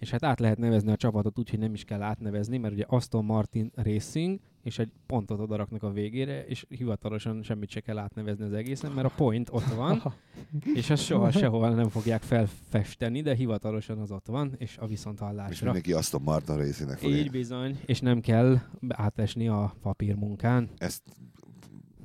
és 0.00 0.10
hát 0.10 0.24
át 0.24 0.40
lehet 0.40 0.58
nevezni 0.58 0.92
a 0.92 0.96
csapatot 0.96 1.38
úgy, 1.38 1.50
hogy 1.50 1.58
nem 1.58 1.74
is 1.74 1.84
kell 1.84 2.02
átnevezni, 2.02 2.58
mert 2.58 2.74
ugye 2.74 2.84
Aston 2.86 3.24
Martin 3.24 3.70
Racing, 3.74 4.40
és 4.62 4.78
egy 4.78 4.92
pontot 5.06 5.40
odaraknak 5.40 5.82
a 5.82 5.90
végére, 5.90 6.44
és 6.46 6.66
hivatalosan 6.68 7.42
semmit 7.42 7.70
se 7.70 7.80
kell 7.80 7.98
átnevezni 7.98 8.44
az 8.44 8.52
egészen, 8.52 8.92
mert 8.92 9.06
a 9.06 9.12
point 9.16 9.48
ott 9.52 9.74
van, 9.74 10.02
és 10.74 10.90
azt 10.90 11.02
soha 11.02 11.30
sehol 11.30 11.70
nem 11.70 11.88
fogják 11.88 12.22
felfesteni, 12.22 13.20
de 13.20 13.34
hivatalosan 13.34 13.98
az 13.98 14.10
ott 14.10 14.26
van, 14.26 14.54
és 14.58 14.76
a 14.78 14.86
viszonthallásra. 14.86 15.52
És 15.52 15.60
mindenki 15.60 15.92
Aston 15.92 16.22
Martin 16.22 16.56
részének 16.56 17.02
Így 17.02 17.30
bizony, 17.30 17.78
és 17.86 18.00
nem 18.00 18.20
kell 18.20 18.60
átesni 18.88 19.48
a 19.48 19.74
papírmunkán. 19.82 20.68
Ezt 20.78 21.02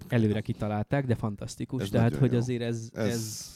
előre 0.07 0.41
kitalálták, 0.41 1.05
de 1.05 1.15
fantasztikus. 1.15 1.81
Ez 1.81 1.89
Tehát, 1.89 2.15
hogy 2.15 2.31
jó. 2.31 2.37
azért 2.37 2.61
ez, 2.61 2.89
ez, 2.93 3.07
ez 3.07 3.53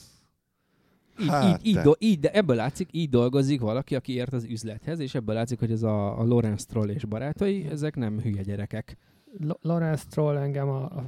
így, 1.20 1.28
hát, 1.28 1.60
így, 1.60 1.66
így, 1.66 1.76
do, 1.76 1.92
így, 1.98 2.20
de 2.20 2.30
ebből 2.30 2.56
látszik, 2.56 2.88
így 2.92 3.08
dolgozik 3.08 3.60
valaki, 3.60 3.94
aki 3.94 4.12
ért 4.12 4.32
az 4.32 4.44
üzlethez, 4.44 4.98
és 4.98 5.14
ebből 5.14 5.34
látszik, 5.34 5.58
hogy 5.58 5.70
ez 5.70 5.82
a, 5.82 6.18
a 6.18 6.24
Lorenz 6.24 6.66
Troll 6.66 6.88
és 6.88 7.04
barátai, 7.04 7.66
ezek 7.70 7.96
nem 7.96 8.20
hülye 8.20 8.42
gyerekek. 8.42 8.96
L- 9.38 9.58
Lorenz 9.60 10.04
Troll 10.04 10.36
engem 10.36 10.68
a, 10.68 10.82
a 10.82 11.04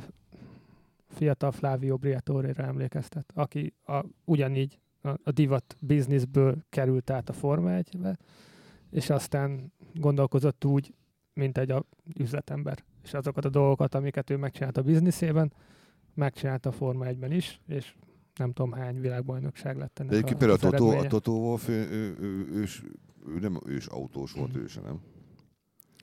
fiatal 1.08 1.50
Flavio 1.50 1.96
Briatore-ra 1.96 2.64
emlékeztet, 2.64 3.32
aki 3.34 3.74
a, 3.86 4.04
ugyanígy 4.24 4.78
a, 5.02 5.08
a 5.08 5.30
divat 5.30 5.76
bizniszből 5.80 6.56
került 6.68 7.10
át 7.10 7.28
a 7.28 7.32
Forma 7.32 7.72
1 7.72 7.98
és 8.92 9.10
aztán 9.10 9.72
gondolkozott 9.94 10.64
úgy, 10.64 10.94
mint 11.34 11.58
egy 11.58 11.70
a 11.70 11.84
üzletember. 12.18 12.84
És 13.02 13.14
azokat 13.14 13.44
a 13.44 13.48
dolgokat, 13.48 13.94
amiket 13.94 14.30
ő 14.30 14.36
megcsinált 14.36 14.76
a 14.76 14.82
bizniszében, 14.82 15.52
megcsinálta 16.14 16.68
a 16.68 16.72
Forma 16.72 17.04
1-ben 17.08 17.32
is, 17.32 17.60
és 17.66 17.94
nem 18.38 18.52
tudom 18.52 18.72
hány 18.72 19.00
világbajnokság 19.00 19.76
lett 19.76 19.98
ennek 19.98 20.24
De 20.24 20.34
a, 20.34 20.36
például 20.36 20.52
a 20.52 20.70
Totó, 20.70 20.90
a 20.90 21.06
Totó 21.06 21.40
Wolf, 21.40 21.68
ő, 21.68 21.88
ő, 21.90 22.16
ő, 22.20 22.46
ő, 22.52 22.64
ő, 23.26 23.38
nem 23.38 23.58
ős 23.66 23.86
autós 23.86 24.32
volt, 24.32 24.56
ő 24.56 24.66
sem, 24.66 24.82
nem? 24.82 25.00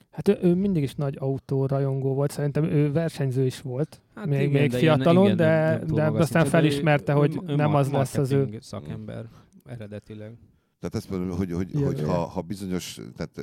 Hát 0.10 0.28
ő, 0.28 0.38
ő 0.42 0.56
mindig 0.56 0.84
is 0.84 0.96
nagy 0.96 1.16
autórajongó 1.20 2.14
volt, 2.14 2.32
szerintem 2.32 2.64
ő 2.64 2.92
versenyző 2.92 3.46
is 3.46 3.62
volt, 3.62 4.02
hát 4.16 4.26
még, 4.26 4.50
igen, 4.50 4.62
még 4.62 4.72
fiatalon, 4.72 5.26
igen, 5.26 5.38
de, 5.38 5.78
nem, 5.78 5.96
nem 5.96 6.14
de 6.14 6.20
aztán 6.20 6.46
felismerte, 6.46 7.14
hogy 7.14 7.36
ő, 7.36 7.52
ő 7.52 7.56
nem 7.56 7.76
az 7.76 7.92
lesz 7.92 8.18
az 8.18 8.32
ő... 8.32 8.58
szakember 8.62 9.26
eredetileg. 9.66 10.38
Tehát 10.80 10.96
ezt 10.96 11.10
mondom, 11.10 11.38
hogy, 11.38 11.52
hogy, 11.52 11.72
hogy 11.84 12.02
ha, 12.02 12.26
ha 12.26 12.42
bizonyos, 12.42 13.00
tehát 13.16 13.42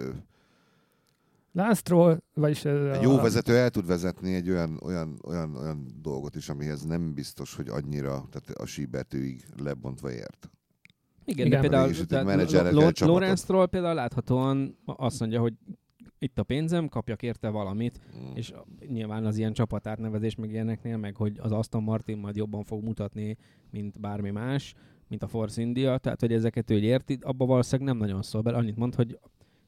Lance 1.57 2.21
vagyis... 2.35 2.65
Egy 2.65 3.03
jó 3.03 3.17
vezető 3.17 3.57
el 3.57 3.71
tud 3.71 3.87
vezetni 3.87 4.35
egy 4.35 4.51
olyan, 4.51 4.81
olyan, 4.83 5.19
olyan, 5.27 5.57
olyan 5.57 5.87
dolgot 6.03 6.35
is, 6.35 6.49
amihez 6.49 6.83
nem 6.83 7.15
biztos, 7.15 7.55
hogy 7.55 7.69
annyira, 7.69 8.11
tehát 8.31 8.51
a 8.59 8.67
síbetőig 8.67 9.45
lebontva 9.63 10.11
ért. 10.11 10.51
Igen, 11.25 11.47
Igen. 11.47 11.61
de 11.61 11.69
például 11.69 11.93
Lorenz 12.99 13.41
Stroll 13.41 13.67
például 13.67 13.95
láthatóan 13.95 14.79
azt 14.85 15.21
mondja, 15.21 15.41
hogy 15.41 15.55
itt 16.19 16.39
a 16.39 16.43
pénzem, 16.43 16.89
kapjak 16.89 17.23
érte 17.23 17.49
valamit, 17.49 18.01
mm. 18.17 18.35
és 18.35 18.53
nyilván 18.89 19.27
az 19.27 19.37
ilyen 19.37 19.53
csapatátnevezés 19.53 20.35
meg 20.35 20.51
ilyeneknél, 20.51 20.97
meg 20.97 21.17
hogy 21.17 21.39
az 21.41 21.53
Aston 21.53 21.83
Martin 21.83 22.19
majd 22.19 22.37
jobban 22.37 22.65
fog 22.65 22.85
mutatni, 22.85 23.37
mint 23.71 24.01
bármi 24.01 24.31
más, 24.31 24.75
mint 25.09 25.23
a 25.23 25.29
Force 25.29 25.61
India, 25.61 25.99
tehát 25.99 26.21
hogy 26.21 26.33
ezeket 26.33 26.71
ő 26.71 26.79
érti, 26.79 27.19
abba 27.21 27.47
valószínűleg 27.47 27.93
nem 27.93 28.07
nagyon 28.07 28.23
szól, 28.23 28.43
mert 28.43 28.57
annyit 28.57 28.77
mond, 28.77 28.95
hogy 28.95 29.19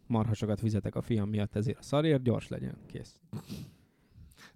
marhasokat 0.09 0.61
fizetek 0.61 0.94
a 0.94 1.03
fiam 1.03 1.29
miatt, 1.29 1.57
ezért 1.57 1.79
a 1.79 1.83
szarért 1.83 2.23
gyors 2.23 2.49
legyen. 2.49 2.77
Kész. 2.87 3.18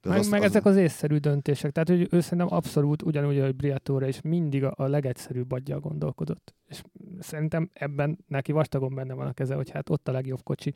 De 0.03 0.09
meg, 0.09 0.19
az, 0.19 0.29
meg 0.29 0.41
az... 0.41 0.47
ezek 0.47 0.65
az 0.65 0.77
észszerű 0.77 1.17
döntések. 1.17 1.71
Tehát, 1.71 1.89
hogy 1.89 2.09
ő 2.11 2.21
szerintem 2.21 2.55
abszolút 2.55 3.03
ugyanúgy, 3.03 3.41
hogy 3.41 3.55
Briatore 3.55 4.09
is 4.09 4.21
mindig 4.21 4.65
a, 4.65 4.73
a 4.77 4.87
legegyszerűbb 4.87 5.53
adja 5.53 5.81
gondolkodott. 5.81 6.55
És 6.69 6.83
szerintem 7.21 7.71
ebben 7.73 8.19
neki 8.27 8.53
vastagon 8.53 8.95
benne 8.95 9.15
van 9.15 9.27
a 9.27 9.33
keze, 9.33 9.55
hogy 9.55 9.71
hát 9.71 9.91
ott 9.91 10.09
a 10.09 10.13
legjobb 10.13 10.43
kocsi. 10.43 10.75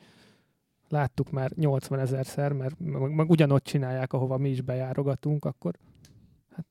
Láttuk 0.89 1.31
már 1.31 1.51
80 1.55 1.99
ezerszer, 1.99 2.53
mert 2.53 2.79
meg, 2.79 3.15
meg 3.15 3.29
ugyanott 3.29 3.63
csinálják, 3.63 4.13
ahova 4.13 4.37
mi 4.37 4.49
is 4.49 4.61
bejárogatunk, 4.61 5.45
akkor 5.45 5.75
hát 6.55 6.65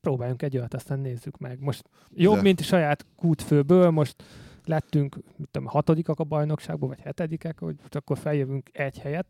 próbáljunk 0.00 0.42
egy 0.42 0.56
olyat, 0.56 0.74
aztán 0.74 0.98
nézzük 0.98 1.38
meg. 1.38 1.60
Most 1.60 1.88
jobb, 2.14 2.34
De... 2.34 2.42
mint 2.42 2.62
saját 2.62 3.06
kútfőből, 3.16 3.90
most 3.90 4.22
lettünk, 4.66 5.16
mit 5.36 5.48
tudom, 5.50 5.68
hatodikak 5.68 6.20
a 6.20 6.24
bajnokságban, 6.24 6.88
vagy 6.88 7.00
hetedikek, 7.00 7.58
hogy 7.58 7.76
akkor 7.90 8.18
feljövünk 8.18 8.68
egy 8.72 8.98
helyet. 8.98 9.26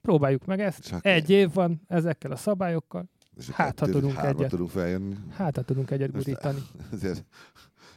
Próbáljuk 0.00 0.44
meg 0.44 0.60
ezt. 0.60 0.82
Csak 0.82 1.06
egy 1.06 1.30
év 1.30 1.52
van 1.52 1.80
ezekkel 1.88 2.30
a 2.30 2.36
szabályokkal. 2.36 3.08
Hát, 3.52 3.80
ha 3.80 3.86
tudunk 3.86 4.18
egyet. 4.18 4.48
tudunk 4.48 4.70
feljönni. 4.70 5.16
Hát, 5.30 5.56
ha 5.56 5.62
tudunk 5.62 5.90
egyet 5.90 6.12
gurítani. 6.12 6.62
Azért 6.92 7.24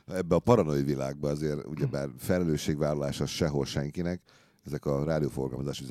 ebbe 0.07 0.35
a 0.35 0.39
paranoi 0.39 0.83
világban 0.83 1.31
azért 1.31 1.65
ugyebár 1.65 2.09
felelősségvállalás 2.17 3.21
az 3.21 3.29
sehol 3.29 3.65
senkinek, 3.65 4.21
ezek 4.65 4.85
a 4.85 5.03
rádióforgalmazás 5.03 5.83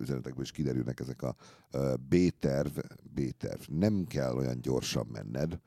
üzenetekből 0.00 0.42
is 0.42 0.50
kiderülnek, 0.50 1.00
ezek 1.00 1.22
a 1.22 1.34
B-terv, 2.08 2.78
B-terv. 3.14 3.60
Nem 3.68 4.04
kell 4.08 4.34
olyan 4.34 4.60
gyorsan 4.60 5.06
menned, 5.12 5.60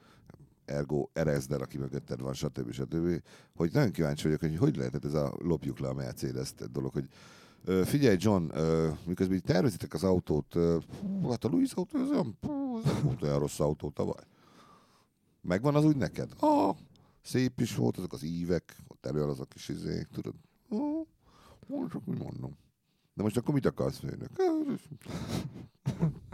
ergo 0.65 1.07
erezd 1.13 1.51
aki 1.51 1.77
mögötted 1.77 2.19
van, 2.19 2.33
stb. 2.33 2.71
stb. 2.71 3.21
Hogy 3.55 3.71
nagyon 3.73 3.91
kíváncsi 3.91 4.23
vagyok, 4.23 4.39
hogy 4.39 4.57
hogy 4.57 4.75
lehetett 4.75 5.05
ez 5.05 5.13
a 5.13 5.33
lopjuk 5.39 5.79
le 5.79 5.87
a 5.87 5.93
mercedes 5.93 6.53
dolog, 6.71 6.93
hogy 6.93 7.09
figyelj 7.85 8.17
John, 8.19 8.51
miközben 9.05 9.35
így 9.35 9.43
tervezitek 9.43 9.93
az 9.93 10.03
autót, 10.03 10.53
hát 11.29 11.43
a 11.43 11.47
Louis 11.47 11.71
autó, 11.71 11.99
ez 11.99 12.09
olyan, 12.09 12.37
ez 12.83 12.93
nem 12.93 13.03
volt 13.03 13.21
olyan 13.21 13.39
rossz 13.39 13.59
autó 13.59 13.89
tavaly. 13.89 14.23
Megvan 15.41 15.75
az 15.75 15.85
úgy 15.85 15.97
neked? 15.97 16.31
Ah, 16.39 16.75
szép 17.21 17.61
is 17.61 17.75
volt, 17.75 17.97
azok 17.97 18.13
az 18.13 18.23
ívek, 18.23 18.75
ott 18.87 19.05
elő 19.05 19.23
az 19.23 19.39
a 19.39 19.45
kis 19.45 19.69
izék, 19.69 20.07
tudod? 20.07 20.33
Ah, 20.69 21.89
csak 21.89 22.01
úgy 22.05 22.17
mondom. 22.17 22.57
De 23.13 23.23
most 23.23 23.37
akkor 23.37 23.53
mit 23.53 23.65
akarsz, 23.65 23.97
főnök? 23.97 24.29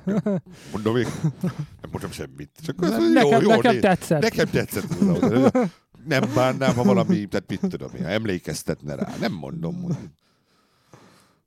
Mondom 0.74 0.94
még, 0.94 1.08
nem 1.82 1.90
mondom 1.92 2.12
semmit. 2.12 2.50
Csak 2.62 2.82
az, 2.82 2.90
ne, 2.90 3.12
nekem, 3.12 3.42
jó, 3.42 3.50
nekem 3.50 3.80
tetszett. 3.80 4.22
Nekem 4.22 4.50
tetszett 4.50 4.90
az 4.90 5.08
autó. 5.08 5.60
Nem 6.06 6.34
bánnám, 6.36 6.76
ha 6.76 6.84
valami, 6.84 7.28
tehát 7.28 7.50
mit 7.50 7.70
tudom, 7.70 7.90
ha 7.92 7.98
emlékeztetne 7.98 8.96
rá. 8.96 9.16
Nem 9.20 9.34
mondom. 9.34 9.76
Mondom. 9.76 10.14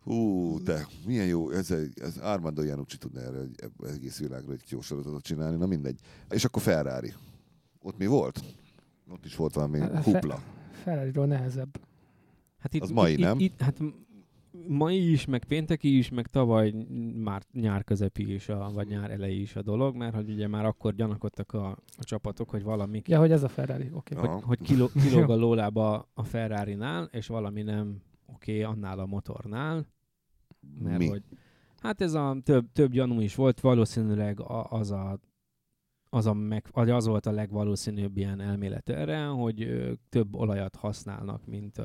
Hú, 0.04 0.58
de 0.62 0.86
milyen 1.06 1.26
jó, 1.26 1.50
ez, 1.50 1.70
ez 1.94 2.16
Armando 2.16 2.62
Janucci 2.62 2.96
tudna 2.98 3.20
erre 3.20 3.38
egy, 3.38 3.70
egész 3.94 4.18
világra 4.18 4.52
egy 4.52 4.62
jó 4.68 4.80
sorozatot 4.80 5.22
csinálni, 5.22 5.56
na 5.56 5.66
mindegy. 5.66 6.00
És 6.30 6.44
akkor 6.44 6.62
Ferrari. 6.62 7.12
Ott 7.80 7.98
mi 7.98 8.06
volt? 8.06 8.44
Ott 9.10 9.24
is 9.24 9.36
volt 9.36 9.54
valami 9.54 9.80
kupla. 10.02 10.42
Ferrari-ról 10.82 11.26
nehezebb. 11.26 11.80
Hát 12.58 12.74
itt, 12.74 12.82
az 12.82 12.90
mai, 12.90 13.12
itt, 13.12 13.18
nem? 13.18 13.38
Itt, 13.38 13.60
hát 13.60 13.78
mai 14.68 15.10
is, 15.10 15.24
meg 15.24 15.44
pénteki 15.44 15.96
is, 15.96 16.08
meg 16.08 16.26
tavaly 16.26 16.74
már 17.14 17.42
nyár 17.52 17.84
közepi 17.84 18.34
is, 18.34 18.48
a, 18.48 18.70
vagy 18.74 18.86
nyár 18.86 19.10
elejé 19.10 19.40
is 19.40 19.56
a 19.56 19.62
dolog, 19.62 19.96
mert 19.96 20.14
hogy 20.14 20.30
ugye 20.30 20.48
már 20.48 20.64
akkor 20.64 20.94
gyanakodtak 20.94 21.52
a, 21.52 21.68
a 21.96 22.04
csapatok, 22.04 22.50
hogy 22.50 22.62
valami... 22.62 23.02
Ja, 23.06 23.18
hogy 23.18 23.30
ez 23.30 23.42
a 23.42 23.48
Ferrari, 23.48 23.90
oké. 23.92 24.16
Okay. 24.16 24.28
Hogy, 24.28 24.42
hogy 24.42 24.60
kiló, 24.60 24.88
kilóg 25.08 25.30
a 25.30 25.36
lólába 25.36 26.08
a 26.14 26.24
Ferrari-nál, 26.24 27.08
és 27.12 27.26
valami 27.26 27.62
nem 27.62 28.02
oké 28.26 28.52
okay, 28.52 28.74
annál 28.74 28.98
a 28.98 29.06
motornál, 29.06 29.86
mert 30.78 30.98
Mi? 30.98 31.06
hogy... 31.06 31.22
Hát 31.78 32.00
ez 32.00 32.14
a 32.14 32.36
több, 32.44 32.72
több 32.72 32.92
gyanú 32.92 33.20
is 33.20 33.34
volt, 33.34 33.60
valószínűleg 33.60 34.40
az 34.68 34.90
a 34.90 35.18
az, 36.14 36.26
a 36.26 36.32
meg, 36.32 36.66
az 36.72 37.06
volt 37.06 37.26
a 37.26 37.30
legvalószínűbb 37.30 38.16
ilyen 38.16 38.40
elmélet 38.40 38.88
erre, 38.88 39.24
hogy 39.24 39.62
ö, 39.62 39.92
több 40.08 40.34
olajat 40.34 40.76
használnak, 40.76 41.46
mint, 41.46 41.78
ö, 41.78 41.84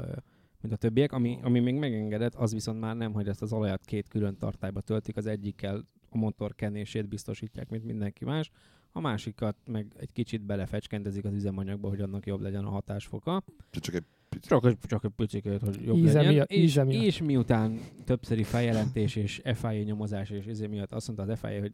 mint 0.67 0.84
a 0.84 0.88
többiek. 0.88 1.12
Ami, 1.12 1.39
ami 1.41 1.60
még 1.60 1.75
megengedett, 1.75 2.36
az 2.36 2.53
viszont 2.53 2.80
már 2.80 2.95
nem, 2.95 3.13
hogy 3.13 3.27
ezt 3.27 3.41
az 3.41 3.53
olajat 3.53 3.86
két 3.86 4.08
külön 4.08 4.38
tartályba 4.38 4.82
töltik, 4.82 5.17
az 5.17 5.25
egyikkel 5.25 5.86
a 6.10 6.17
motor 6.17 6.56
kenését 6.56 7.08
biztosítják, 7.08 7.69
mint 7.69 7.84
mindenki 7.84 8.25
más, 8.25 8.51
a 8.91 8.99
másikat 8.99 9.56
meg 9.65 9.93
egy 9.97 10.12
kicsit 10.13 10.41
belefecskendezik 10.41 11.25
az 11.25 11.34
üzemanyagba, 11.34 11.89
hogy 11.89 12.01
annak 12.01 12.25
jobb 12.25 12.41
legyen 12.41 12.65
a 12.65 12.69
hatásfoka. 12.69 13.43
Csak 13.69 13.95
egy 13.95 14.03
picit. 14.30 14.49
Csak, 14.49 14.80
csak 14.80 15.03
egy 15.03 15.12
picit, 15.15 15.62
hogy 15.62 15.84
jobb 15.86 15.97
íze 15.97 16.13
legyen. 16.13 16.34
Miatt, 16.34 16.51
és, 16.51 16.73
miatt. 16.75 17.03
és 17.03 17.21
miután 17.21 17.80
többszöri 18.06 18.43
feljelentés 18.43 19.15
és 19.15 19.41
FIA 19.53 19.84
nyomozás 19.84 20.30
és 20.30 20.45
izé 20.45 20.67
miatt 20.67 20.91
azt 20.91 21.08
mondta 21.08 21.32
az 21.32 21.39
FIA, 21.39 21.60
hogy 21.60 21.73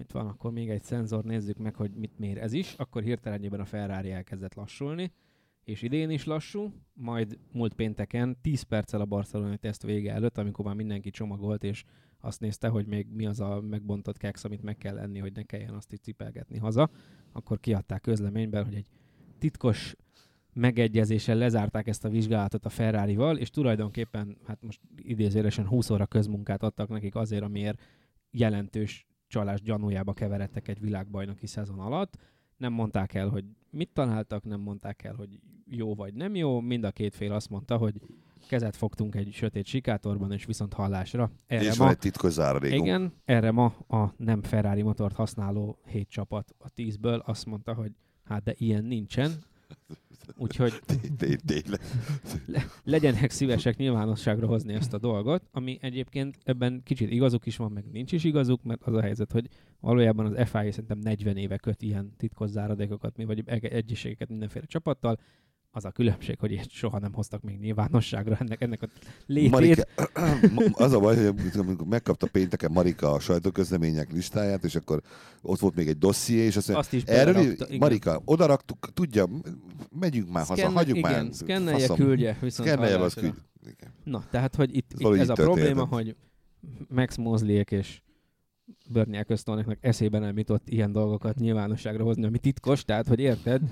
itt 0.00 0.10
van, 0.10 0.26
akkor 0.26 0.52
még 0.52 0.70
egy 0.70 0.82
szenzor, 0.82 1.24
nézzük 1.24 1.56
meg, 1.56 1.74
hogy 1.74 1.90
mit 1.90 2.18
mér 2.18 2.38
ez 2.38 2.52
is, 2.52 2.74
akkor 2.76 3.02
hirtelenjében 3.02 3.60
a 3.60 3.64
Ferrari 3.64 4.10
elkezdett 4.10 4.54
lassulni, 4.54 5.12
és 5.68 5.82
idén 5.82 6.10
is 6.10 6.24
lassú, 6.24 6.72
majd 6.92 7.38
múlt 7.52 7.74
pénteken 7.74 8.36
10 8.40 8.62
perccel 8.62 9.00
a 9.00 9.04
barcelonai 9.04 9.56
teszt 9.56 9.82
vége 9.82 10.12
előtt, 10.12 10.38
amikor 10.38 10.64
már 10.64 10.74
mindenki 10.74 11.10
csomagolt, 11.10 11.64
és 11.64 11.84
azt 12.20 12.40
nézte, 12.40 12.68
hogy 12.68 12.86
még 12.86 13.06
mi 13.10 13.26
az 13.26 13.40
a 13.40 13.60
megbontott 13.60 14.16
keksz, 14.16 14.44
amit 14.44 14.62
meg 14.62 14.76
kell 14.76 14.98
enni, 14.98 15.18
hogy 15.18 15.32
ne 15.32 15.42
kelljen 15.42 15.74
azt 15.74 15.92
itt 15.92 16.02
cipelgetni 16.02 16.58
haza, 16.58 16.90
akkor 17.32 17.60
kiadták 17.60 18.00
közleményben, 18.00 18.64
hogy 18.64 18.74
egy 18.74 18.86
titkos 19.38 19.96
megegyezéssel 20.52 21.36
lezárták 21.36 21.86
ezt 21.86 22.04
a 22.04 22.08
vizsgálatot 22.08 22.64
a 22.64 22.68
Ferrari-val, 22.68 23.36
és 23.36 23.50
tulajdonképpen, 23.50 24.36
hát 24.46 24.62
most 24.62 24.80
idézőresen 24.96 25.66
20 25.66 25.90
óra 25.90 26.06
közmunkát 26.06 26.62
adtak 26.62 26.88
nekik 26.88 27.14
azért, 27.14 27.42
amiért 27.42 27.82
jelentős 28.30 29.06
csalás 29.26 29.62
gyanújába 29.62 30.12
keveredtek 30.12 30.68
egy 30.68 30.80
világbajnoki 30.80 31.46
szezon 31.46 31.78
alatt. 31.78 32.16
Nem 32.56 32.72
mondták 32.72 33.14
el, 33.14 33.28
hogy 33.28 33.44
mit 33.70 33.90
találtak, 33.92 34.44
nem 34.44 34.60
mondták 34.60 35.04
el, 35.04 35.14
hogy 35.14 35.40
jó 35.70 35.94
vagy 35.94 36.14
nem 36.14 36.34
jó. 36.34 36.60
Mind 36.60 36.84
a 36.84 36.90
két 36.90 37.14
fél 37.14 37.32
azt 37.32 37.50
mondta, 37.50 37.76
hogy 37.76 38.00
kezet 38.48 38.76
fogtunk 38.76 39.14
egy 39.14 39.32
sötét 39.32 39.66
sikátorban, 39.66 40.32
és 40.32 40.44
viszont 40.44 40.72
hallásra. 40.72 41.30
Erre 41.46 41.64
és 41.64 41.76
ma, 41.76 41.84
van 41.84 41.92
egy 41.92 41.98
titkos 41.98 42.32
záradékunk. 42.32 42.86
Igen, 42.86 43.12
erre 43.24 43.50
ma 43.50 43.64
a 43.88 44.14
nem 44.16 44.42
Ferrari 44.42 44.82
motort 44.82 45.14
használó 45.14 45.78
hét 45.86 46.08
csapat 46.08 46.54
a 46.58 46.68
tízből 46.68 47.22
azt 47.26 47.46
mondta, 47.46 47.74
hogy 47.74 47.92
hát 48.24 48.42
de 48.42 48.54
ilyen 48.56 48.84
nincsen, 48.84 49.32
Úgyhogy 50.36 50.72
le, 52.46 52.66
legyenek 52.84 53.30
szívesek 53.30 53.76
nyilvánosságra 53.76 54.46
hozni 54.46 54.74
ezt 54.74 54.92
a 54.92 54.98
dolgot, 54.98 55.48
ami 55.52 55.78
egyébként 55.80 56.38
ebben 56.44 56.82
kicsit 56.84 57.10
igazuk 57.10 57.46
is 57.46 57.56
van, 57.56 57.72
meg 57.72 57.84
nincs 57.92 58.12
is 58.12 58.24
igazuk, 58.24 58.62
mert 58.62 58.82
az 58.82 58.94
a 58.94 59.00
helyzet, 59.00 59.32
hogy 59.32 59.48
valójában 59.80 60.26
az 60.26 60.48
FIA 60.48 60.72
szerintem 60.72 60.98
40 60.98 61.36
éve 61.36 61.56
köt 61.56 61.82
ilyen 61.82 62.12
titkos 62.16 62.50
záradékokat, 62.50 63.16
vagy 63.16 63.42
egyiségeket 63.46 64.28
mindenféle 64.28 64.64
csapattal, 64.66 65.18
az 65.70 65.84
a 65.84 65.90
különbség, 65.90 66.38
hogy 66.38 66.52
ilyet 66.52 66.70
soha 66.70 66.98
nem 66.98 67.12
hoztak 67.12 67.42
még 67.42 67.58
nyilvánosságra 67.58 68.36
ennek, 68.40 68.60
ennek 68.60 68.82
a 68.82 68.86
létét. 69.26 69.50
Marika, 69.50 69.82
az 70.84 70.92
a 70.92 71.00
baj, 71.00 71.16
hogy 71.16 71.34
amikor 71.54 71.86
megkapta 71.86 72.26
pénteken 72.26 72.72
Marika 72.72 73.12
a 73.12 73.20
sajtóközlemények 73.20 74.12
listáját, 74.12 74.64
és 74.64 74.74
akkor 74.74 75.02
ott 75.42 75.58
volt 75.58 75.74
még 75.74 75.88
egy 75.88 75.98
dosszié, 75.98 76.44
és 76.44 76.56
azt, 76.56 76.70
azt 76.70 76.92
is 76.92 77.02
erről, 77.02 77.42
igen. 77.42 77.78
Marika, 77.78 78.22
oda 78.24 78.46
raktuk, 78.46 78.92
tudja, 78.92 79.28
megyünk 79.98 80.30
már 80.30 80.46
haza, 80.46 80.70
hagyjuk 80.70 80.96
igen, 80.96 81.24
már. 81.24 81.34
Szkennelje, 81.34 81.86
küldje, 81.86 82.38
Szkennelje, 82.46 82.98
az 82.98 83.14
küldje. 83.14 83.42
Na, 84.04 84.24
tehát, 84.30 84.54
hogy 84.54 84.76
itt, 84.76 84.92
itt 84.96 85.16
ez 85.16 85.28
a 85.28 85.34
probléma, 85.34 85.84
hogy 85.84 86.16
Max 86.88 87.16
Mosleyek 87.16 87.70
és 87.70 88.00
Bernie 88.88 89.18
Ecclestoneknak 89.18 89.78
eszében 89.80 90.20
nem 90.20 90.38
jutott 90.38 90.68
ilyen 90.68 90.92
dolgokat 90.92 91.38
nyilvánosságra 91.38 92.04
hozni, 92.04 92.24
ami 92.24 92.38
titkos, 92.38 92.84
tehát, 92.84 93.06
hogy 93.06 93.20
érted, 93.20 93.62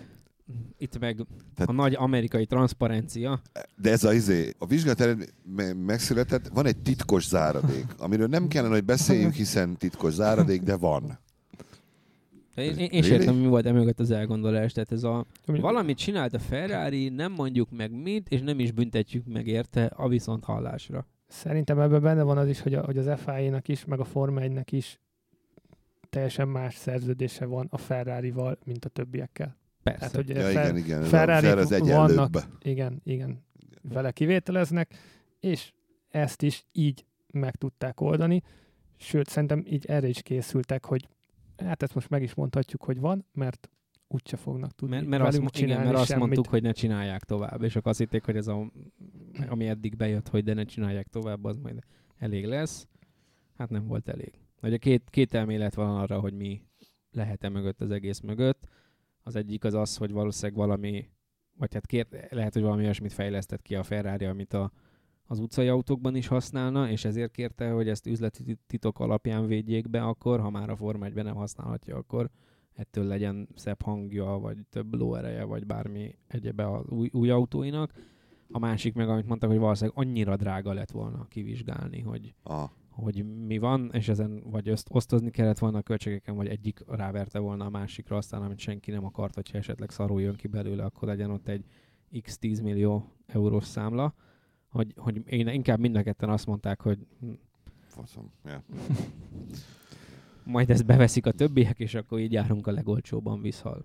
itt 0.79 0.99
meg 0.99 1.27
Tehát, 1.55 1.71
a 1.71 1.73
nagy 1.73 1.95
amerikai 1.95 2.47
transzparencia. 2.47 3.41
De 3.77 3.91
ez 3.91 4.05
a 4.05 4.13
izé, 4.13 4.53
a 4.59 4.93
eredmény 4.97 5.29
megszületett, 5.77 6.49
van 6.49 6.67
egy 6.67 6.77
titkos 6.77 7.27
záradék, 7.27 7.87
amiről 7.99 8.27
nem 8.27 8.49
kellene, 8.49 8.75
hogy 8.75 8.85
beszéljünk, 8.85 9.33
hiszen 9.33 9.77
titkos 9.77 10.13
záradék, 10.13 10.63
de 10.63 10.77
van. 10.77 11.19
De 12.55 12.63
én, 12.63 12.77
én, 12.77 12.89
én 12.91 13.03
sem 13.03 13.21
értem, 13.21 13.35
mi 13.35 13.47
volt 13.47 13.67
emögött 13.67 14.01
az 14.01 14.11
elgondolás. 14.11 14.73
Tehát 14.73 14.93
ez 14.93 15.03
a, 15.03 15.27
valamit 15.47 15.97
csinált 15.97 16.35
a 16.35 16.39
Ferrari, 16.39 17.09
nem 17.09 17.33
mondjuk 17.33 17.71
meg 17.71 18.03
mit, 18.03 18.29
és 18.29 18.41
nem 18.41 18.59
is 18.59 18.73
büntetjük 18.73 19.27
meg 19.27 19.47
érte 19.47 19.85
a 19.85 20.09
viszont 20.09 20.45
hallásra. 20.45 21.07
Szerintem 21.29 21.81
ebben 21.81 22.03
benne 22.03 22.23
van 22.23 22.39
az 22.39 22.49
is, 22.49 22.61
hogy, 22.61 22.75
a, 22.75 22.85
hogy 22.85 22.99
az 22.99 23.21
FIA-nak 23.25 23.69
is, 23.69 23.85
meg 23.85 24.01
a 24.01 24.05
Forma 24.05 24.41
1-nek 24.43 24.67
is 24.71 25.01
teljesen 26.11 26.49
más 26.49 26.75
szerződése 26.75 27.45
van 27.45 27.67
a 27.71 27.79
Ferrari-val, 27.79 28.59
mint 28.65 28.85
a 28.85 28.89
többiekkel. 28.89 29.57
Persze. 29.91 30.11
Tehát, 30.11 30.15
hogy 30.15 30.29
ja, 30.29 30.51
igen, 30.51 30.77
igen. 30.77 31.03
Ferrari 31.03 31.47
az 31.47 31.79
vannak, 31.79 32.47
igen, 32.63 33.01
igen, 33.05 33.45
vele 33.83 34.11
kivételeznek, 34.11 34.95
és 35.41 35.73
ezt 36.09 36.43
is 36.43 36.65
így 36.73 37.05
meg 37.33 37.57
tudták 37.57 38.01
oldani, 38.01 38.43
sőt, 38.97 39.29
szerintem 39.29 39.65
így 39.69 39.87
erre 39.87 40.09
is 40.09 40.23
készültek, 40.23 40.85
hogy 40.85 41.09
hát 41.57 41.83
ezt 41.83 41.95
most 41.95 42.09
meg 42.09 42.23
is 42.23 42.35
mondhatjuk, 42.35 42.85
hogy 42.85 43.01
van, 43.01 43.27
mert 43.33 43.71
úgyse 44.09 44.37
fognak 44.37 44.75
tudni 44.75 44.95
mert, 44.95 45.07
mert 45.07 45.23
velünk 45.23 45.45
azt, 45.45 45.59
igen, 45.59 45.85
mert 45.85 45.97
azt 45.97 46.07
semmit. 46.07 46.25
mondtuk, 46.25 46.47
hogy 46.47 46.63
ne 46.63 46.73
csinálják 46.73 47.25
tovább, 47.25 47.63
és 47.63 47.77
akkor 47.77 47.91
azt 47.91 47.99
hitték, 47.99 48.25
hogy 48.25 48.37
ez 48.37 48.47
a, 48.47 48.73
ami 49.49 49.69
eddig 49.69 49.97
bejött, 49.97 50.29
hogy 50.29 50.45
de 50.45 50.55
ne 50.55 50.65
csinálják 50.65 51.07
tovább, 51.07 51.45
az 51.45 51.57
majd 51.57 51.79
elég 52.19 52.45
lesz. 52.45 52.87
Hát 53.57 53.71
nem 53.71 53.87
volt 53.87 54.09
elég. 54.09 54.33
Ugye 54.63 54.77
két, 54.77 55.03
két 55.11 55.35
elmélet 55.35 55.75
van 55.75 55.97
arra, 55.97 56.21
hogy 56.21 56.33
mi 56.33 56.63
lehet-e 57.11 57.49
mögött 57.49 57.81
az 57.81 57.91
egész 57.91 58.21
mögött. 58.21 58.69
Az 59.27 59.37
egyik 59.37 59.65
az 59.65 59.75
az, 59.75 59.97
hogy 59.97 60.13
valószínűleg 60.13 60.67
valami, 60.67 61.09
vagy 61.59 61.75
hát 61.75 61.87
kér, 61.87 62.07
lehet, 62.31 62.53
hogy 62.53 62.63
valami 62.63 62.83
olyasmit 62.83 63.13
fejlesztett 63.13 63.63
ki 63.63 63.75
a 63.75 63.83
Ferrari, 63.83 64.25
amit 64.25 64.53
a, 64.53 64.73
az 65.25 65.39
utcai 65.39 65.69
autókban 65.69 66.17
is 66.17 66.27
használna, 66.27 66.91
és 66.91 67.05
ezért 67.05 67.31
kérte, 67.31 67.71
hogy 67.71 67.89
ezt 67.89 68.07
üzleti 68.07 68.59
titok 68.67 69.01
alapján 69.01 69.47
védjék 69.47 69.91
be 69.91 70.03
akkor, 70.03 70.41
ha 70.41 70.51
már 70.51 70.71
a 70.71 70.77
Forma 70.77 71.05
1 71.05 71.15
nem 71.15 71.35
használhatja, 71.35 71.97
akkor 71.97 72.31
ettől 72.73 73.05
legyen 73.05 73.49
szebb 73.55 73.83
hangja, 73.83 74.25
vagy 74.25 74.59
több 74.71 74.95
lóereje, 74.95 75.45
vagy 75.45 75.67
bármi 75.67 76.19
egyebe 76.27 76.71
az 76.71 76.89
új, 76.89 77.11
új 77.13 77.31
autóinak. 77.31 77.93
A 78.51 78.59
másik 78.59 78.95
meg, 78.95 79.09
amit 79.09 79.27
mondtak, 79.27 79.51
hogy 79.51 79.59
valószínűleg 79.59 79.99
annyira 79.99 80.37
drága 80.37 80.73
lett 80.73 80.91
volna 80.91 81.27
kivizsgálni, 81.29 82.01
hogy, 82.01 82.35
ah 82.43 82.71
hogy 82.97 83.45
mi 83.47 83.59
van, 83.59 83.91
és 83.93 84.09
ezen 84.09 84.43
vagy 84.51 84.69
öszt, 84.69 84.89
osztozni 84.91 85.31
kellett 85.31 85.59
volna 85.59 85.79
a 85.79 85.83
költségeken, 85.83 86.37
vagy 86.37 86.47
egyik 86.47 86.81
ráverte 86.87 87.39
volna 87.39 87.65
a 87.65 87.71
másikra, 87.71 88.17
aztán 88.17 88.43
amit 88.43 88.59
senki 88.59 88.91
nem 88.91 89.05
akart, 89.05 89.35
hogyha 89.35 89.59
esetleg 89.59 89.91
szarul 89.91 90.21
jön 90.21 90.37
ki 90.37 90.47
belőle, 90.47 90.85
akkor 90.85 91.09
legyen 91.09 91.31
ott 91.31 91.49
egy 91.49 91.65
x 92.23 92.39
10 92.39 92.61
millió 92.61 93.13
eurós 93.27 93.65
számla, 93.65 94.15
hogy, 94.69 94.93
hogy 94.97 95.23
én 95.27 95.49
inkább 95.49 95.79
mind 95.79 95.97
a 95.97 96.03
ketten 96.03 96.29
azt 96.29 96.47
mondták, 96.47 96.81
hogy 96.81 97.07
hm, 97.21 97.33
Faszom, 97.87 98.31
yeah. 98.45 98.63
majd 100.45 100.71
ezt 100.71 100.87
beveszik 100.87 101.27
a 101.27 101.33
többiek, 101.33 101.79
és 101.79 101.95
akkor 101.95 102.19
így 102.19 102.33
járunk 102.33 102.67
a 102.67 102.73
legolcsóban 102.73 103.41
visszhal. 103.41 103.85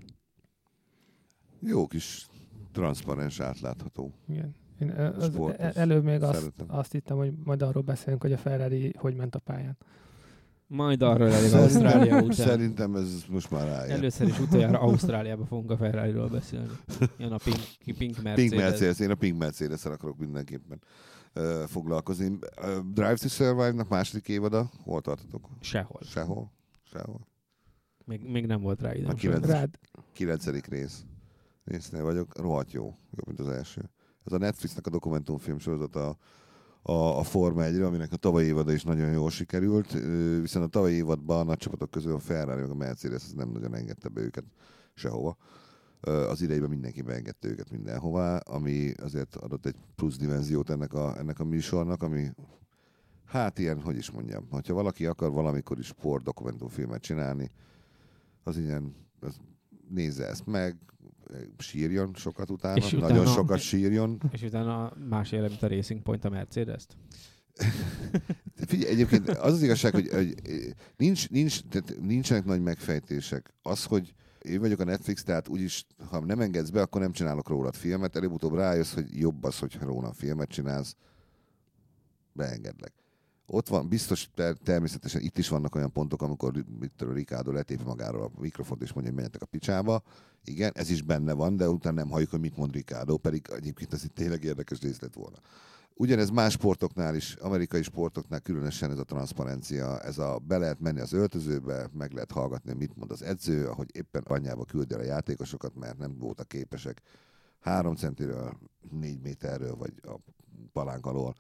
Jó 1.60 1.88
kis 1.88 2.28
transzparens, 2.72 3.40
átlátható. 3.40 4.14
Igen. 4.28 4.56
Én 4.82 4.90
az 4.90 5.26
sport, 5.26 5.60
e- 5.60 5.72
előbb 5.76 6.04
még 6.04 6.22
azt, 6.22 6.54
azt 6.68 6.92
hittem, 6.92 7.18
hogy 7.18 7.34
majd 7.44 7.62
arról 7.62 7.84
beszélünk, 7.84 8.22
hogy 8.22 8.34
a 8.34 8.38
Ferrari 8.38 8.94
hogy 8.98 9.16
ment 9.16 9.36
a 9.36 9.40
pályán. 9.40 9.78
Majd 10.68 11.02
arról 11.02 11.32
elég 11.32 11.54
Ausztrália 11.54 12.22
után. 12.22 12.48
Szerintem 12.48 12.96
ez 12.96 13.24
most 13.30 13.52
már 13.52 13.68
rájön. 13.68 13.96
Először 13.98 14.28
is 14.28 14.40
utoljára 14.40 14.80
Ausztráliába 14.80 15.46
fogunk 15.46 15.72
a 15.72 15.78
Ferrari-ról 15.78 16.28
beszélni. 16.28 16.70
Jön 17.18 17.32
a 17.32 17.38
Pink, 17.44 17.58
Pink 17.98 18.22
Mercedes. 18.22 18.36
Pink 18.36 18.62
Mercedes. 18.62 19.00
Én 19.00 19.10
a 19.10 19.16
Pink 19.16 19.38
mercedes 19.38 19.86
akarok 19.86 20.18
mindenképpen 20.18 20.82
uh, 21.36 21.44
foglalkozni. 21.64 22.28
Uh, 22.28 22.40
Drive 22.94 23.16
to 23.16 23.28
Survive-nak 23.28 23.90
második 23.90 24.28
évada. 24.28 24.70
Hol 24.84 25.02
tartotok? 25.02 25.50
Sehol. 25.60 26.02
Sehol? 26.04 26.52
Sehol. 26.84 27.28
Még, 28.06 28.30
még 28.30 28.46
nem 28.46 28.62
volt 28.62 28.82
rá 28.82 28.94
időm. 28.94 29.10
A 29.10 29.14
kilenc, 29.14 29.70
kilencedik 30.14 30.66
rész. 30.66 31.06
Résznél 31.64 32.04
vagyok. 32.04 32.38
Rohadt 32.38 32.72
jó. 32.72 32.84
Jobb, 33.16 33.28
mint 33.28 33.40
az 33.40 33.50
első. 33.50 33.90
Ez 34.26 34.32
a 34.32 34.38
Netflixnek 34.38 34.88
a 34.88 34.90
dokumentumfilm 34.90 35.60
sorozata 35.60 36.18
a, 36.82 36.94
a 36.94 37.24
Forma 37.24 37.64
1 37.64 37.82
aminek 37.82 38.12
a 38.12 38.16
tavalyi 38.16 38.48
évada 38.48 38.72
is 38.72 38.84
nagyon 38.84 39.12
jól 39.12 39.30
sikerült, 39.30 39.92
viszont 40.42 40.66
a 40.66 40.70
tavalyi 40.70 40.96
évadban 40.96 41.40
a 41.40 41.44
nagy 41.44 41.58
csapatok 41.58 41.92
közül 41.92 42.14
a 42.14 42.20
Ferrari 42.20 42.62
meg 42.62 42.70
a 42.70 42.76
Mercedes 42.76 43.32
nem 43.36 43.50
nagyon 43.50 43.76
engedte 43.76 44.10
be 44.10 44.22
őket 44.22 44.44
sehova. 44.94 45.38
Az 46.02 46.42
idejében 46.42 46.70
mindenki 46.70 47.02
beengedte 47.02 47.48
őket 47.48 47.72
mindenhová, 47.72 48.38
ami 48.38 48.94
azért 48.94 49.36
adott 49.36 49.66
egy 49.66 49.76
plusz 49.96 50.18
dimenziót 50.18 50.70
ennek 50.70 50.94
a, 50.94 51.18
ennek 51.18 51.40
a 51.40 51.44
műsornak, 51.44 52.04
ami 52.04 52.32
hát 53.26 53.60
ilyen, 53.60 53.82
hogy 53.82 53.98
is 53.98 54.12
mondjam, 54.12 54.48
hogyha 54.50 54.74
valaki 54.74 55.06
akar 55.06 55.32
valamikor 55.32 55.80
is 55.80 55.86
sport 55.86 56.24
dokumentumfilmet 56.24 57.02
csinálni, 57.02 57.52
az 58.44 58.58
ilyen, 58.58 58.96
az 59.20 59.40
nézze 59.90 60.28
ezt 60.28 60.46
meg, 60.46 60.78
sírjon 61.58 62.14
sokat 62.16 62.50
utána, 62.50 62.78
és 62.78 62.92
nagyon 62.92 63.12
utána, 63.12 63.26
sokat 63.26 63.60
sírjon. 63.60 64.22
És 64.32 64.42
utána 64.42 64.94
más 65.10 65.32
éle, 65.32 65.48
mint 65.48 65.64
a 65.64 65.68
Racing 65.68 66.02
Point 66.02 66.26
a 66.26 66.30
Mercedes-t? 66.30 66.98
Figyelj, 68.68 68.92
egyébként 68.92 69.30
az 69.30 69.54
az 69.54 69.62
igazság, 69.62 69.94
hogy, 69.94 70.10
hogy 70.10 70.36
nincs, 70.98 71.30
nincs, 71.30 71.62
tehát 71.62 72.00
nincsenek 72.00 72.46
nagy 72.46 72.62
megfejtések. 72.62 73.54
Az, 73.62 73.84
hogy 73.84 74.14
én 74.42 74.60
vagyok 74.60 74.80
a 74.80 74.84
Netflix, 74.84 75.24
tehát 75.24 75.48
úgyis, 75.48 75.86
ha 76.10 76.26
nem 76.26 76.40
engedsz 76.40 76.70
be, 76.70 76.82
akkor 76.82 77.02
nem 77.02 77.12
csinálok 77.12 77.50
rólad 77.50 77.76
filmet. 77.76 78.16
Előbb-utóbb 78.16 78.54
rájössz, 78.54 78.94
hogy 78.94 79.20
jobb 79.20 79.44
az, 79.44 79.60
hogyha 79.60 79.86
róla 79.86 80.14
filmet 80.14 80.50
csinálsz, 80.50 80.96
beengedlek. 82.34 82.94
Ott 83.54 83.68
van, 83.68 83.88
biztos 83.88 84.30
természetesen 84.64 85.22
itt 85.22 85.38
is 85.38 85.50
vannak 85.50 85.76
olyan 85.76 85.92
pontok, 85.92 86.22
amikor 86.22 86.54
tudom, 86.96 87.14
Ricardo 87.14 87.52
letépi 87.52 87.84
magáról 87.84 88.24
a 88.24 88.42
mikrofont, 88.42 88.82
és 88.82 88.94
mondja, 88.94 89.12
hogy 89.12 89.22
menjetek 89.22 89.42
a 89.42 89.46
picsába. 89.46 90.04
Igen, 90.44 90.72
ez 90.76 90.90
is 90.90 91.02
benne 91.02 91.34
van, 91.34 91.58
de 91.58 91.70
utána 91.70 91.96
nem 91.96 92.10
halljuk, 92.10 92.30
hogy 92.30 92.40
mit 92.40 92.58
mond 92.58 92.74
Ricardo, 92.74 93.18
pedig 93.18 93.46
egyébként 93.56 93.94
ez 93.94 94.04
itt 94.04 94.16
tényleg 94.16 94.44
érdekes 94.44 94.80
részlet 94.80 95.16
volna. 95.16 95.38
Ugyanez 95.94 96.30
más 96.30 96.54
sportoknál 96.54 97.16
is, 97.16 97.34
amerikai 97.34 97.82
sportoknál 97.84 98.40
különösen 98.40 98.92
ez 98.92 98.98
a 98.98 99.04
transzparencia, 99.04 100.00
ez 100.00 100.18
a 100.18 100.40
be 100.48 100.58
lehet 100.58 100.80
menni 100.80 101.00
az 101.00 101.14
öltözőbe, 101.14 101.90
meg 101.94 102.14
lehet 102.14 102.32
hallgatni, 102.32 102.74
mit 102.74 102.96
mond 102.96 103.12
az 103.12 103.22
edző, 103.22 103.68
ahogy 103.68 103.90
éppen 103.94 104.24
anyjába 104.28 104.66
küldi 104.66 104.94
a 104.94 105.04
játékosokat, 105.04 105.76
mert 105.76 105.98
nem 105.98 106.18
voltak 106.18 106.48
képesek 106.48 107.02
három 107.60 107.96
centiről, 107.96 108.58
négy 108.92 109.22
méterről, 109.22 109.76
vagy 109.76 109.94
a 110.04 110.16
palánk 110.74 111.06
alól 111.06 111.36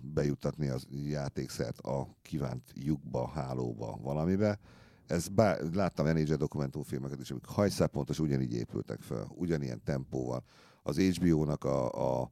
bejuttatni 0.00 0.68
az 0.68 0.86
játékszert 0.90 1.78
a 1.78 2.08
kívánt 2.22 2.72
lyukba, 2.74 3.28
hálóba, 3.28 3.98
valamibe. 4.02 4.58
Ez 5.06 5.28
bár, 5.28 5.60
láttam 5.72 6.06
NHL 6.06 6.34
dokumentumfilmeket 6.34 7.20
is, 7.20 7.30
amik 7.30 7.46
hajszápontos 7.46 8.18
ugyanígy 8.18 8.54
épültek 8.54 9.00
fel, 9.00 9.26
ugyanilyen 9.34 9.82
tempóval. 9.84 10.44
Az 10.82 10.98
HBO-nak 10.98 11.64
a, 11.64 12.20
a 12.20 12.30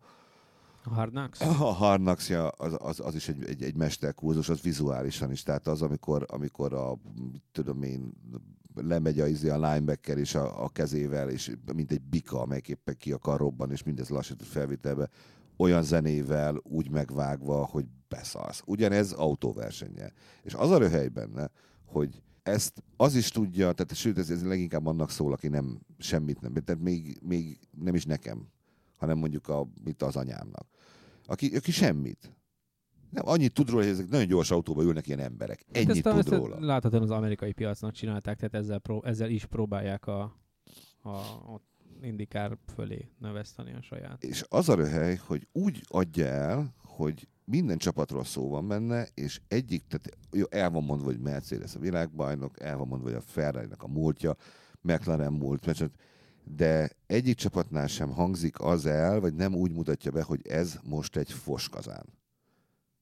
a 0.84 1.06
Knocks? 1.06 1.40
A 1.40 1.72
Hard 1.72 2.00
knocks 2.00 2.30
az, 2.56 2.76
az, 2.78 3.00
az, 3.00 3.14
is 3.14 3.28
egy, 3.28 3.44
egy, 3.44 3.62
egy 3.62 3.76
mesterkurzus, 3.76 4.48
az 4.48 4.60
vizuálisan 4.60 5.30
is. 5.30 5.42
Tehát 5.42 5.66
az, 5.66 5.82
amikor, 5.82 6.26
amikor 6.28 6.72
a, 6.72 6.98
tudom 7.52 7.82
én, 7.82 8.12
lemegy 8.74 9.20
a, 9.20 9.26
izé 9.26 9.48
a 9.48 9.70
linebacker 9.70 10.18
és 10.18 10.34
a, 10.34 10.64
a 10.64 10.68
kezével, 10.68 11.30
és 11.30 11.52
mint 11.74 11.90
egy 11.90 12.02
bika, 12.02 12.40
amelyik 12.40 12.68
éppen 12.68 12.96
ki 12.96 13.12
akar 13.12 13.38
robban, 13.38 13.70
és 13.70 13.82
mindez 13.82 14.08
lassított 14.08 14.46
felvételbe, 14.46 15.08
olyan 15.56 15.82
zenével 15.82 16.60
úgy 16.62 16.90
megvágva, 16.90 17.64
hogy 17.64 17.84
beszalsz. 18.08 18.62
Ugyanez 18.66 19.12
autóversenye. 19.12 20.12
És 20.42 20.54
az 20.54 20.70
a 20.70 20.78
röhely 20.78 21.08
benne, 21.08 21.50
hogy 21.84 22.22
ezt 22.42 22.82
az 22.96 23.14
is 23.14 23.30
tudja, 23.30 23.72
tehát 23.72 23.94
sőt, 23.94 24.18
ez, 24.18 24.30
ez 24.30 24.44
leginkább 24.44 24.86
annak 24.86 25.10
szól, 25.10 25.32
aki 25.32 25.48
nem 25.48 25.80
semmit 25.98 26.40
nem, 26.40 26.52
tehát 26.52 26.82
még, 26.82 27.18
még 27.22 27.58
nem 27.70 27.94
is 27.94 28.04
nekem, 28.04 28.48
hanem 28.96 29.18
mondjuk 29.18 29.48
a, 29.48 29.68
mit 29.84 30.02
az 30.02 30.16
anyámnak. 30.16 30.66
Aki, 31.26 31.56
aki 31.56 31.70
semmit. 31.70 32.36
Nem, 33.10 33.28
annyit 33.28 33.52
tud 33.52 33.68
róla, 33.68 33.82
hogy 33.82 33.92
ezek 33.92 34.08
nagyon 34.08 34.26
gyors 34.26 34.50
autóba 34.50 34.82
ülnek 34.82 35.06
ilyen 35.06 35.18
emberek. 35.18 35.64
Hát 35.66 35.76
Ennyit 35.88 36.06
hát 36.06 36.14
tud 36.14 36.28
róla. 36.28 36.60
Láthatóan 36.60 37.02
az 37.02 37.10
amerikai 37.10 37.52
piacnak 37.52 37.92
csinálták, 37.92 38.36
tehát 38.36 38.54
ezzel, 38.54 38.78
pró- 38.78 39.04
ezzel 39.04 39.30
is 39.30 39.46
próbálják 39.46 40.06
a, 40.06 40.20
a, 41.02 41.10
ott 41.46 41.71
indikár 42.04 42.58
fölé 42.74 43.08
növeszteni 43.18 43.72
a 43.74 43.82
saját. 43.82 44.24
És 44.24 44.44
az 44.48 44.68
a 44.68 44.74
röhely, 44.74 45.16
hogy 45.16 45.48
úgy 45.52 45.82
adja 45.88 46.26
el, 46.26 46.74
hogy 46.84 47.28
minden 47.44 47.78
csapatról 47.78 48.24
szó 48.24 48.48
van 48.48 48.68
benne, 48.68 49.08
és 49.14 49.40
egyik, 49.48 49.82
tehát 49.86 50.18
jó, 50.30 50.44
el 50.50 50.70
van 50.70 50.84
mondva, 50.84 51.06
hogy 51.06 51.20
Mercedes 51.20 51.74
a 51.74 51.78
világbajnok, 51.78 52.60
el 52.60 52.76
van 52.76 52.88
mondva, 52.88 53.08
hogy 53.08 53.18
a 53.18 53.20
ferrari 53.20 53.68
a 53.78 53.88
múltja, 53.88 54.36
McLaren 54.80 55.32
múlt, 55.32 55.92
de 56.44 56.90
egyik 57.06 57.36
csapatnál 57.36 57.86
sem 57.86 58.10
hangzik 58.10 58.60
az 58.60 58.86
el, 58.86 59.20
vagy 59.20 59.34
nem 59.34 59.54
úgy 59.54 59.72
mutatja 59.72 60.10
be, 60.10 60.22
hogy 60.22 60.46
ez 60.46 60.78
most 60.84 61.16
egy 61.16 61.32
foskazán. 61.32 62.04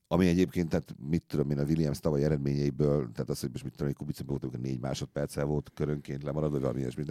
Ami 0.09 0.27
egyébként, 0.27 0.69
tehát 0.69 0.95
mit 1.09 1.23
tudom 1.27 1.51
én, 1.51 1.59
a 1.59 1.65
Williams 1.65 2.01
tavaly 2.01 2.25
eredményeiből, 2.25 3.13
tehát 3.13 3.29
az, 3.29 3.41
hogy 3.41 3.51
most 3.51 3.65
mit 3.65 3.73
tudom, 3.73 3.87
hogy 3.87 3.97
Kubica 3.97 4.25
volt, 4.25 4.61
négy 4.61 4.81
másodperccel 4.81 5.45
volt 5.45 5.71
körönként 5.75 6.23
lemarad, 6.23 6.51
vagy 6.51 6.61
valami 6.61 6.81
ilyesmi, 6.81 7.05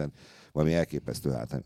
valami 0.52 0.74
elképesztő 0.74 1.30
hát. 1.30 1.62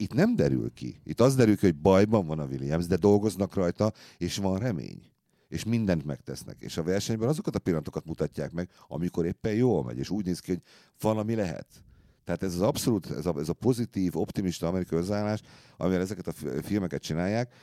Itt 0.00 0.12
nem 0.12 0.36
derül 0.36 0.72
ki. 0.72 1.00
Itt 1.04 1.20
az 1.20 1.34
derül 1.34 1.56
ki, 1.56 1.66
hogy 1.66 1.76
bajban 1.76 2.26
van 2.26 2.38
a 2.38 2.44
Williams, 2.44 2.86
de 2.86 2.96
dolgoznak 2.96 3.54
rajta, 3.54 3.92
és 4.18 4.36
van 4.36 4.58
remény. 4.58 5.02
És 5.48 5.64
mindent 5.64 6.04
megtesznek. 6.04 6.56
És 6.60 6.76
a 6.76 6.82
versenyben 6.82 7.28
azokat 7.28 7.54
a 7.54 7.58
pillanatokat 7.58 8.04
mutatják 8.04 8.52
meg, 8.52 8.68
amikor 8.88 9.26
éppen 9.26 9.54
jól 9.54 9.84
megy, 9.84 9.98
és 9.98 10.10
úgy 10.10 10.24
néz 10.24 10.38
ki, 10.40 10.50
hogy 10.50 10.62
valami 11.00 11.34
lehet. 11.34 11.66
Tehát 12.24 12.42
ez 12.42 12.54
az 12.54 12.60
abszolút, 12.60 13.10
ez 13.10 13.26
a, 13.26 13.34
ez 13.38 13.48
a 13.48 13.52
pozitív, 13.52 14.16
optimista 14.16 14.68
amerikai 14.68 14.98
hozzáállás, 14.98 15.40
amivel 15.76 16.00
ezeket 16.00 16.26
a 16.26 16.32
filmeket 16.62 17.02
csinálják, 17.02 17.54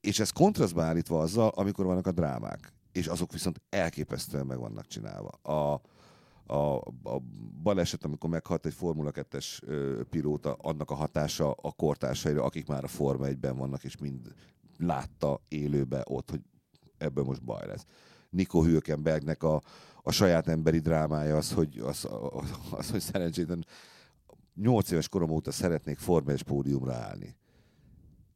és 0.00 0.18
ez 0.18 0.30
kontrasztba 0.30 0.82
állítva 0.82 1.20
azzal, 1.20 1.48
amikor 1.48 1.84
vannak 1.84 2.06
a 2.06 2.12
drámák. 2.12 2.72
És 2.92 3.06
azok 3.06 3.32
viszont 3.32 3.60
elképesztően 3.68 4.46
meg 4.46 4.58
vannak 4.58 4.86
csinálva. 4.86 5.28
A, 5.28 5.80
a, 6.50 6.76
a 7.02 7.18
baleset, 7.62 8.04
amikor 8.04 8.30
meghalt 8.30 8.66
egy 8.66 8.74
Formula 8.74 9.10
2-es 9.14 9.60
pilóta, 10.10 10.52
annak 10.52 10.90
a 10.90 10.94
hatása 10.94 11.52
a 11.52 11.72
kortársaira, 11.72 12.44
akik 12.44 12.66
már 12.66 12.84
a 12.84 12.88
Forma 12.88 13.26
1-ben 13.26 13.56
vannak, 13.56 13.84
és 13.84 13.96
mind 13.96 14.34
látta 14.78 15.40
élőbe 15.48 16.04
ott, 16.08 16.30
hogy 16.30 16.40
ebből 16.98 17.24
most 17.24 17.42
baj 17.42 17.66
lesz. 17.66 17.86
Nico 18.30 18.62
Hülkenbergnek 18.62 19.42
a, 19.42 19.62
a 20.02 20.10
saját 20.12 20.48
emberi 20.48 20.78
drámája 20.78 21.36
az, 21.36 21.52
hogy, 21.52 21.78
az, 21.78 22.08
az, 22.30 22.50
az, 22.70 22.90
hogy 22.90 23.00
szerencsétlen 23.00 23.66
8 24.54 24.90
éves 24.90 25.08
korom 25.08 25.30
óta 25.30 25.50
szeretnék 25.50 25.98
Forma 25.98 26.30
1 26.30 26.42
pódiumra 26.42 26.94
állni 26.94 27.36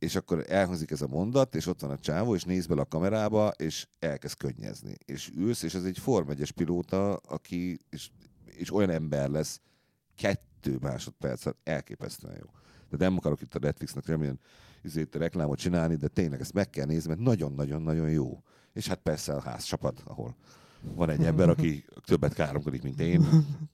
és 0.04 0.14
akkor 0.16 0.44
elhangzik 0.48 0.90
ez 0.90 1.02
a 1.02 1.06
mondat, 1.06 1.54
és 1.54 1.66
ott 1.66 1.80
van 1.80 1.90
a 1.90 1.98
csávó, 1.98 2.34
és 2.34 2.44
néz 2.44 2.66
bele 2.66 2.80
a 2.80 2.84
kamerába, 2.84 3.48
és 3.48 3.86
elkezd 3.98 4.36
könnyezni. 4.36 4.96
És 5.04 5.30
ülsz, 5.36 5.62
és 5.62 5.74
ez 5.74 5.84
egy 5.84 5.98
Form 5.98 6.30
1 6.30 6.50
pilóta, 6.50 7.16
aki, 7.16 7.78
és, 7.90 8.10
és 8.44 8.74
olyan 8.74 8.90
ember 8.90 9.28
lesz, 9.28 9.60
kettő 10.16 10.78
másodperc, 10.80 11.44
elképesztően 11.62 12.36
jó. 12.40 12.46
De 12.90 12.96
nem 12.96 13.16
akarok 13.16 13.40
itt 13.40 13.54
a 13.54 13.58
Netflixnek 13.58 14.06
remélem 14.06 14.38
izét, 14.82 15.14
reklámot 15.14 15.58
csinálni, 15.58 15.96
de 15.96 16.08
tényleg 16.08 16.40
ezt 16.40 16.52
meg 16.52 16.70
kell 16.70 16.86
nézni, 16.86 17.08
mert 17.08 17.20
nagyon-nagyon-nagyon 17.20 18.10
jó. 18.10 18.42
És 18.72 18.88
hát 18.88 18.98
persze 18.98 19.34
a 19.34 19.40
ház 19.40 19.64
csapat, 19.64 20.02
ahol 20.04 20.36
van 20.94 21.10
egy 21.10 21.24
ember, 21.24 21.48
aki 21.48 21.84
többet 22.04 22.34
káromkodik, 22.34 22.82
mint 22.82 23.00
én, 23.00 23.26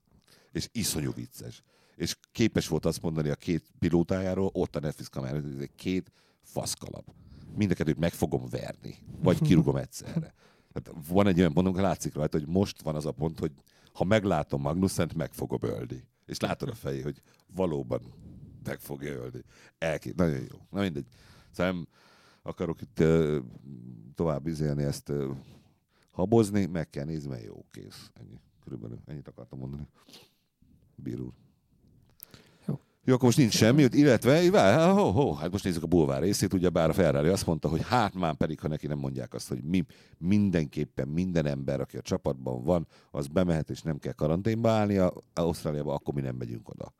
és 0.52 0.68
iszonyú 0.72 1.12
vicces 1.12 1.62
és 2.00 2.16
képes 2.32 2.68
volt 2.68 2.86
azt 2.86 3.02
mondani 3.02 3.28
a 3.28 3.34
két 3.34 3.70
pilótájáról, 3.78 4.50
ott 4.52 4.76
a 4.76 4.80
Netflix 4.80 5.08
hogy 5.12 5.54
ez 5.54 5.60
egy 5.60 5.74
két 5.74 6.12
faszkalap. 6.42 7.14
Mind 7.56 7.76
a 7.78 7.94
meg 7.98 8.12
fogom 8.12 8.48
verni, 8.50 8.98
vagy 9.22 9.40
kirúgom 9.48 9.76
egyszerre. 9.76 10.34
Hát 10.74 10.90
van 11.08 11.26
egy 11.26 11.38
olyan 11.38 11.52
pontunk, 11.52 11.76
látszik 11.76 12.14
rajta, 12.14 12.38
hogy 12.38 12.48
most 12.48 12.82
van 12.82 12.94
az 12.94 13.06
a 13.06 13.12
pont, 13.12 13.38
hogy 13.38 13.52
ha 13.92 14.04
meglátom 14.04 14.60
Magnuszent, 14.60 15.14
meg 15.14 15.32
fogom 15.32 15.58
ölni. 15.62 16.04
És 16.26 16.40
látod 16.40 16.68
a 16.68 16.74
fejé, 16.74 17.00
hogy 17.00 17.22
valóban 17.54 18.02
meg 18.64 18.80
fogja 18.80 19.12
ölni. 19.12 19.42
Elkép, 19.78 20.16
nagyon 20.16 20.40
jó. 20.40 20.58
Na 20.70 20.80
mindegy. 20.80 21.06
Szóval 21.50 21.72
nem 21.72 21.86
akarok 22.42 22.80
itt 22.80 23.00
uh, 23.00 23.36
tovább 24.14 24.46
izélni 24.46 24.82
ezt 24.82 25.08
uh, 25.08 25.36
habozni, 26.10 26.66
meg 26.66 26.90
kell 26.90 27.04
nézni, 27.04 27.28
mert 27.28 27.44
jó, 27.44 27.64
kész. 27.70 28.10
Ennyi. 28.14 28.40
Körülbelül 28.64 28.98
ennyit 29.06 29.28
akartam 29.28 29.58
mondani. 29.58 29.86
Bíró 30.94 31.34
jó, 33.04 33.14
akkor 33.14 33.24
most 33.24 33.38
nincs 33.38 33.54
semmi, 33.54 33.86
illetve, 33.90 34.50
vár, 34.50 34.92
ho, 34.92 35.10
ho, 35.10 35.32
hát 35.32 35.50
most 35.50 35.64
nézzük 35.64 35.82
a 35.82 35.86
bulvár 35.86 36.22
részét, 36.22 36.52
ugye 36.52 36.68
bár 36.68 36.88
a 36.88 36.92
Ferrari 36.92 37.28
azt 37.28 37.46
mondta, 37.46 37.68
hogy 37.68 37.82
hát 37.82 38.14
már 38.14 38.34
pedig, 38.34 38.60
ha 38.60 38.68
neki 38.68 38.86
nem 38.86 38.98
mondják 38.98 39.34
azt, 39.34 39.48
hogy 39.48 39.62
mi 39.62 39.84
mindenképpen 40.18 41.08
minden 41.08 41.46
ember, 41.46 41.80
aki 41.80 41.96
a 41.96 42.00
csapatban 42.00 42.64
van, 42.64 42.86
az 43.10 43.26
bemehet 43.26 43.70
és 43.70 43.82
nem 43.82 43.98
kell 43.98 44.12
karanténba 44.12 44.70
állnia 44.70 45.12
Ausztráliába, 45.34 45.94
akkor 45.94 46.14
mi 46.14 46.20
nem 46.20 46.36
megyünk 46.36 46.68
oda. 46.68 46.94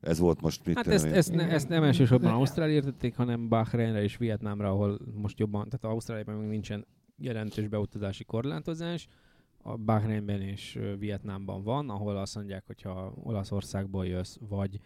Ez 0.00 0.18
volt 0.18 0.40
most 0.40 0.66
mit 0.66 0.76
Hát 0.76 0.86
ezt, 0.86 1.04
ezt, 1.04 1.32
ne, 1.32 1.48
ezt 1.48 1.68
nem 1.68 1.82
elsősorban 1.82 2.32
Ausztrália 2.32 2.74
értették, 2.74 3.16
hanem 3.16 3.48
Bahreinre 3.48 4.02
és 4.02 4.16
Vietnámra, 4.16 4.68
ahol 4.70 4.98
most 5.14 5.38
jobban, 5.38 5.68
tehát 5.68 5.94
Ausztráliában 5.94 6.34
még 6.34 6.48
nincsen 6.48 6.86
jelentős 7.16 7.68
beutazási 7.68 8.24
korlátozás, 8.24 9.08
a 9.62 9.76
Bahreinben 9.76 10.40
és 10.40 10.78
Vietnámban 10.98 11.62
van, 11.62 11.90
ahol 11.90 12.16
azt 12.16 12.34
mondják, 12.34 12.66
hogy 12.66 12.82
ha 12.82 13.12
Olaszországból 13.22 14.06
jössz, 14.06 14.36
vagy 14.48 14.80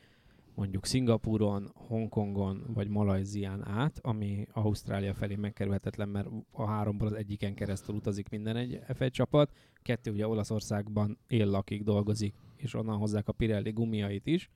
mondjuk 0.54 0.86
Szingapúron, 0.86 1.70
Hongkongon 1.74 2.64
vagy 2.66 2.88
Malajzián 2.88 3.68
át, 3.68 3.98
ami 4.02 4.46
Ausztrália 4.52 5.14
felé 5.14 5.34
megkerülhetetlen, 5.34 6.08
mert 6.08 6.28
a 6.50 6.66
háromból 6.66 7.06
az 7.06 7.12
egyiken 7.12 7.54
keresztül 7.54 7.94
utazik 7.94 8.28
minden 8.28 8.56
egy 8.56 8.80
F1 8.88 9.10
csapat, 9.10 9.52
kettő 9.82 10.10
ugye 10.10 10.28
Olaszországban 10.28 11.18
él, 11.26 11.46
lakik, 11.46 11.82
dolgozik, 11.82 12.34
és 12.56 12.74
onnan 12.74 12.98
hozzák 12.98 13.28
a 13.28 13.32
Pirelli 13.32 13.70
gumiait 13.70 14.26
is, 14.26 14.50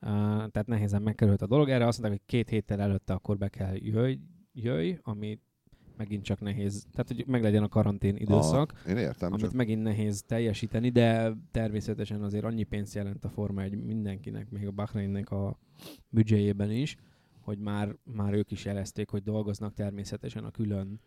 uh, 0.00 0.08
tehát 0.50 0.66
nehézen 0.66 1.02
megkerült 1.02 1.42
a 1.42 1.46
dolog. 1.46 1.68
Erre 1.68 1.86
azt 1.86 2.00
mondták, 2.00 2.20
hogy 2.20 2.36
két 2.36 2.48
héttel 2.48 2.80
előtte 2.80 3.12
akkor 3.12 3.36
be 3.36 3.48
kell 3.48 3.74
jöjj, 3.74 4.18
jöjj 4.52 4.96
ami 5.02 5.38
megint 5.96 6.24
csak 6.24 6.40
nehéz, 6.40 6.86
tehát 6.90 7.08
hogy 7.08 7.24
meglegyen 7.26 7.62
a 7.62 7.68
karantén 7.68 8.16
időszak, 8.16 8.72
Aha, 8.72 8.90
én 8.90 8.96
értem, 8.96 9.32
amit 9.32 9.44
csak... 9.44 9.52
megint 9.52 9.82
nehéz 9.82 10.22
teljesíteni, 10.26 10.88
de 10.88 11.36
természetesen 11.50 12.22
azért 12.22 12.44
annyi 12.44 12.62
pénzt 12.62 12.94
jelent 12.94 13.24
a 13.24 13.28
Forma 13.28 13.62
egy 13.62 13.84
mindenkinek, 13.84 14.50
még 14.50 14.66
a 14.66 14.70
Bahreinnek 14.70 15.30
a 15.30 15.58
büdzséjében 16.08 16.70
is, 16.70 16.96
hogy 17.40 17.58
már, 17.58 17.96
már 18.04 18.32
ők 18.32 18.50
is 18.50 18.64
jelezték, 18.64 19.10
hogy 19.10 19.22
dolgoznak 19.22 19.74
természetesen 19.74 20.44
a 20.44 20.50
külön 20.50 21.00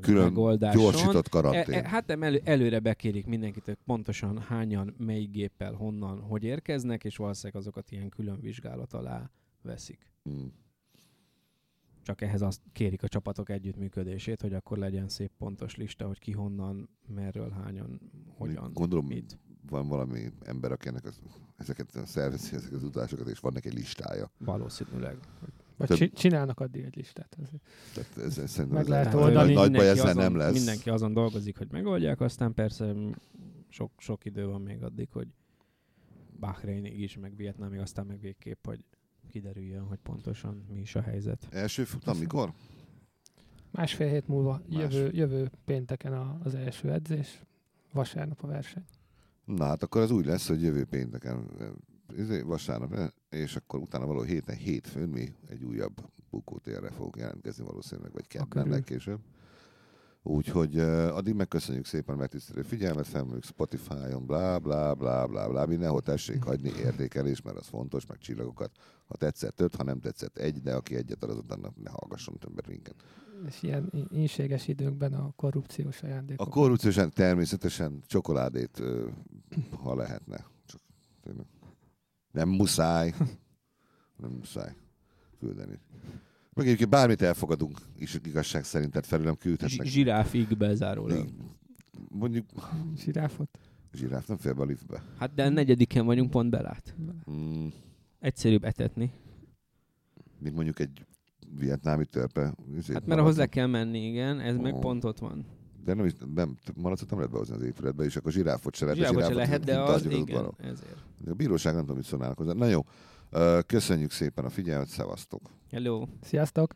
külön 0.00 0.24
megoldáson. 0.24 0.82
gyorsított 0.82 1.28
karantén. 1.28 1.74
E, 1.74 1.78
e, 1.78 1.88
hát 1.88 2.06
nem, 2.06 2.22
elő, 2.22 2.40
előre 2.44 2.78
bekérik 2.78 3.26
mindenkit, 3.26 3.64
hogy 3.64 3.76
pontosan 3.86 4.38
hányan, 4.38 4.94
melyik 4.98 5.30
géppel, 5.30 5.72
honnan, 5.72 6.20
hogy 6.20 6.44
érkeznek, 6.44 7.04
és 7.04 7.16
valószínűleg 7.16 7.60
azokat 7.62 7.90
ilyen 7.90 8.08
külön 8.08 8.40
vizsgálat 8.40 8.92
alá 8.92 9.30
veszik. 9.62 10.12
Hmm 10.22 10.52
csak 12.08 12.20
ehhez 12.20 12.42
azt 12.42 12.60
kérik 12.72 13.02
a 13.02 13.08
csapatok 13.08 13.48
együttműködését, 13.48 14.40
hogy 14.40 14.54
akkor 14.54 14.78
legyen 14.78 15.08
szép 15.08 15.30
pontos 15.38 15.76
lista, 15.76 16.06
hogy 16.06 16.18
ki 16.18 16.32
honnan, 16.32 16.88
merről, 17.06 17.50
hányan, 17.50 18.00
hogyan, 18.36 18.70
Gondolom, 18.72 19.06
mit. 19.06 19.38
van 19.70 19.88
valami 19.88 20.32
ember, 20.40 20.72
aki 20.72 20.88
ennek 20.88 21.04
az, 21.04 21.20
ezeket 21.56 22.06
szervezi, 22.06 22.54
ezeket 22.54 22.72
az 22.72 22.82
utazásokat, 22.82 23.28
és 23.28 23.38
van 23.38 23.52
neki 23.52 23.68
egy 23.68 23.74
listája. 23.74 24.30
Valószínűleg. 24.38 25.18
Vagy 25.76 25.88
Több... 25.88 26.12
csinálnak 26.12 26.60
addig 26.60 26.84
egy 26.84 26.96
listát. 26.96 27.36
Tehát 27.94 28.16
ez, 28.16 28.38
ez 28.38 28.56
meg 28.56 28.86
lehet 28.86 29.06
hát, 29.06 29.14
oldani. 29.14 29.52
Nagy 29.52 29.72
baj 29.72 29.88
ezzel 29.88 30.14
nem 30.14 30.36
lesz. 30.36 30.54
Mindenki 30.54 30.90
azon 30.90 31.12
dolgozik, 31.12 31.58
hogy 31.58 31.70
megoldják, 31.70 32.20
aztán 32.20 32.54
persze 32.54 32.94
sok, 33.68 33.92
sok 33.96 34.24
idő 34.24 34.46
van 34.46 34.60
még 34.60 34.82
addig, 34.82 35.08
hogy 35.12 35.28
Bahrainig 36.40 37.00
is, 37.00 37.16
meg 37.16 37.36
Vietnámig, 37.36 37.80
aztán 37.80 38.06
meg 38.06 38.20
végképp, 38.20 38.66
hogy 38.66 38.84
kiderüljön, 39.28 39.86
hogy 39.86 39.98
pontosan 39.98 40.64
mi 40.72 40.80
is 40.80 40.94
a 40.94 41.00
helyzet. 41.00 41.46
Első 41.50 41.84
futam 41.84 42.18
mikor? 42.18 42.52
Másfél 43.70 44.08
hét 44.08 44.28
múlva, 44.28 44.62
Más. 44.68 44.82
jövő, 44.82 45.10
jövő 45.12 45.50
pénteken 45.64 46.12
a, 46.12 46.38
az 46.44 46.54
első 46.54 46.92
edzés, 46.92 47.42
vasárnap 47.92 48.42
a 48.42 48.46
verseny. 48.46 48.84
Na 49.44 49.64
hát 49.64 49.82
akkor 49.82 50.00
az 50.00 50.10
úgy 50.10 50.26
lesz, 50.26 50.48
hogy 50.48 50.62
jövő 50.62 50.84
pénteken 50.84 51.46
izé, 52.16 52.40
vasárnap, 52.40 53.12
és 53.30 53.56
akkor 53.56 53.80
utána 53.80 54.06
való 54.06 54.22
héten, 54.22 54.56
hétfőn 54.56 55.08
mi 55.08 55.34
egy 55.48 55.64
újabb 55.64 56.10
bukótérre 56.30 56.90
fogunk 56.90 57.16
jelentkezni 57.16 57.64
valószínűleg, 57.64 58.12
vagy 58.12 58.26
ketten 58.26 58.68
legkésőbb. 58.68 59.20
Úgyhogy 60.22 60.78
addig 60.78 61.34
megköszönjük 61.34 61.86
szépen 61.86 62.14
a 62.14 62.18
megtisztelő 62.18 62.62
figyelmet, 62.62 63.06
felmondjuk 63.06 63.44
Spotify-on, 63.44 64.26
blá, 64.26 64.58
blá, 64.58 64.92
blá, 64.92 65.26
blá, 65.26 65.46
blá, 65.46 65.64
mindenhol 65.64 66.02
tessék 66.02 66.42
hagyni 66.42 66.72
értékelés, 66.78 67.42
mert 67.42 67.56
az 67.56 67.66
fontos, 67.66 68.06
meg 68.06 68.18
csillagokat. 68.18 68.70
Ha 69.06 69.16
tetszett 69.16 69.60
öt, 69.60 69.74
ha 69.74 69.82
nem 69.82 70.00
tetszett 70.00 70.38
egy, 70.38 70.62
de 70.62 70.74
aki 70.74 70.94
egyet 70.94 71.24
ad, 71.24 71.44
annak 71.48 71.82
ne 71.82 71.90
hallgasson 71.90 72.38
többet 72.38 72.66
minket. 72.68 72.94
És 73.46 73.62
ilyen 73.62 74.08
inséges 74.10 74.68
időkben 74.68 75.14
a 75.14 75.32
korrupciós 75.36 76.02
ajándékok. 76.02 76.46
A 76.46 76.50
korrupciós 76.50 76.96
természetesen 77.12 78.02
csokoládét, 78.06 78.82
ha 79.82 79.94
lehetne. 79.94 80.44
Csak, 80.66 80.80
nem 82.32 82.48
muszáj. 82.48 83.14
Nem 84.16 84.30
muszáj 84.30 84.74
küldeni. 85.38 85.78
Meg 86.58 86.66
egyébként 86.66 86.90
bármit 86.90 87.22
elfogadunk, 87.22 87.78
és 87.96 88.20
igazság 88.24 88.64
szerint, 88.64 88.90
tehát 88.90 89.06
felülem 89.06 89.36
küldhetnek. 89.36 89.86
Zsiráfig 89.86 90.56
bezárólag. 90.56 91.28
Mondjuk... 92.08 92.46
Zsiráfot? 92.96 93.58
Zsiráf 93.92 94.26
nem 94.26 94.36
fél 94.36 94.52
be 94.52 94.62
a 94.62 94.64
liftbe. 94.64 95.02
Hát 95.18 95.34
de 95.34 95.44
a 95.44 95.48
negyediken 95.48 96.06
vagyunk, 96.06 96.30
pont 96.30 96.50
belát. 96.50 96.94
Mm. 97.30 97.66
Egyszerűbb 98.20 98.64
etetni. 98.64 99.12
Mint 100.38 100.54
mondjuk 100.54 100.78
egy 100.78 101.06
vietnámi 101.58 102.04
törpe. 102.04 102.54
Hát 102.92 103.06
mert 103.06 103.20
ahhoz 103.20 103.36
le 103.36 103.46
kell 103.46 103.66
menni, 103.66 104.06
igen, 104.06 104.40
ez 104.40 104.56
oh. 104.56 104.62
meg 104.62 104.78
pont 104.78 105.04
ott 105.04 105.18
van. 105.18 105.46
De 105.84 105.94
nem, 105.94 106.10
nem 106.34 106.56
malacot 106.74 107.10
nem 107.10 107.18
lehet 107.18 107.32
behozni 107.32 107.54
az 107.54 107.62
épületbe, 107.62 108.04
és 108.04 108.16
akkor 108.16 108.32
zsiráfot 108.32 108.74
se 108.74 108.84
lehet. 108.84 108.98
Zsiráfot, 108.98 109.22
zsiráfot 109.22 109.36
se 109.36 109.46
lehet, 109.46 109.64
de 109.64 109.80
az, 109.80 110.06
igen, 110.06 110.54
ezért. 110.58 111.04
De 111.24 111.30
a 111.30 111.34
bíróság 111.34 111.72
nem 111.72 111.82
tudom, 111.82 111.96
mit 111.96 112.06
szólnálnak 112.06 112.38
hozzá. 112.38 112.52
Na 112.52 112.66
jó, 112.66 112.84
köszönjük 113.66 114.10
szépen 114.10 114.44
a 114.44 114.50
figyelmet, 114.50 114.88
szevasztok! 114.88 115.50
Hello! 115.70 116.06
Sziasztok! 116.22 116.74